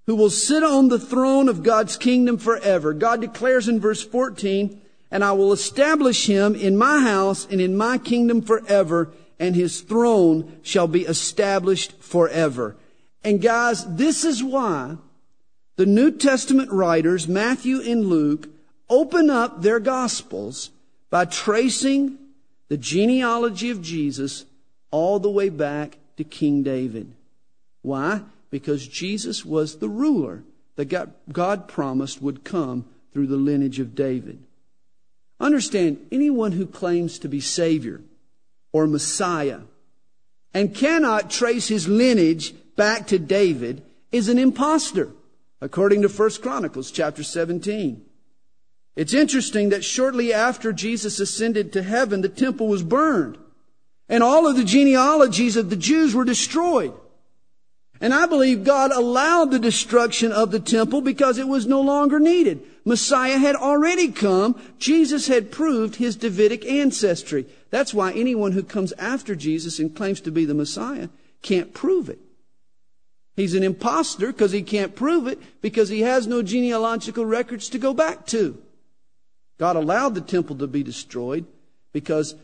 who 0.06 0.16
will 0.16 0.30
sit 0.30 0.64
on 0.64 0.88
the 0.88 1.00
throne 1.00 1.50
of 1.50 1.64
God's 1.64 1.98
kingdom 1.98 2.38
forever. 2.38 2.94
God 2.94 3.20
declares 3.20 3.68
in 3.68 3.82
verse 3.82 4.02
14, 4.02 4.84
and 5.12 5.24
I 5.24 5.32
will 5.32 5.54
establish 5.54 6.28
him 6.28 6.56
in 6.56 6.78
my 6.78 7.00
house 7.00 7.48
and 7.50 7.62
in 7.62 7.78
my 7.78 7.98
kingdom 7.98 8.42
forever, 8.42 9.14
and 9.40 9.56
his 9.56 9.82
throne 9.82 10.60
shall 10.62 10.88
be 10.88 11.02
established 11.02 12.02
forever. 12.02 12.76
And 13.24 13.42
guys, 13.42 13.86
this 13.96 14.24
is 14.24 14.44
why 14.44 14.98
the 15.76 15.86
New 15.86 16.12
Testament 16.12 16.72
writers, 16.72 17.28
Matthew 17.28 17.82
and 17.82 18.06
Luke, 18.06 18.50
open 18.90 19.30
up 19.30 19.62
their 19.62 19.80
gospels 19.80 20.72
by 21.10 21.26
tracing 21.26 22.18
the 22.68 22.78
genealogy 22.78 23.70
of 23.70 23.82
Jesus 23.82 24.46
all 24.92 25.20
the 25.20 25.30
way 25.30 25.50
back 25.50 25.98
to 26.18 26.24
King 26.24 26.64
David. 26.64 27.12
Why? 27.82 28.22
Because 28.50 28.88
Jesus 28.88 29.44
was 29.44 29.78
the 29.78 29.90
ruler 29.90 30.44
that 30.76 30.86
God 31.32 31.68
promised 31.68 32.22
would 32.22 32.44
come 32.44 32.86
through 33.12 33.28
the 33.28 33.38
lineage 33.38 33.80
of 33.80 33.96
David. 33.96 34.40
Understand, 35.40 36.06
anyone 36.12 36.54
who 36.54 36.66
claims 36.66 37.20
to 37.20 37.28
be 37.28 37.42
Savior 37.42 38.02
or 38.72 38.88
Messiah 38.88 39.62
and 40.54 40.74
cannot 40.74 41.30
trace 41.30 41.68
his 41.68 41.88
lineage 41.88 42.54
back 42.76 43.08
to 43.08 43.20
David 43.20 43.84
is 44.12 44.30
an 44.30 44.40
impostor, 44.40 45.10
according 45.60 46.02
to 46.02 46.08
1 46.08 46.30
Chronicles 46.42 46.92
chapter 46.92 47.24
17. 47.24 48.06
It's 48.96 49.14
interesting 49.14 49.70
that 49.70 49.84
shortly 49.84 50.34
after 50.34 50.72
Jesus 50.72 51.20
ascended 51.20 51.74
to 51.74 51.84
heaven, 51.84 52.22
the 52.22 52.30
temple 52.30 52.68
was 52.68 52.84
burned. 52.84 53.38
And 54.08 54.24
all 54.24 54.48
of 54.48 54.56
the 54.56 54.64
genealogies 54.64 55.58
of 55.58 55.70
the 55.70 55.76
Jews 55.76 56.16
were 56.16 56.24
destroyed. 56.24 56.94
And 58.02 58.14
I 58.14 58.26
believe 58.26 58.64
God 58.64 58.92
allowed 58.92 59.52
the 59.52 59.60
destruction 59.60 60.32
of 60.32 60.52
the 60.52 60.60
temple 60.60 61.02
because 61.02 61.38
it 61.38 61.48
was 61.48 61.66
no 61.66 61.82
longer 61.82 62.20
needed. 62.20 62.62
Messiah 62.84 63.38
had 63.38 63.56
already 63.56 64.12
come. 64.12 64.60
Jesus 64.78 65.28
had 65.28 65.52
proved 65.52 65.96
his 65.96 66.16
Davidic 66.16 66.66
ancestry. 66.66 67.46
That's 67.70 67.94
why 67.94 68.12
anyone 68.12 68.52
who 68.52 68.64
comes 68.64 68.94
after 68.94 69.36
Jesus 69.36 69.80
and 69.80 69.96
claims 69.96 70.22
to 70.22 70.32
be 70.32 70.46
the 70.46 70.54
Messiah 70.54 71.10
can't 71.42 71.74
prove 71.74 72.10
it. 72.10 72.20
He's 73.36 73.54
an 73.54 73.64
impostor 73.64 74.28
because 74.28 74.52
he 74.52 74.62
can't 74.62 74.96
prove 74.96 75.28
it 75.28 75.40
because 75.62 75.90
he 75.90 76.02
has 76.02 76.26
no 76.26 76.42
genealogical 76.42 77.26
records 77.26 77.70
to 77.70 77.78
go 77.78 77.94
back 77.94 78.26
to. 78.28 78.62
God 79.58 79.76
allowed 79.76 80.16
the 80.16 80.22
temple 80.22 80.58
to 80.58 80.68
be 80.68 80.84
destroyed 80.84 81.46
because 81.92 82.36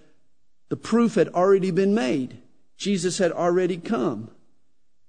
the 0.69 0.77
proof 0.77 1.15
had 1.15 1.29
already 1.29 1.71
been 1.71 1.93
made. 1.93 2.37
Jesus 2.77 3.17
had 3.17 3.31
already 3.31 3.77
come. 3.77 4.29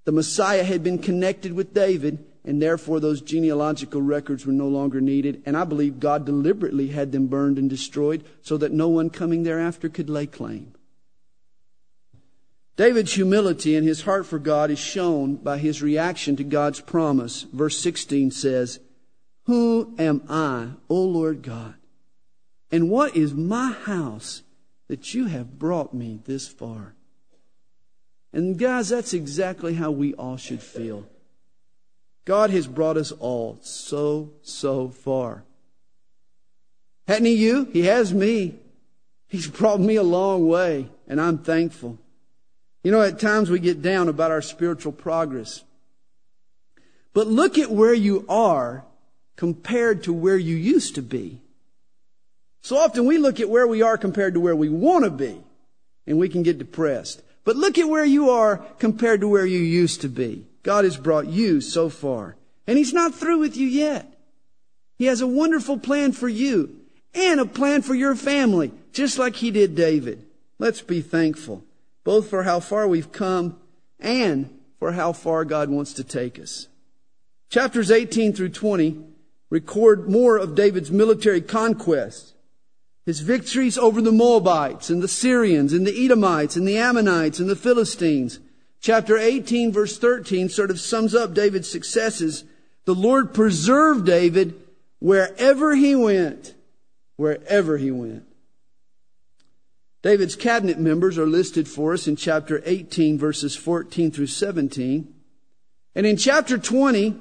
The 0.04 0.12
Messiah 0.12 0.64
had 0.64 0.82
been 0.82 0.98
connected 0.98 1.52
with 1.52 1.74
David, 1.74 2.24
and 2.44 2.60
therefore 2.60 2.98
those 2.98 3.20
genealogical 3.20 4.02
records 4.02 4.44
were 4.44 4.52
no 4.52 4.68
longer 4.68 5.00
needed. 5.00 5.42
And 5.46 5.56
I 5.56 5.64
believe 5.64 6.00
God 6.00 6.26
deliberately 6.26 6.88
had 6.88 7.12
them 7.12 7.28
burned 7.28 7.58
and 7.58 7.70
destroyed 7.70 8.24
so 8.42 8.56
that 8.56 8.72
no 8.72 8.88
one 8.88 9.10
coming 9.10 9.44
thereafter 9.44 9.88
could 9.88 10.10
lay 10.10 10.26
claim. 10.26 10.74
David's 12.76 13.12
humility 13.12 13.76
and 13.76 13.86
his 13.86 14.02
heart 14.02 14.26
for 14.26 14.38
God 14.38 14.70
is 14.70 14.78
shown 14.78 15.36
by 15.36 15.58
his 15.58 15.82
reaction 15.82 16.36
to 16.36 16.44
God's 16.44 16.80
promise. 16.80 17.42
Verse 17.42 17.78
16 17.78 18.30
says, 18.30 18.80
Who 19.44 19.94
am 19.98 20.22
I, 20.28 20.70
O 20.88 21.02
Lord 21.02 21.42
God? 21.42 21.74
And 22.70 22.90
what 22.90 23.14
is 23.14 23.34
my 23.34 23.72
house 23.72 24.42
that 24.88 25.12
you 25.12 25.26
have 25.26 25.58
brought 25.58 25.92
me 25.92 26.20
this 26.24 26.48
far? 26.48 26.94
And 28.32 28.58
guys, 28.58 28.88
that's 28.88 29.12
exactly 29.12 29.74
how 29.74 29.90
we 29.90 30.14
all 30.14 30.36
should 30.36 30.62
feel. 30.62 31.06
God 32.24 32.50
has 32.50 32.66
brought 32.66 32.96
us 32.96 33.12
all 33.12 33.58
so, 33.62 34.30
so 34.42 34.88
far. 34.88 35.44
Hadn't 37.06 37.26
he 37.26 37.34
you? 37.34 37.64
He 37.72 37.82
has 37.82 38.14
me. 38.14 38.56
He's 39.26 39.48
brought 39.48 39.80
me 39.80 39.96
a 39.96 40.02
long 40.02 40.46
way, 40.46 40.88
and 41.08 41.20
I'm 41.20 41.38
thankful. 41.38 41.98
You 42.84 42.90
know, 42.90 43.02
at 43.02 43.18
times 43.18 43.50
we 43.50 43.58
get 43.58 43.82
down 43.82 44.08
about 44.08 44.30
our 44.30 44.42
spiritual 44.42 44.92
progress. 44.92 45.62
But 47.12 47.26
look 47.26 47.58
at 47.58 47.70
where 47.70 47.94
you 47.94 48.24
are 48.28 48.84
compared 49.36 50.04
to 50.04 50.12
where 50.12 50.36
you 50.36 50.56
used 50.56 50.94
to 50.94 51.02
be. 51.02 51.40
So 52.60 52.76
often 52.76 53.06
we 53.06 53.18
look 53.18 53.40
at 53.40 53.50
where 53.50 53.66
we 53.66 53.82
are 53.82 53.98
compared 53.98 54.34
to 54.34 54.40
where 54.40 54.54
we 54.54 54.68
want 54.68 55.04
to 55.04 55.10
be, 55.10 55.40
and 56.06 56.18
we 56.18 56.28
can 56.28 56.42
get 56.42 56.58
depressed. 56.58 57.22
But 57.44 57.56
look 57.56 57.78
at 57.78 57.88
where 57.88 58.04
you 58.04 58.30
are 58.30 58.58
compared 58.78 59.20
to 59.20 59.28
where 59.28 59.46
you 59.46 59.58
used 59.58 60.00
to 60.02 60.08
be. 60.08 60.46
God 60.62 60.84
has 60.84 60.96
brought 60.96 61.26
you 61.26 61.60
so 61.60 61.88
far. 61.88 62.36
And 62.66 62.78
He's 62.78 62.92
not 62.92 63.14
through 63.14 63.38
with 63.38 63.56
you 63.56 63.66
yet. 63.66 64.06
He 64.96 65.06
has 65.06 65.20
a 65.20 65.26
wonderful 65.26 65.78
plan 65.78 66.12
for 66.12 66.28
you 66.28 66.76
and 67.14 67.40
a 67.40 67.46
plan 67.46 67.82
for 67.82 67.94
your 67.94 68.14
family, 68.14 68.72
just 68.92 69.18
like 69.18 69.36
He 69.36 69.50
did 69.50 69.74
David. 69.74 70.24
Let's 70.58 70.80
be 70.80 71.00
thankful 71.00 71.64
both 72.04 72.28
for 72.28 72.42
how 72.42 72.60
far 72.60 72.88
we've 72.88 73.12
come 73.12 73.58
and 74.00 74.58
for 74.78 74.92
how 74.92 75.12
far 75.12 75.44
God 75.44 75.70
wants 75.70 75.92
to 75.94 76.04
take 76.04 76.38
us. 76.38 76.68
Chapters 77.48 77.90
18 77.90 78.32
through 78.32 78.48
20 78.50 79.04
record 79.50 80.08
more 80.08 80.38
of 80.38 80.54
David's 80.54 80.90
military 80.90 81.40
conquests, 81.40 82.31
his 83.04 83.20
victories 83.20 83.76
over 83.76 84.00
the 84.00 84.12
Moabites 84.12 84.90
and 84.90 85.02
the 85.02 85.08
Syrians 85.08 85.72
and 85.72 85.86
the 85.86 86.04
Edomites 86.04 86.56
and 86.56 86.66
the 86.66 86.78
Ammonites 86.78 87.40
and 87.40 87.50
the 87.50 87.56
Philistines. 87.56 88.38
Chapter 88.80 89.18
18 89.18 89.72
verse 89.72 89.98
13 89.98 90.48
sort 90.48 90.70
of 90.70 90.80
sums 90.80 91.14
up 91.14 91.34
David's 91.34 91.70
successes. 91.70 92.44
The 92.84 92.94
Lord 92.94 93.34
preserved 93.34 94.06
David 94.06 94.54
wherever 94.98 95.74
he 95.74 95.96
went, 95.96 96.54
wherever 97.16 97.76
he 97.76 97.90
went. 97.90 98.24
David's 100.02 100.34
cabinet 100.34 100.78
members 100.78 101.16
are 101.16 101.26
listed 101.26 101.68
for 101.68 101.92
us 101.92 102.08
in 102.08 102.16
chapter 102.16 102.60
18, 102.66 103.18
verses 103.18 103.54
14 103.54 104.10
through 104.10 104.26
17. 104.26 105.14
And 105.94 106.06
in 106.06 106.16
chapter 106.16 106.58
20, 106.58 107.14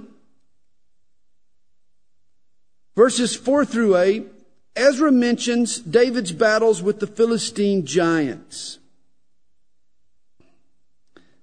verses 2.96 3.36
4 3.36 3.66
through 3.66 3.98
8, 3.98 4.28
Ezra 4.76 5.12
mentions 5.12 5.80
David's 5.80 6.32
battles 6.32 6.82
with 6.82 7.00
the 7.00 7.08
Philistine 7.08 7.86
giants. 7.86 8.80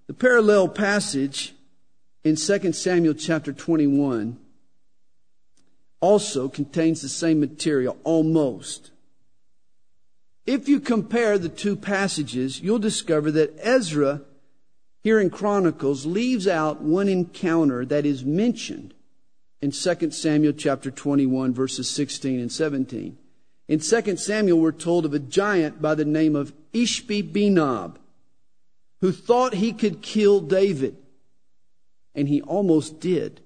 The 0.07 0.15
parallel 0.15 0.69
passage 0.69 1.55
in 2.25 2.37
2 2.37 2.73
Samuel 2.73 3.15
chapter 3.15 3.53
21 3.53 4.39
also 6.01 6.49
contains 6.49 7.03
the 7.03 7.09
same 7.09 7.41
material, 7.41 7.99
almost. 8.05 8.91
If 10.47 10.67
you 10.67 10.81
compare 10.81 11.37
the 11.37 11.51
two 11.51 11.77
passages, 11.77 12.61
you'll 12.61 12.79
discover 12.79 13.31
that 13.33 13.55
Ezra, 13.59 14.23
here 15.03 15.21
in 15.21 15.29
Chronicles, 15.29 16.07
leaves 16.07 16.49
out 16.49 16.81
one 16.81 17.09
encounter 17.09 17.85
that 17.85 18.07
is 18.07 18.25
mentioned 18.25 18.95
in 19.61 19.71
2 19.73 20.11
Samuel 20.11 20.53
chapter 20.53 20.91
21, 20.91 21.53
verses 21.53 21.89
16 21.91 22.41
and 22.41 22.53
17. 22.53 23.19
In 23.69 23.79
2 23.81 24.17
Samuel, 24.17 24.61
we're 24.61 24.73
told 24.73 25.05
of 25.05 25.13
a 25.13 25.19
giant 25.19 25.83
by 25.83 25.95
the 25.95 26.05
name 26.05 26.37
of 26.37 26.53
Ishbi 26.73 27.33
Benob 27.33 27.97
who 29.01 29.13
thought 29.13 29.55
he 29.55 29.73
could 29.73 30.03
kill 30.03 30.41
David. 30.41 30.97
And 32.15 32.29
he 32.29 32.43
almost 32.43 32.99
did. 33.01 33.41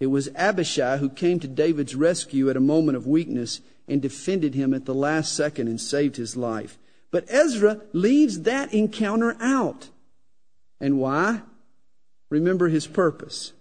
It 0.00 0.06
was 0.06 0.28
Abishai 0.34 0.98
who 0.98 1.10
came 1.10 1.40
to 1.40 1.48
David's 1.48 1.94
rescue 1.94 2.48
at 2.48 2.56
a 2.56 2.60
moment 2.60 2.96
of 2.96 3.06
weakness 3.06 3.60
and 3.88 4.00
defended 4.00 4.54
him 4.54 4.72
at 4.74 4.84
the 4.84 4.94
last 4.94 5.34
second 5.34 5.68
and 5.68 5.80
saved 5.80 6.16
his 6.16 6.36
life. 6.36 6.78
But 7.10 7.26
Ezra 7.28 7.80
leaves 7.92 8.42
that 8.42 8.72
encounter 8.72 9.36
out. 9.40 9.90
And 10.80 10.98
why? 10.98 11.42
Remember 12.30 12.68
his 12.68 12.86
purpose. 12.86 13.52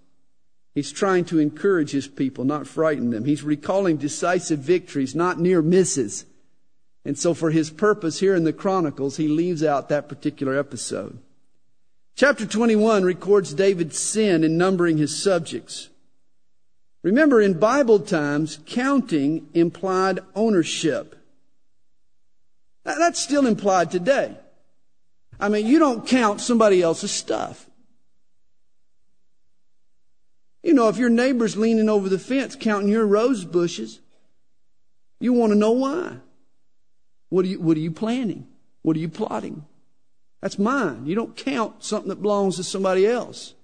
He's 0.76 0.92
trying 0.92 1.24
to 1.26 1.40
encourage 1.40 1.92
his 1.92 2.08
people, 2.08 2.44
not 2.44 2.68
frighten 2.68 3.10
them. 3.10 3.24
He's 3.24 3.44
recalling 3.44 3.96
decisive 3.96 4.60
victories, 4.60 5.16
not 5.16 5.40
near 5.40 5.62
misses. 5.62 6.26
And 7.06 7.18
so 7.18 7.34
for 7.34 7.50
his 7.50 7.70
purpose 7.70 8.20
here 8.20 8.36
in 8.36 8.44
the 8.44 8.52
Chronicles, 8.52 9.16
he 9.16 9.30
leaves 9.30 9.64
out 9.64 9.88
that 9.88 10.10
particular 10.10 10.60
episode. 10.60 11.18
Chapter 12.16 12.46
21 12.46 13.04
records 13.06 13.54
David's 13.54 13.98
sin 13.98 14.44
in 14.44 14.58
numbering 14.58 14.98
his 14.98 15.16
subjects. 15.22 15.90
Remember, 17.04 17.40
in 17.40 17.60
Bible 17.60 18.00
times, 18.00 18.60
counting 18.66 19.48
implied 19.54 20.20
ownership. 20.34 21.16
That's 22.84 23.20
still 23.20 23.46
implied 23.46 23.92
today. 23.92 24.36
I 25.40 25.48
mean, 25.50 25.68
you 25.68 25.80
don't 25.80 26.08
count 26.08 26.42
somebody 26.42 26.82
else's 26.82 27.12
stuff. 27.12 27.70
You 30.65 30.65
know, 30.76 30.90
if 30.90 30.98
your 30.98 31.10
neighbor's 31.10 31.58
leaning 31.58 31.90
over 31.90 32.10
the 32.10 32.20
fence 32.20 32.56
counting 32.60 32.90
your 32.90 33.06
rose 33.06 33.46
bushes, 33.46 34.00
you 35.20 35.34
want 35.34 35.52
to 35.54 35.58
know 35.58 35.72
why. 35.72 36.18
What 37.30 37.46
are 37.46 37.48
you, 37.48 37.60
what 37.60 37.78
are 37.78 37.82
you 37.82 37.92
planning? 37.92 38.48
What 38.82 38.96
are 38.96 39.00
you 39.00 39.10
plotting? 39.10 39.66
That's 40.42 40.60
mine. 40.60 41.06
You 41.06 41.16
don't 41.16 41.36
count 41.36 41.84
something 41.84 42.10
that 42.10 42.22
belongs 42.22 42.58
to 42.58 42.64
somebody 42.64 43.08
else. 43.08 43.56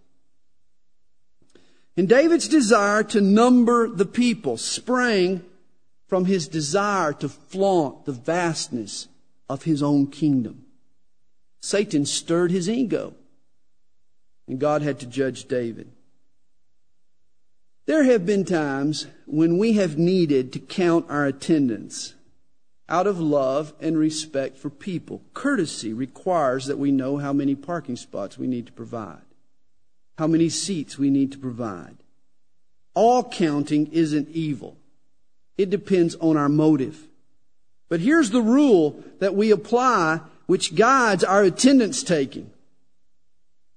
And 1.96 2.10
David's 2.10 2.48
desire 2.48 3.04
to 3.04 3.22
number 3.22 3.88
the 3.88 4.06
people 4.06 4.58
sprang 4.58 5.44
from 6.08 6.26
his 6.26 6.48
desire 6.48 7.14
to 7.14 7.30
flaunt 7.30 8.06
the 8.06 8.12
vastness 8.12 9.08
of 9.48 9.64
his 9.64 9.84
own 9.84 10.08
kingdom. 10.08 10.66
Satan 11.60 12.06
stirred 12.06 12.52
his 12.52 12.70
ego, 12.70 13.14
and 14.48 14.60
God 14.60 14.82
had 14.82 15.00
to 15.02 15.06
judge 15.06 15.46
David. 15.46 15.92
There 17.86 18.04
have 18.04 18.26
been 18.26 18.46
times 18.46 19.08
when 19.26 19.58
we 19.58 19.74
have 19.74 19.98
needed 19.98 20.54
to 20.54 20.60
count 20.60 21.06
our 21.10 21.26
attendance 21.26 22.14
out 22.88 23.08
of 23.08 23.20
love 23.20 23.74
and 23.80 23.98
respect 23.98 24.58
for 24.58 24.70
people. 24.70 25.22
Courtesy 25.34 25.94
requires 25.94 26.66
that 26.66 26.78
we 26.78 26.92
know 26.92 27.18
how 27.18 27.34
many 27.34 27.56
parking 27.56 27.96
spots 27.96 28.38
we 28.38 28.48
need 28.48 28.66
to 28.68 28.72
provide, 28.72 29.22
how 30.18 30.28
many 30.28 30.50
seats 30.50 30.98
we 30.98 31.10
need 31.10 31.32
to 31.32 31.38
provide. 31.38 31.98
All 32.94 33.24
counting 33.24 33.88
isn't 33.94 34.30
evil. 34.30 34.78
It 35.58 35.70
depends 35.70 36.16
on 36.16 36.38
our 36.38 36.50
motive. 36.50 37.08
But 37.88 38.02
here's 38.02 38.30
the 38.30 38.42
rule 38.42 39.04
that 39.20 39.36
we 39.36 39.52
apply 39.52 40.22
which 40.46 40.76
guides 40.76 41.24
our 41.24 41.44
attendance 41.44 42.04
taking. 42.04 42.52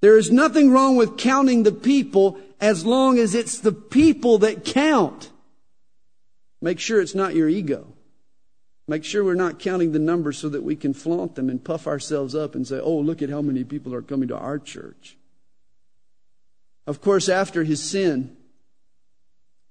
There 0.00 0.18
is 0.18 0.30
nothing 0.30 0.70
wrong 0.70 0.96
with 0.96 1.16
counting 1.16 1.62
the 1.62 1.72
people 1.72 2.38
as 2.64 2.86
long 2.86 3.18
as 3.18 3.34
it's 3.34 3.58
the 3.58 3.72
people 3.72 4.38
that 4.38 4.64
count. 4.64 5.30
Make 6.62 6.80
sure 6.80 6.98
it's 6.98 7.14
not 7.14 7.34
your 7.34 7.46
ego. 7.46 7.92
Make 8.88 9.04
sure 9.04 9.22
we're 9.22 9.34
not 9.34 9.58
counting 9.58 9.92
the 9.92 9.98
numbers 9.98 10.38
so 10.38 10.48
that 10.48 10.62
we 10.62 10.74
can 10.74 10.94
flaunt 10.94 11.34
them 11.34 11.50
and 11.50 11.62
puff 11.62 11.86
ourselves 11.86 12.34
up 12.34 12.54
and 12.54 12.66
say, 12.66 12.80
oh, 12.80 12.96
look 12.96 13.20
at 13.20 13.28
how 13.28 13.42
many 13.42 13.64
people 13.64 13.94
are 13.94 14.00
coming 14.00 14.28
to 14.28 14.38
our 14.38 14.58
church. 14.58 15.18
Of 16.86 17.02
course, 17.02 17.28
after 17.28 17.64
his 17.64 17.82
sin, 17.82 18.34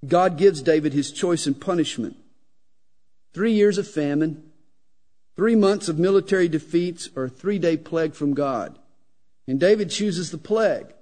God 0.06 0.38
gives 0.38 0.62
David 0.62 0.94
his 0.94 1.12
choice 1.12 1.48
and 1.48 1.60
punishment. 1.60 2.16
Three 3.34 3.54
years 3.54 3.80
of 3.80 3.88
famine, 3.88 4.52
three 5.36 5.56
months 5.56 5.90
of 5.90 5.98
military 5.98 6.48
defeats, 6.48 7.10
or 7.16 7.24
a 7.24 7.30
three 7.30 7.58
day 7.58 7.76
plague 7.76 8.14
from 8.14 8.36
God. 8.36 8.78
And 9.48 9.60
David 9.60 9.90
chooses 9.90 10.30
the 10.30 10.38
plague. 10.38 10.93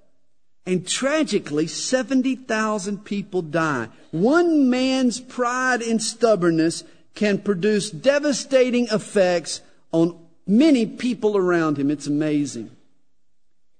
And 0.65 0.87
tragically, 0.87 1.67
70,000 1.67 3.03
people 3.03 3.41
die. 3.41 3.89
One 4.11 4.69
man's 4.69 5.19
pride 5.19 5.81
and 5.81 6.01
stubbornness 6.01 6.83
can 7.15 7.39
produce 7.39 7.89
devastating 7.89 8.87
effects 8.87 9.61
on 9.91 10.17
many 10.45 10.85
people 10.85 11.35
around 11.35 11.77
him. 11.77 11.89
It's 11.89 12.07
amazing. 12.07 12.71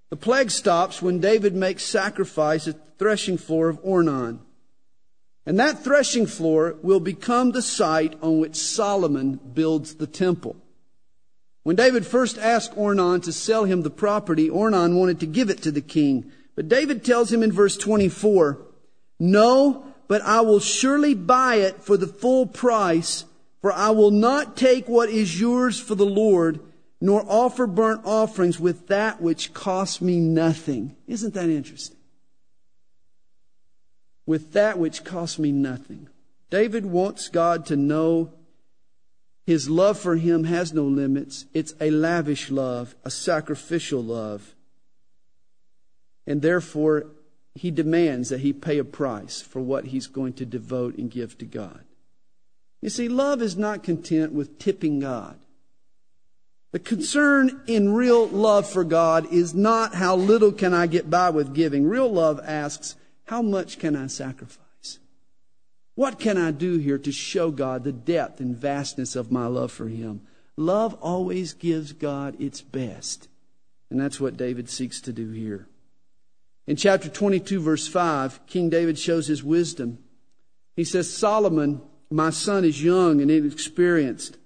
The 0.10 0.18
plague 0.18 0.52
stops 0.52 1.02
when 1.02 1.20
David 1.20 1.56
makes 1.56 1.84
sacrifice 1.84 2.68
at 2.68 2.76
the 2.76 2.92
threshing 2.98 3.38
floor 3.38 3.70
of 3.70 3.82
Ornan. 3.84 4.40
And 5.46 5.60
that 5.60 5.84
threshing 5.84 6.26
floor 6.26 6.76
will 6.82 7.00
become 7.00 7.52
the 7.52 7.62
site 7.62 8.16
on 8.22 8.40
which 8.40 8.56
Solomon 8.56 9.40
builds 9.54 9.96
the 9.96 10.08
temple. 10.08 10.56
When 11.64 11.76
David 11.76 12.06
first 12.06 12.38
asked 12.38 12.76
Ornan 12.76 13.24
to 13.24 13.32
sell 13.32 13.66
him 13.66 13.82
the 13.82 13.90
property, 13.90 14.50
Ornan 14.50 14.96
wanted 14.96 15.20
to 15.22 15.26
give 15.26 15.50
it 15.50 15.62
to 15.64 15.72
the 15.72 15.82
king. 15.82 16.32
But 16.62 16.70
David 16.70 17.04
tells 17.04 17.34
him 17.34 17.42
in 17.42 17.52
verse 17.52 17.76
24, 17.76 18.60
No, 19.20 19.84
but 20.08 20.22
I 20.22 20.42
will 20.42 20.60
surely 20.60 21.16
buy 21.16 21.56
it 21.56 21.82
for 21.82 21.98
the 21.98 22.06
full 22.06 22.46
price, 22.46 23.26
for 23.64 23.74
I 23.74 23.90
will 23.90 24.12
not 24.12 24.56
take 24.56 24.88
what 24.88 25.10
is 25.10 25.42
yours 25.42 25.80
for 25.80 25.96
the 25.96 26.06
Lord, 26.06 26.60
nor 27.02 27.26
offer 27.28 27.66
burnt 27.66 28.06
offerings 28.06 28.60
with 28.60 28.90
that 28.90 29.20
which 29.20 29.56
costs 29.56 30.02
me 30.02 30.20
nothing. 30.20 30.96
Isn't 31.08 31.34
that 31.34 31.50
interesting? 31.50 31.98
With 34.28 34.54
that 34.54 34.78
which 34.78 35.04
costs 35.04 35.40
me 35.40 35.52
nothing. 35.52 36.10
David 36.52 36.86
wants 36.86 37.28
God 37.30 37.66
to 37.66 37.76
know 37.76 38.34
his 39.48 39.68
love 39.68 39.98
for 39.98 40.16
him 40.16 40.44
has 40.44 40.74
no 40.74 40.84
limits. 40.84 41.46
It's 41.56 41.74
a 41.82 41.90
lavish 41.90 42.52
love, 42.52 42.94
a 43.04 43.10
sacrificial 43.10 44.04
love. 44.04 44.54
And 46.26 46.42
therefore, 46.42 47.08
he 47.56 47.72
demands 47.72 48.30
that 48.30 48.42
he 48.42 48.54
pay 48.54 48.78
a 48.78 48.84
price 48.84 49.42
for 49.42 49.60
what 49.60 49.86
he's 49.86 50.08
going 50.08 50.34
to 50.34 50.46
devote 50.46 50.98
and 50.98 51.12
give 51.12 51.38
to 51.40 51.46
God. 51.46 51.84
You 52.82 52.90
see, 52.90 53.10
love 53.10 53.42
is 53.42 53.58
not 53.58 53.84
content 53.84 54.32
with 54.34 54.58
tipping 54.58 55.00
God. 55.00 55.40
The 56.72 56.80
concern 56.80 57.62
in 57.68 57.94
real 57.94 58.28
love 58.28 58.70
for 58.70 58.84
God 58.84 59.32
is 59.32 59.54
not 59.54 59.96
how 59.96 60.16
little 60.16 60.54
can 60.54 60.74
I 60.74 60.88
get 60.88 61.10
by 61.10 61.30
with 61.30 61.54
giving. 61.54 61.86
Real 61.86 62.10
love 62.10 62.40
asks, 62.44 62.96
how 63.26 63.42
much 63.42 63.78
can 63.78 63.96
I 63.96 64.08
sacrifice? 64.08 65.00
What 65.96 66.18
can 66.18 66.38
I 66.38 66.52
do 66.52 66.78
here 66.78 66.98
to 66.98 67.12
show 67.12 67.52
God 67.52 67.84
the 67.84 67.92
depth 67.92 68.40
and 68.40 68.56
vastness 68.56 69.16
of 69.16 69.32
my 69.32 69.48
love 69.48 69.72
for 69.72 69.88
Him? 69.88 70.22
Love 70.56 70.94
always 71.02 71.54
gives 71.54 71.92
God 71.92 72.40
its 72.40 72.62
best. 72.62 73.28
And 73.90 74.00
that's 74.00 74.20
what 74.20 74.38
David 74.38 74.70
seeks 74.70 75.02
to 75.02 75.12
do 75.12 75.32
here. 75.32 75.68
In 76.68 76.76
chapter 76.76 77.10
22, 77.10 77.60
verse 77.60 77.88
5, 77.88 78.46
King 78.48 78.70
David 78.70 78.98
shows 78.98 79.28
his 79.28 79.44
wisdom. 79.44 80.00
He 80.76 80.84
says, 80.84 81.12
Solomon, 81.12 81.82
my 82.10 82.30
son, 82.30 82.64
is 82.64 82.84
young 82.84 83.22
and 83.22 83.32
inexperienced. 83.32 84.38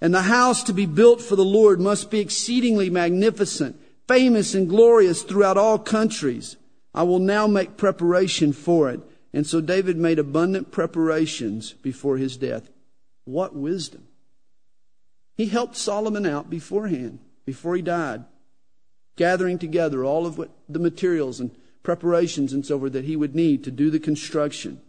And 0.00 0.14
the 0.14 0.22
house 0.22 0.62
to 0.64 0.72
be 0.72 0.86
built 0.86 1.20
for 1.20 1.36
the 1.36 1.44
Lord 1.44 1.80
must 1.80 2.10
be 2.10 2.20
exceedingly 2.20 2.90
magnificent, 2.90 3.80
famous 4.08 4.54
and 4.54 4.68
glorious 4.68 5.22
throughout 5.22 5.56
all 5.56 5.78
countries. 5.78 6.56
I 6.94 7.04
will 7.04 7.18
now 7.18 7.46
make 7.46 7.76
preparation 7.76 8.52
for 8.52 8.90
it. 8.90 9.00
And 9.32 9.46
so 9.46 9.60
David 9.60 9.96
made 9.96 10.18
abundant 10.18 10.70
preparations 10.70 11.72
before 11.72 12.18
his 12.18 12.36
death. 12.36 12.70
What 13.24 13.54
wisdom! 13.54 14.08
He 15.36 15.46
helped 15.46 15.76
Solomon 15.76 16.26
out 16.26 16.50
beforehand, 16.50 17.18
before 17.46 17.74
he 17.74 17.82
died, 17.82 18.24
gathering 19.16 19.58
together 19.58 20.04
all 20.04 20.26
of 20.26 20.38
what 20.38 20.50
the 20.68 20.78
materials 20.78 21.40
and 21.40 21.50
preparations 21.82 22.52
and 22.52 22.64
so 22.64 22.78
forth 22.78 22.92
that 22.92 23.04
he 23.04 23.16
would 23.16 23.34
need 23.34 23.64
to 23.64 23.70
do 23.70 23.90
the 23.90 24.00
construction. 24.00 24.80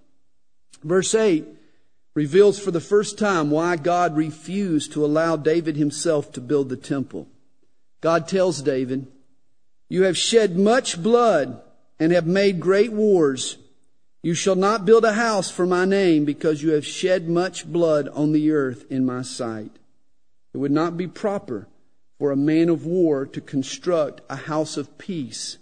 Verse 0.84 1.16
8 1.16 1.46
reveals 2.14 2.60
for 2.60 2.72
the 2.72 2.80
first 2.80 3.18
time 3.18 3.50
why 3.50 3.76
God 3.76 4.16
refused 4.16 4.94
to 4.94 5.04
allow 5.04 5.36
David 5.36 5.76
himself 5.76 6.32
to 6.34 6.42
build 6.42 6.70
the 6.70 6.78
temple. 6.78 7.28
God 8.02 8.28
tells 8.28 8.62
David, 8.62 9.08
You 9.90 10.04
have 10.04 10.18
shed 10.18 10.58
much 10.58 11.02
blood 11.02 11.62
and 12.00 12.12
have 12.12 12.28
made 12.28 12.60
great 12.60 12.92
wars. 12.92 13.58
You 14.22 14.34
shall 14.34 14.56
not 14.56 14.86
build 14.86 15.04
a 15.04 15.14
house 15.14 15.50
for 15.50 15.66
my 15.66 15.86
name 15.86 16.24
because 16.24 16.62
you 16.62 16.72
have 16.72 16.86
shed 16.86 17.28
much 17.28 17.66
blood 17.66 18.08
on 18.10 18.32
the 18.32 18.52
earth 18.52 18.86
in 18.90 19.06
my 19.06 19.22
sight. 19.22 19.72
It 20.54 20.58
would 20.58 20.72
not 20.72 20.96
be 20.96 21.08
proper 21.08 21.68
for 22.24 22.32
a 22.32 22.38
man 22.38 22.70
of 22.70 22.86
war 22.86 23.26
to 23.26 23.42
construct 23.42 24.22
a 24.30 24.38
house 24.38 24.78
of 24.78 24.98
peace. 24.98 25.58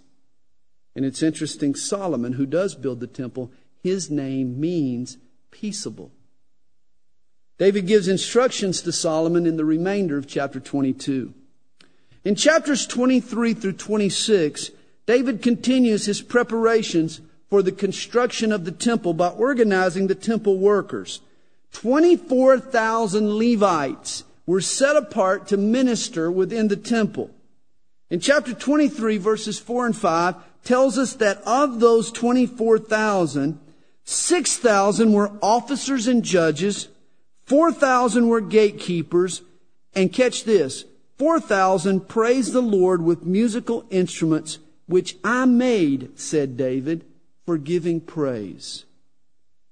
And 0.94 1.04
it's 1.04 1.20
interesting, 1.20 1.74
Solomon, 1.74 2.34
who 2.34 2.46
does 2.46 2.76
build 2.76 3.00
the 3.00 3.08
temple, 3.08 3.50
his 3.82 4.12
name 4.12 4.60
means 4.60 5.18
peaceable. 5.50 6.12
David 7.58 7.88
gives 7.88 8.06
instructions 8.06 8.80
to 8.82 8.92
Solomon 8.92 9.44
in 9.44 9.56
the 9.56 9.64
remainder 9.64 10.16
of 10.16 10.28
chapter 10.28 10.60
22. 10.60 11.34
In 12.22 12.36
chapters 12.36 12.86
23 12.86 13.54
through 13.54 13.72
26, 13.72 14.70
David 15.04 15.42
continues 15.42 16.06
his 16.06 16.22
preparations 16.22 17.20
for 17.50 17.64
the 17.64 17.72
construction 17.72 18.52
of 18.52 18.64
the 18.64 18.70
temple 18.70 19.14
by 19.14 19.30
organizing 19.30 20.06
the 20.06 20.14
temple 20.14 20.58
workers. 20.58 21.22
24,000 21.72 23.34
Levites 23.36 24.22
were 24.46 24.60
set 24.60 24.96
apart 24.96 25.48
to 25.48 25.56
minister 25.56 26.30
within 26.30 26.68
the 26.68 26.76
temple. 26.76 27.30
In 28.10 28.20
chapter 28.20 28.52
23 28.52 29.18
verses 29.18 29.58
4 29.58 29.86
and 29.86 29.96
5 29.96 30.34
tells 30.64 30.98
us 30.98 31.14
that 31.14 31.42
of 31.46 31.80
those 31.80 32.10
24,000, 32.12 33.58
6,000 34.04 35.12
were 35.12 35.32
officers 35.40 36.06
and 36.06 36.22
judges, 36.22 36.88
4,000 37.46 38.28
were 38.28 38.40
gatekeepers, 38.40 39.42
and 39.94 40.12
catch 40.12 40.44
this, 40.44 40.84
4,000 41.18 42.08
praised 42.08 42.52
the 42.52 42.62
Lord 42.62 43.02
with 43.02 43.24
musical 43.24 43.86
instruments, 43.90 44.58
which 44.86 45.16
I 45.22 45.44
made, 45.44 46.18
said 46.18 46.56
David, 46.56 47.04
for 47.44 47.58
giving 47.58 48.00
praise. 48.00 48.84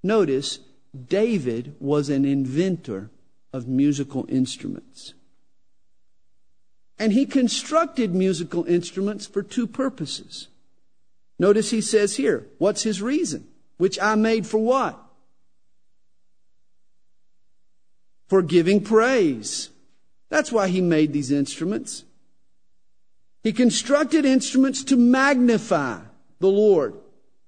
Notice, 0.03 0.61
David 1.09 1.75
was 1.79 2.09
an 2.09 2.25
inventor 2.25 3.11
of 3.53 3.67
musical 3.67 4.27
instruments. 4.29 5.15
And 6.99 7.13
he 7.13 7.25
constructed 7.27 8.15
musical 8.15 8.65
instruments 8.65 9.27
for 9.27 9.43
two 9.43 9.67
purposes. 9.67 10.49
Notice 11.39 11.71
he 11.71 11.81
says 11.81 12.17
here, 12.17 12.47
what's 12.59 12.83
his 12.83 13.01
reason? 13.01 13.49
Which 13.79 13.99
I 14.01 14.15
made 14.15 14.47
for 14.47 14.59
what? 14.59 14.99
For 18.29 18.43
giving 18.43 18.85
praise. 18.85 19.71
That's 20.29 20.53
why 20.53 20.69
he 20.69 20.83
made 20.83 21.13
these 21.13 21.33
instruments. 21.33 22.05
He 23.43 23.53
constructed 23.53 24.27
instruments 24.27 24.85
to 24.85 24.97
magnify 24.97 26.01
the 26.39 26.49
Lord. 26.49 26.95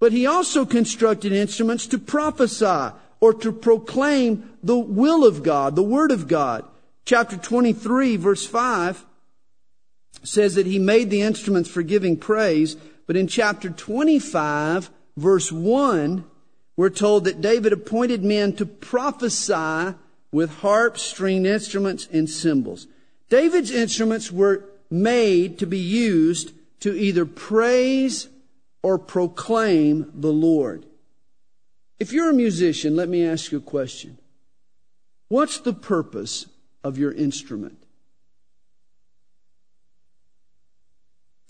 But 0.00 0.12
he 0.12 0.26
also 0.26 0.64
constructed 0.64 1.32
instruments 1.32 1.86
to 1.88 1.98
prophesy 1.98 2.96
or 3.20 3.34
to 3.34 3.52
proclaim 3.52 4.51
the 4.62 4.78
will 4.78 5.26
of 5.26 5.42
God, 5.42 5.76
the 5.76 5.82
Word 5.82 6.10
of 6.10 6.28
God. 6.28 6.64
Chapter 7.04 7.36
23 7.36 8.16
verse 8.16 8.46
5 8.46 9.04
says 10.22 10.54
that 10.54 10.66
he 10.66 10.78
made 10.78 11.10
the 11.10 11.22
instruments 11.22 11.68
for 11.68 11.82
giving 11.82 12.16
praise. 12.16 12.76
But 13.06 13.16
in 13.16 13.26
chapter 13.26 13.70
25 13.70 14.90
verse 15.16 15.50
1, 15.50 16.24
we're 16.76 16.90
told 16.90 17.24
that 17.24 17.40
David 17.40 17.72
appointed 17.72 18.24
men 18.24 18.54
to 18.56 18.66
prophesy 18.66 19.94
with 20.30 20.58
harps, 20.58 21.02
stringed 21.02 21.46
instruments, 21.46 22.08
and 22.10 22.28
cymbals. 22.28 22.86
David's 23.28 23.70
instruments 23.70 24.32
were 24.32 24.64
made 24.90 25.58
to 25.58 25.66
be 25.66 25.78
used 25.78 26.52
to 26.80 26.94
either 26.94 27.26
praise 27.26 28.28
or 28.82 28.98
proclaim 28.98 30.10
the 30.14 30.32
Lord. 30.32 30.86
If 31.98 32.12
you're 32.12 32.30
a 32.30 32.34
musician, 32.34 32.96
let 32.96 33.08
me 33.08 33.24
ask 33.24 33.52
you 33.52 33.58
a 33.58 33.60
question. 33.60 34.18
What's 35.32 35.60
the 35.60 35.72
purpose 35.72 36.44
of 36.84 36.98
your 36.98 37.10
instrument? 37.10 37.82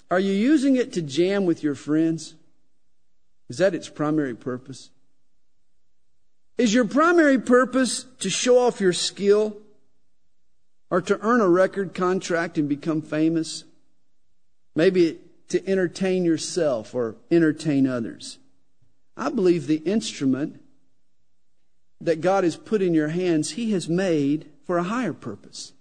Are 0.08 0.20
you 0.20 0.30
using 0.30 0.76
it 0.76 0.92
to 0.92 1.02
jam 1.02 1.46
with 1.46 1.64
your 1.64 1.74
friends? 1.74 2.36
Is 3.48 3.58
that 3.58 3.74
its 3.74 3.88
primary 3.88 4.36
purpose? 4.36 4.90
Is 6.56 6.72
your 6.72 6.84
primary 6.84 7.40
purpose 7.40 8.06
to 8.20 8.30
show 8.30 8.56
off 8.56 8.80
your 8.80 8.92
skill 8.92 9.56
or 10.88 11.00
to 11.00 11.18
earn 11.18 11.40
a 11.40 11.48
record 11.48 11.92
contract 11.92 12.58
and 12.58 12.68
become 12.68 13.02
famous? 13.02 13.64
Maybe 14.76 15.18
to 15.48 15.68
entertain 15.68 16.24
yourself 16.24 16.94
or 16.94 17.16
entertain 17.32 17.88
others. 17.88 18.38
I 19.16 19.28
believe 19.30 19.66
the 19.66 19.78
instrument 19.78 20.61
that 22.02 22.20
God 22.20 22.44
has 22.44 22.56
put 22.56 22.82
in 22.82 22.94
your 22.94 23.08
hands, 23.08 23.52
He 23.52 23.72
has 23.72 23.88
made 23.88 24.50
for 24.64 24.78
a 24.78 24.82
higher 24.82 25.12
purpose. 25.12 25.72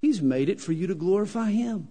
He's 0.00 0.22
made 0.22 0.48
it 0.48 0.60
for 0.60 0.72
you 0.72 0.86
to 0.86 0.94
glorify 0.94 1.50
Him. 1.50 1.88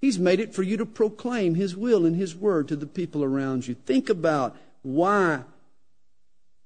He's 0.00 0.18
made 0.18 0.40
it 0.40 0.54
for 0.54 0.62
you 0.62 0.76
to 0.76 0.86
proclaim 0.86 1.54
His 1.54 1.76
will 1.76 2.04
and 2.04 2.16
His 2.16 2.34
word 2.34 2.68
to 2.68 2.76
the 2.76 2.86
people 2.86 3.24
around 3.24 3.66
you. 3.66 3.74
Think 3.74 4.08
about 4.08 4.56
why 4.82 5.44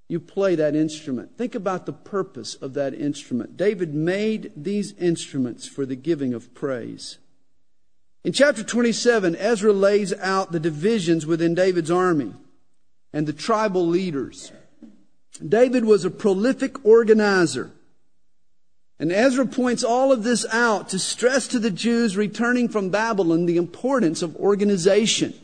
you 0.09 0.19
play 0.19 0.57
that 0.57 0.75
instrument. 0.75 1.39
Think 1.39 1.55
about 1.55 1.87
the 1.87 1.93
purpose 1.93 2.55
of 2.57 2.75
that 2.75 2.95
instrument. 2.95 3.57
David 3.57 3.95
made 3.95 4.53
these 4.57 4.93
instruments 4.95 5.69
for 5.69 5.87
the 5.87 5.95
giving 5.95 6.35
of 6.35 6.53
praise. 6.53 7.19
In 8.25 8.33
chapter 8.33 8.63
27, 8.63 9.37
Ezra 9.37 9.73
lays 9.73 10.13
out 10.15 10.53
the 10.53 10.61
divisions 10.61 11.27
within 11.27 11.55
David's 11.55 11.91
army 11.91 12.35
and 13.13 13.27
the 13.27 13.33
tribal 13.33 13.87
leaders. 13.87 14.53
David 15.47 15.85
was 15.85 16.05
a 16.05 16.11
prolific 16.11 16.85
organizer. 16.85 17.71
And 18.99 19.11
Ezra 19.11 19.47
points 19.47 19.83
all 19.83 20.13
of 20.13 20.25
this 20.25 20.45
out 20.53 20.91
to 20.91 20.99
stress 20.99 21.49
to 21.49 21.59
the 21.59 21.71
Jews 21.71 22.17
returning 22.17 22.69
from 22.69 22.91
Babylon 22.91 23.47
the 23.47 23.57
importance 23.57 24.21
of 24.21 24.37
organization. 24.37 25.35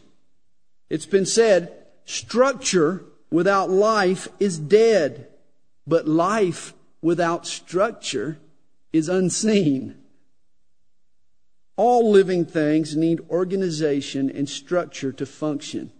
It's 0.90 1.06
been 1.06 1.24
said, 1.24 1.72
structure 2.04 3.02
without 3.30 3.70
life 3.70 4.28
is 4.38 4.58
dead, 4.58 5.28
but 5.86 6.06
life 6.06 6.74
without 7.00 7.46
structure 7.46 8.38
is 8.92 9.08
unseen. 9.08 9.96
All 11.76 12.10
living 12.10 12.44
things 12.44 12.96
need 12.96 13.20
organization 13.30 14.30
and 14.30 14.48
structure 14.48 15.12
to 15.12 15.26
function, 15.26 15.92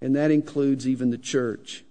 and 0.00 0.16
that 0.16 0.30
includes 0.30 0.88
even 0.88 1.10
the 1.10 1.18
church. 1.18 1.83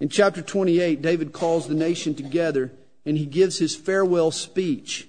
In 0.00 0.08
chapter 0.08 0.42
28, 0.42 1.00
David 1.00 1.32
calls 1.32 1.68
the 1.68 1.74
nation 1.74 2.14
together 2.14 2.72
and 3.04 3.16
he 3.16 3.26
gives 3.26 3.58
his 3.58 3.76
farewell 3.76 4.30
speech. 4.30 5.08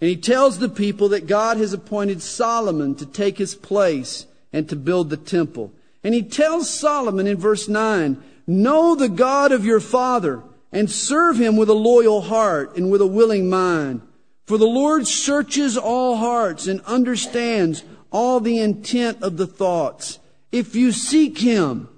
And 0.00 0.08
he 0.08 0.16
tells 0.16 0.58
the 0.58 0.68
people 0.68 1.08
that 1.08 1.26
God 1.26 1.56
has 1.56 1.72
appointed 1.72 2.22
Solomon 2.22 2.94
to 2.96 3.06
take 3.06 3.38
his 3.38 3.54
place 3.54 4.26
and 4.52 4.68
to 4.68 4.76
build 4.76 5.10
the 5.10 5.16
temple. 5.16 5.72
And 6.04 6.14
he 6.14 6.22
tells 6.22 6.70
Solomon 6.70 7.26
in 7.26 7.36
verse 7.36 7.68
9, 7.68 8.22
Know 8.46 8.94
the 8.94 9.08
God 9.08 9.50
of 9.50 9.64
your 9.64 9.80
father 9.80 10.42
and 10.70 10.90
serve 10.90 11.38
him 11.38 11.56
with 11.56 11.68
a 11.68 11.74
loyal 11.74 12.20
heart 12.20 12.76
and 12.76 12.90
with 12.90 13.00
a 13.00 13.06
willing 13.06 13.50
mind. 13.50 14.02
For 14.46 14.58
the 14.58 14.66
Lord 14.66 15.06
searches 15.06 15.76
all 15.76 16.16
hearts 16.16 16.66
and 16.66 16.80
understands 16.82 17.84
all 18.10 18.40
the 18.40 18.58
intent 18.58 19.22
of 19.22 19.36
the 19.36 19.46
thoughts. 19.46 20.18
If 20.52 20.74
you 20.74 20.92
seek 20.92 21.38
him, 21.38 21.88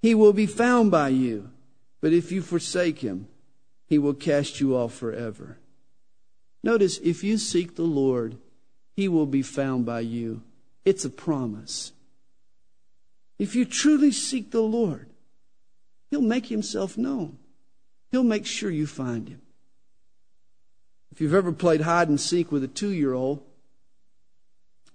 he 0.00 0.14
will 0.14 0.32
be 0.32 0.46
found 0.46 0.90
by 0.90 1.08
you. 1.08 1.50
But 2.00 2.12
if 2.12 2.30
you 2.30 2.42
forsake 2.42 3.00
him, 3.00 3.28
he 3.86 3.98
will 3.98 4.14
cast 4.14 4.60
you 4.60 4.76
off 4.76 4.94
forever. 4.94 5.58
Notice, 6.62 6.98
if 6.98 7.24
you 7.24 7.38
seek 7.38 7.74
the 7.74 7.82
Lord, 7.82 8.36
he 8.94 9.08
will 9.08 9.26
be 9.26 9.42
found 9.42 9.86
by 9.86 10.00
you. 10.00 10.42
It's 10.84 11.04
a 11.04 11.10
promise. 11.10 11.92
If 13.38 13.54
you 13.54 13.64
truly 13.64 14.10
seek 14.10 14.50
the 14.50 14.62
Lord, 14.62 15.08
He'll 16.10 16.20
make 16.20 16.46
Himself 16.46 16.96
known. 16.96 17.38
He'll 18.10 18.24
make 18.24 18.46
sure 18.46 18.70
you 18.70 18.86
find 18.86 19.28
Him. 19.28 19.42
If 21.12 21.20
you've 21.20 21.34
ever 21.34 21.52
played 21.52 21.82
hide 21.82 22.08
and 22.08 22.20
seek 22.20 22.50
with 22.50 22.64
a 22.64 22.68
two 22.68 22.90
year 22.90 23.12
old, 23.12 23.42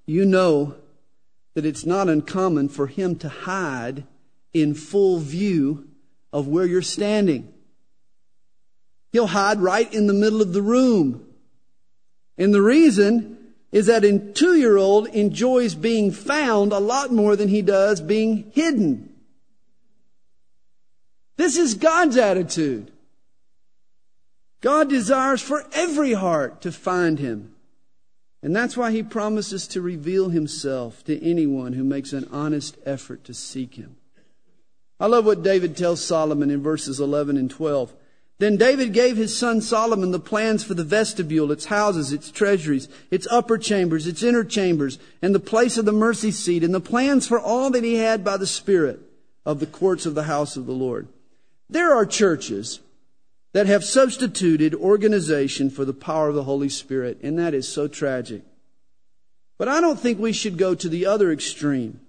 you 0.05 0.25
know 0.25 0.75
that 1.53 1.65
it's 1.65 1.85
not 1.85 2.09
uncommon 2.09 2.69
for 2.69 2.87
him 2.87 3.15
to 3.17 3.29
hide 3.29 4.05
in 4.53 4.73
full 4.73 5.19
view 5.19 5.87
of 6.31 6.47
where 6.47 6.65
you're 6.65 6.81
standing. 6.81 7.53
He'll 9.11 9.27
hide 9.27 9.59
right 9.59 9.91
in 9.93 10.07
the 10.07 10.13
middle 10.13 10.41
of 10.41 10.53
the 10.53 10.61
room. 10.61 11.25
And 12.37 12.53
the 12.53 12.61
reason 12.61 13.53
is 13.71 13.87
that 13.87 14.03
a 14.03 14.19
two 14.19 14.55
year 14.55 14.77
old 14.77 15.07
enjoys 15.07 15.75
being 15.75 16.11
found 16.11 16.71
a 16.71 16.79
lot 16.79 17.11
more 17.11 17.35
than 17.35 17.49
he 17.49 17.61
does 17.61 18.01
being 18.01 18.51
hidden. 18.53 19.13
This 21.37 21.57
is 21.57 21.75
God's 21.75 22.17
attitude. 22.17 22.91
God 24.61 24.89
desires 24.89 25.41
for 25.41 25.65
every 25.73 26.13
heart 26.13 26.61
to 26.61 26.71
find 26.71 27.19
him. 27.19 27.53
And 28.41 28.55
that's 28.55 28.77
why 28.77 28.91
he 28.91 29.03
promises 29.03 29.67
to 29.69 29.81
reveal 29.81 30.29
himself 30.29 31.03
to 31.05 31.23
anyone 31.23 31.73
who 31.73 31.83
makes 31.83 32.13
an 32.13 32.27
honest 32.31 32.77
effort 32.85 33.23
to 33.25 33.33
seek 33.33 33.75
him. 33.75 33.97
I 35.03 35.07
love 35.07 35.25
what 35.25 35.43
David 35.43 35.75
tells 35.75 36.01
Solomon 36.01 36.49
in 36.49 36.63
verses 36.63 37.01
11 37.01 37.35
and 37.35 37.51
12. 37.51 37.91
Then 38.39 38.55
David 38.55 38.93
gave 38.93 39.17
his 39.17 39.37
son 39.37 39.59
Solomon 39.59 40.11
the 40.11 40.19
plans 40.19 40.63
for 40.63 40.75
the 40.75 40.85
vestibule, 40.85 41.51
its 41.51 41.65
houses, 41.65 42.13
its 42.13 42.31
treasuries, 42.31 42.87
its 43.11 43.27
upper 43.29 43.57
chambers, 43.57 44.07
its 44.07 44.23
inner 44.23 44.45
chambers, 44.45 44.99
and 45.21 45.35
the 45.35 45.41
place 45.41 45.77
of 45.77 45.83
the 45.83 45.91
mercy 45.91 46.31
seat, 46.31 46.63
and 46.63 46.73
the 46.73 46.79
plans 46.79 47.27
for 47.27 47.37
all 47.37 47.69
that 47.71 47.83
he 47.83 47.95
had 47.95 48.23
by 48.23 48.37
the 48.37 48.47
Spirit 48.47 49.01
of 49.45 49.59
the 49.59 49.65
courts 49.65 50.05
of 50.05 50.15
the 50.15 50.23
house 50.23 50.55
of 50.55 50.67
the 50.67 50.71
Lord. 50.71 51.09
There 51.69 51.93
are 51.93 52.05
churches 52.05 52.79
that 53.51 53.67
have 53.67 53.83
substituted 53.83 54.73
organization 54.73 55.69
for 55.69 55.83
the 55.83 55.91
power 55.91 56.29
of 56.29 56.35
the 56.35 56.45
Holy 56.45 56.69
Spirit, 56.69 57.19
and 57.21 57.37
that 57.37 57.53
is 57.53 57.67
so 57.67 57.89
tragic. 57.89 58.43
But 59.57 59.67
I 59.67 59.81
don't 59.81 59.99
think 59.99 60.17
we 60.17 60.31
should 60.31 60.57
go 60.57 60.75
to 60.75 60.87
the 60.87 61.05
other 61.05 61.29
extreme. 61.29 61.99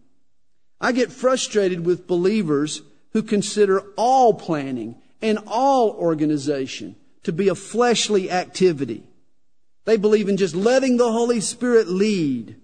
I 0.84 0.92
get 0.92 1.10
frustrated 1.10 1.86
with 1.86 2.06
believers 2.06 2.82
who 3.14 3.22
consider 3.22 3.80
all 3.96 4.34
planning 4.34 4.96
and 5.22 5.38
all 5.46 5.92
organization 5.92 6.96
to 7.22 7.32
be 7.32 7.48
a 7.48 7.54
fleshly 7.54 8.30
activity. 8.30 9.02
They 9.86 9.96
believe 9.96 10.28
in 10.28 10.36
just 10.36 10.54
letting 10.54 10.98
the 10.98 11.10
Holy 11.10 11.40
Spirit 11.40 11.88
lead. 11.88 12.56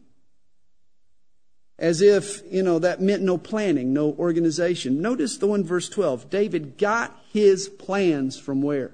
As 1.78 2.02
if, 2.02 2.42
you 2.52 2.62
know, 2.62 2.78
that 2.78 3.00
meant 3.00 3.22
no 3.22 3.38
planning, 3.38 3.94
no 3.94 4.12
organization. 4.18 5.00
Notice 5.00 5.38
the 5.38 5.46
one 5.46 5.64
verse 5.64 5.88
12. 5.88 6.28
David 6.28 6.76
got 6.76 7.18
his 7.32 7.70
plans 7.70 8.38
from 8.38 8.60
where? 8.60 8.92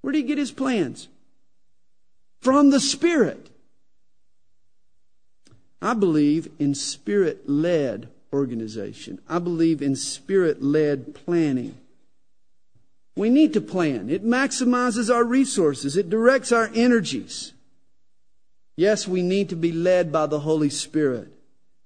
Where 0.00 0.14
did 0.14 0.20
he 0.20 0.24
get 0.24 0.38
his 0.38 0.50
plans? 0.50 1.08
From 2.40 2.70
the 2.70 2.80
Spirit. 2.80 3.50
I 5.82 5.92
believe 5.92 6.48
in 6.58 6.74
spirit 6.74 7.50
led 7.50 8.08
organization. 8.32 9.20
I 9.28 9.38
believe 9.38 9.82
in 9.82 9.96
spirit 9.96 10.62
led 10.62 11.14
planning. 11.14 11.76
We 13.14 13.28
need 13.28 13.52
to 13.54 13.60
plan. 13.60 14.08
It 14.08 14.24
maximizes 14.24 15.14
our 15.14 15.24
resources. 15.24 15.96
It 15.96 16.08
directs 16.08 16.50
our 16.50 16.70
energies. 16.74 17.52
Yes, 18.76 19.06
we 19.06 19.22
need 19.22 19.50
to 19.50 19.56
be 19.56 19.70
led 19.70 20.10
by 20.10 20.26
the 20.26 20.40
Holy 20.40 20.70
Spirit, 20.70 21.28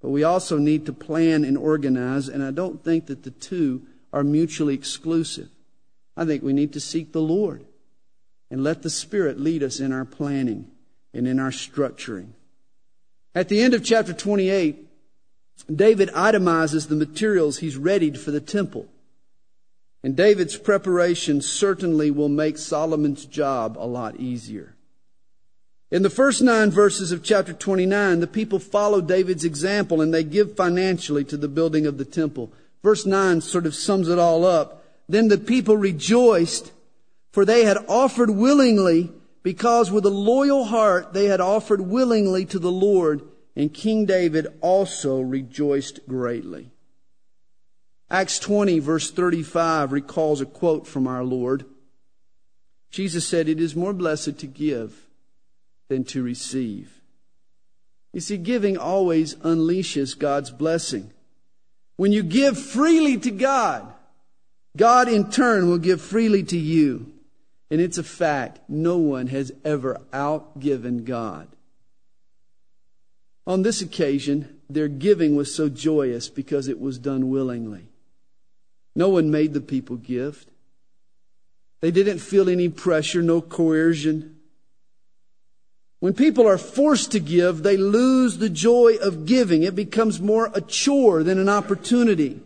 but 0.01 0.11
we 0.11 0.23
also 0.23 0.57
need 0.57 0.87
to 0.87 0.93
plan 0.93 1.45
and 1.45 1.59
organize, 1.59 2.29
and 2.29 2.45
I 2.45 2.53
don't 2.53 2.83
think 2.85 3.07
that 3.07 3.25
the 3.25 3.33
two 3.33 3.83
are 4.13 4.23
mutually 4.23 4.75
exclusive. 4.75 5.49
I 6.17 6.25
think 6.25 6.43
we 6.45 6.53
need 6.53 6.73
to 6.75 6.81
seek 6.81 7.13
the 7.13 7.21
Lord 7.21 7.65
and 8.51 8.63
let 8.63 8.83
the 8.83 8.91
Spirit 8.91 9.41
lead 9.41 9.65
us 9.65 9.81
in 9.81 9.93
our 9.93 10.05
planning 10.05 10.71
and 11.13 11.27
in 11.27 11.41
our 11.41 11.51
structuring. 11.51 12.29
At 13.35 13.49
the 13.49 13.61
end 13.61 13.75
of 13.75 13.85
chapter 13.85 14.13
28, 14.13 14.86
David 15.65 16.11
itemizes 16.11 16.89
the 16.89 16.95
materials 16.95 17.59
he's 17.59 17.77
readied 17.77 18.19
for 18.19 18.31
the 18.31 18.41
temple. 18.41 18.87
And 20.03 20.15
David's 20.15 20.57
preparation 20.57 21.41
certainly 21.41 22.11
will 22.11 22.29
make 22.29 22.59
Solomon's 22.59 23.25
job 23.25 23.77
a 23.79 23.87
lot 23.87 24.17
easier. 24.21 24.75
In 25.91 26.03
the 26.03 26.11
first 26.11 26.43
nine 26.43 26.71
verses 26.71 27.13
of 27.13 27.23
chapter 27.23 27.53
29, 27.53 28.21
the 28.21 28.27
people 28.27 28.59
follow 28.59 29.01
David's 29.01 29.45
example 29.45 30.01
and 30.01 30.13
they 30.13 30.25
give 30.25 30.57
financially 30.57 31.25
to 31.25 31.37
the 31.37 31.49
building 31.49 31.87
of 31.87 31.97
the 31.97 32.05
temple. 32.05 32.53
Verse 32.83 33.07
9 33.07 33.41
sort 33.41 33.67
of 33.67 33.75
sums 33.75 34.09
it 34.09 34.19
all 34.19 34.45
up. 34.45 34.85
Then 35.09 35.29
the 35.29 35.39
people 35.39 35.77
rejoiced, 35.77 36.73
for 37.33 37.45
they 37.45 37.65
had 37.65 37.79
offered 37.89 38.31
willingly, 38.31 39.11
because 39.43 39.91
with 39.91 40.05
a 40.05 40.11
loyal 40.11 40.65
heart 40.65 41.13
they 41.13 41.27
had 41.27 41.41
offered 41.41 41.81
willingly 41.81 42.45
to 42.47 42.59
the 42.59 42.73
Lord 42.73 43.23
and 43.57 43.73
King 43.73 44.05
David 44.05 44.47
also 44.61 45.21
rejoiced 45.21 46.07
greatly. 46.07 46.71
Acts 48.11 48.39
20 48.39 48.79
verse 48.79 49.11
35 49.11 49.91
recalls 49.93 50.41
a 50.41 50.47
quote 50.47 50.87
from 50.87 51.07
our 51.07 51.25
Lord. 51.25 51.65
Jesus 52.91 53.27
said, 53.27 53.49
it 53.49 53.61
is 53.61 53.75
more 53.75 53.93
blessed 53.93 54.39
to 54.39 54.47
give 54.47 55.07
than 55.89 56.05
to 56.05 56.23
receive. 56.23 57.01
You 58.13 58.21
see, 58.21 58.37
giving 58.37 58.79
always 58.79 59.35
unleashes 59.37 60.19
God's 60.19 60.51
blessing. 60.51 61.13
When 61.97 62.13
you 62.13 62.23
give 62.23 62.59
freely 62.59 63.19
to 63.19 63.31
God, 63.31 63.93
God 64.77 65.09
in 65.09 65.31
turn 65.31 65.69
will 65.69 65.79
give 65.79 66.01
freely 66.01 66.43
to 66.45 66.59
you. 66.59 67.13
And 67.71 67.81
it's 67.81 67.99
a 67.99 68.05
fact, 68.05 68.61
no 68.69 68.99
one 68.99 69.27
has 69.29 69.53
ever 69.65 70.01
outgiven 70.13 71.05
God. 71.05 71.49
On 73.47 73.63
this 73.63 73.81
occasion, 73.81 74.59
their 74.69 74.89
giving 74.89 75.37
was 75.37 75.55
so 75.55 75.69
joyous 75.69 76.29
because 76.29 76.67
it 76.67 76.81
was 76.81 76.99
done 76.99 77.31
willingly. 77.31 77.89
No 78.95 79.09
one 79.09 79.31
made 79.31 79.53
the 79.53 79.61
people 79.61 79.97
give. 79.97 80.47
They 81.81 81.91
didn't 81.91 82.19
feel 82.19 82.49
any 82.49 82.69
pressure, 82.69 83.23
no 83.23 83.41
coercion. 83.41 84.37
When 86.01 86.15
people 86.15 86.47
are 86.47 86.59
forced 86.59 87.13
to 87.13 87.21
give, 87.21 87.63
they 87.63 87.77
lose 87.77 88.39
the 88.39 88.51
joy 88.51 88.97
of 88.97 89.27
giving. 89.27 89.63
It 89.63 89.75
becomes 89.75 90.21
more 90.21 90.51
a 90.55 90.61
chore 90.61 91.23
than 91.23 91.39
an 91.39 91.49
opportunity. 91.49 92.41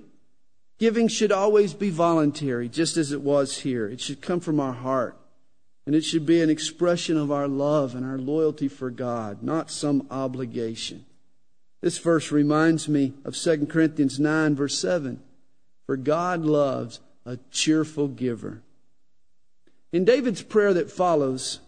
Giving 0.78 1.08
should 1.08 1.32
always 1.32 1.74
be 1.74 1.90
voluntary, 1.90 2.68
just 2.68 2.96
as 2.96 3.12
it 3.12 3.20
was 3.20 3.58
here. 3.58 3.86
It 3.86 4.00
should 4.00 4.20
come 4.20 4.40
from 4.40 4.60
our 4.60 4.72
heart. 4.72 5.19
And 5.86 5.94
it 5.94 6.04
should 6.04 6.26
be 6.26 6.40
an 6.40 6.50
expression 6.50 7.16
of 7.16 7.32
our 7.32 7.48
love 7.48 7.94
and 7.94 8.04
our 8.04 8.18
loyalty 8.18 8.68
for 8.68 8.90
God, 8.90 9.42
not 9.42 9.70
some 9.70 10.06
obligation. 10.10 11.04
This 11.80 11.98
verse 11.98 12.30
reminds 12.30 12.88
me 12.88 13.14
of 13.24 13.36
2 13.36 13.66
Corinthians 13.66 14.20
9, 14.20 14.54
verse 14.54 14.78
7. 14.78 15.22
For 15.86 15.96
God 15.96 16.42
loves 16.42 17.00
a 17.24 17.38
cheerful 17.50 18.08
giver. 18.08 18.62
In 19.92 20.04
David's 20.04 20.42
prayer 20.42 20.72
that 20.74 20.90
follows, 20.90 21.60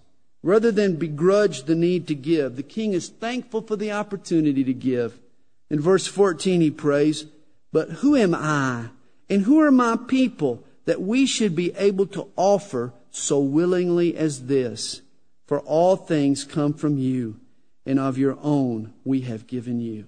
rather 0.43 0.71
than 0.71 0.97
begrudge 0.97 1.65
the 1.65 1.75
need 1.75 2.07
to 2.09 2.15
give, 2.15 2.57
the 2.57 2.63
king 2.63 2.93
is 2.93 3.09
thankful 3.09 3.63
for 3.63 3.77
the 3.77 3.91
opportunity 3.91 4.63
to 4.65 4.75
give. 4.75 5.19
In 5.71 5.81
verse 5.81 6.07
14, 6.07 6.61
he 6.61 6.71
prays, 6.71 7.27
But 7.73 7.89
who 7.89 8.15
am 8.15 8.35
I, 8.35 8.91
and 9.29 9.43
who 9.43 9.61
are 9.61 9.71
my 9.71 9.97
people, 9.97 10.63
that 10.85 11.01
we 11.01 11.27
should 11.27 11.57
be 11.57 11.75
able 11.77 12.07
to 12.09 12.29
offer 12.37 12.93
so 13.13 13.39
willingly 13.39 14.17
as 14.17 14.47
this. 14.47 15.03
For 15.47 15.61
all 15.61 15.97
things 15.97 16.45
come 16.45 16.73
from 16.73 16.97
you, 16.97 17.39
and 17.85 18.01
of 18.01 18.19
your 18.19 18.39
own 18.43 18.95
we 19.05 19.21
have 19.23 19.47
given 19.47 19.81
you. 19.81 20.07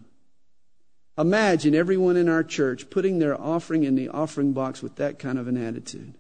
Imagine 1.17 1.75
everyone 1.75 2.17
in 2.17 2.29
our 2.29 2.43
church 2.43 2.91
putting 2.91 3.19
their 3.19 3.41
offering 3.41 3.85
in 3.85 3.95
the 3.95 4.09
offering 4.09 4.53
box 4.53 4.83
with 4.83 4.97
that 4.97 5.19
kind 5.19 5.39
of 5.39 5.47
an 5.47 5.57
attitude. 5.57 6.15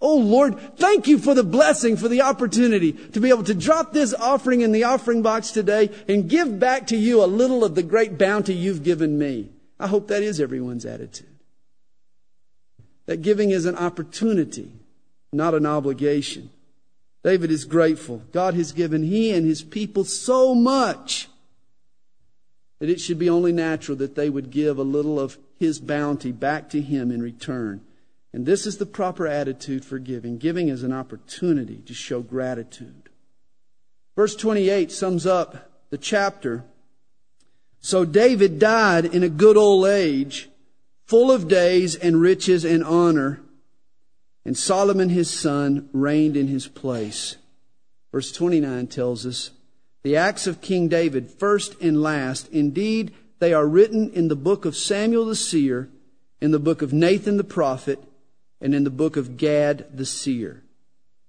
Oh 0.00 0.16
Lord, 0.16 0.76
thank 0.76 1.08
you 1.08 1.18
for 1.18 1.34
the 1.34 1.42
blessing, 1.42 1.96
for 1.96 2.08
the 2.08 2.22
opportunity 2.22 2.92
to 2.92 3.20
be 3.20 3.30
able 3.30 3.44
to 3.44 3.54
drop 3.54 3.92
this 3.92 4.14
offering 4.14 4.60
in 4.60 4.72
the 4.72 4.84
offering 4.84 5.22
box 5.22 5.50
today 5.50 5.90
and 6.08 6.28
give 6.28 6.58
back 6.58 6.86
to 6.88 6.96
you 6.96 7.22
a 7.22 7.26
little 7.26 7.64
of 7.64 7.74
the 7.74 7.82
great 7.82 8.18
bounty 8.18 8.54
you've 8.54 8.82
given 8.82 9.18
me. 9.18 9.50
I 9.80 9.86
hope 9.86 10.08
that 10.08 10.22
is 10.22 10.40
everyone's 10.40 10.86
attitude. 10.86 11.38
That 13.06 13.22
giving 13.22 13.50
is 13.50 13.66
an 13.66 13.76
opportunity 13.76 14.72
not 15.34 15.54
an 15.54 15.66
obligation. 15.66 16.50
David 17.22 17.50
is 17.50 17.64
grateful. 17.64 18.22
God 18.32 18.54
has 18.54 18.72
given 18.72 19.02
he 19.02 19.32
and 19.32 19.46
his 19.46 19.62
people 19.62 20.04
so 20.04 20.54
much 20.54 21.28
that 22.78 22.90
it 22.90 23.00
should 23.00 23.18
be 23.18 23.30
only 23.30 23.52
natural 23.52 23.96
that 23.96 24.14
they 24.14 24.28
would 24.28 24.50
give 24.50 24.78
a 24.78 24.82
little 24.82 25.18
of 25.18 25.38
his 25.58 25.80
bounty 25.80 26.32
back 26.32 26.68
to 26.70 26.82
him 26.82 27.10
in 27.10 27.22
return. 27.22 27.80
And 28.34 28.44
this 28.44 28.66
is 28.66 28.76
the 28.76 28.86
proper 28.86 29.26
attitude 29.26 29.84
for 29.84 29.98
giving. 29.98 30.38
Giving 30.38 30.68
is 30.68 30.82
an 30.82 30.92
opportunity 30.92 31.76
to 31.86 31.94
show 31.94 32.20
gratitude. 32.20 33.08
Verse 34.16 34.36
28 34.36 34.92
sums 34.92 35.24
up 35.24 35.70
the 35.90 35.98
chapter. 35.98 36.64
So 37.80 38.04
David 38.04 38.58
died 38.58 39.06
in 39.06 39.22
a 39.22 39.28
good 39.28 39.56
old 39.56 39.86
age, 39.86 40.50
full 41.06 41.30
of 41.30 41.48
days 41.48 41.94
and 41.94 42.20
riches 42.20 42.64
and 42.64 42.84
honor 42.84 43.40
and 44.44 44.56
Solomon 44.56 45.08
his 45.08 45.30
son 45.30 45.88
reigned 45.92 46.36
in 46.36 46.48
his 46.48 46.66
place. 46.68 47.36
Verse 48.12 48.30
29 48.32 48.86
tells 48.88 49.26
us, 49.26 49.50
the 50.02 50.16
acts 50.16 50.46
of 50.46 50.60
King 50.60 50.88
David, 50.88 51.30
first 51.30 51.80
and 51.80 52.02
last, 52.02 52.48
indeed, 52.48 53.14
they 53.38 53.54
are 53.54 53.66
written 53.66 54.10
in 54.12 54.28
the 54.28 54.36
book 54.36 54.64
of 54.64 54.76
Samuel 54.76 55.24
the 55.24 55.34
seer, 55.34 55.88
in 56.40 56.50
the 56.50 56.58
book 56.58 56.82
of 56.82 56.92
Nathan 56.92 57.38
the 57.38 57.44
prophet, 57.44 57.98
and 58.60 58.74
in 58.74 58.84
the 58.84 58.90
book 58.90 59.16
of 59.16 59.36
Gad 59.36 59.86
the 59.96 60.04
seer, 60.04 60.62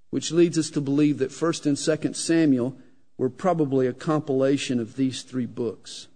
which 0.10 0.32
leads 0.32 0.58
us 0.58 0.70
to 0.72 0.82
believe 0.82 1.20
that 1.20 1.32
1st 1.32 1.66
and 1.66 1.78
2nd 1.78 2.16
Samuel 2.16 2.78
were 3.18 3.30
probably 3.30 3.88
a 3.88 3.94
compilation 3.94 4.80
of 4.80 4.98
these 4.98 5.22
three 5.22 5.46
books. 5.46 6.08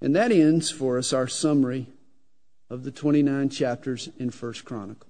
And 0.00 0.14
that 0.16 0.32
ends 0.32 0.70
for 0.70 0.98
us 0.98 1.12
our 1.12 1.28
summary 1.28 1.86
of 2.68 2.84
the 2.84 2.90
29 2.90 3.48
chapters 3.48 4.08
in 4.18 4.30
First 4.30 4.64
Chronicles. 4.64 5.09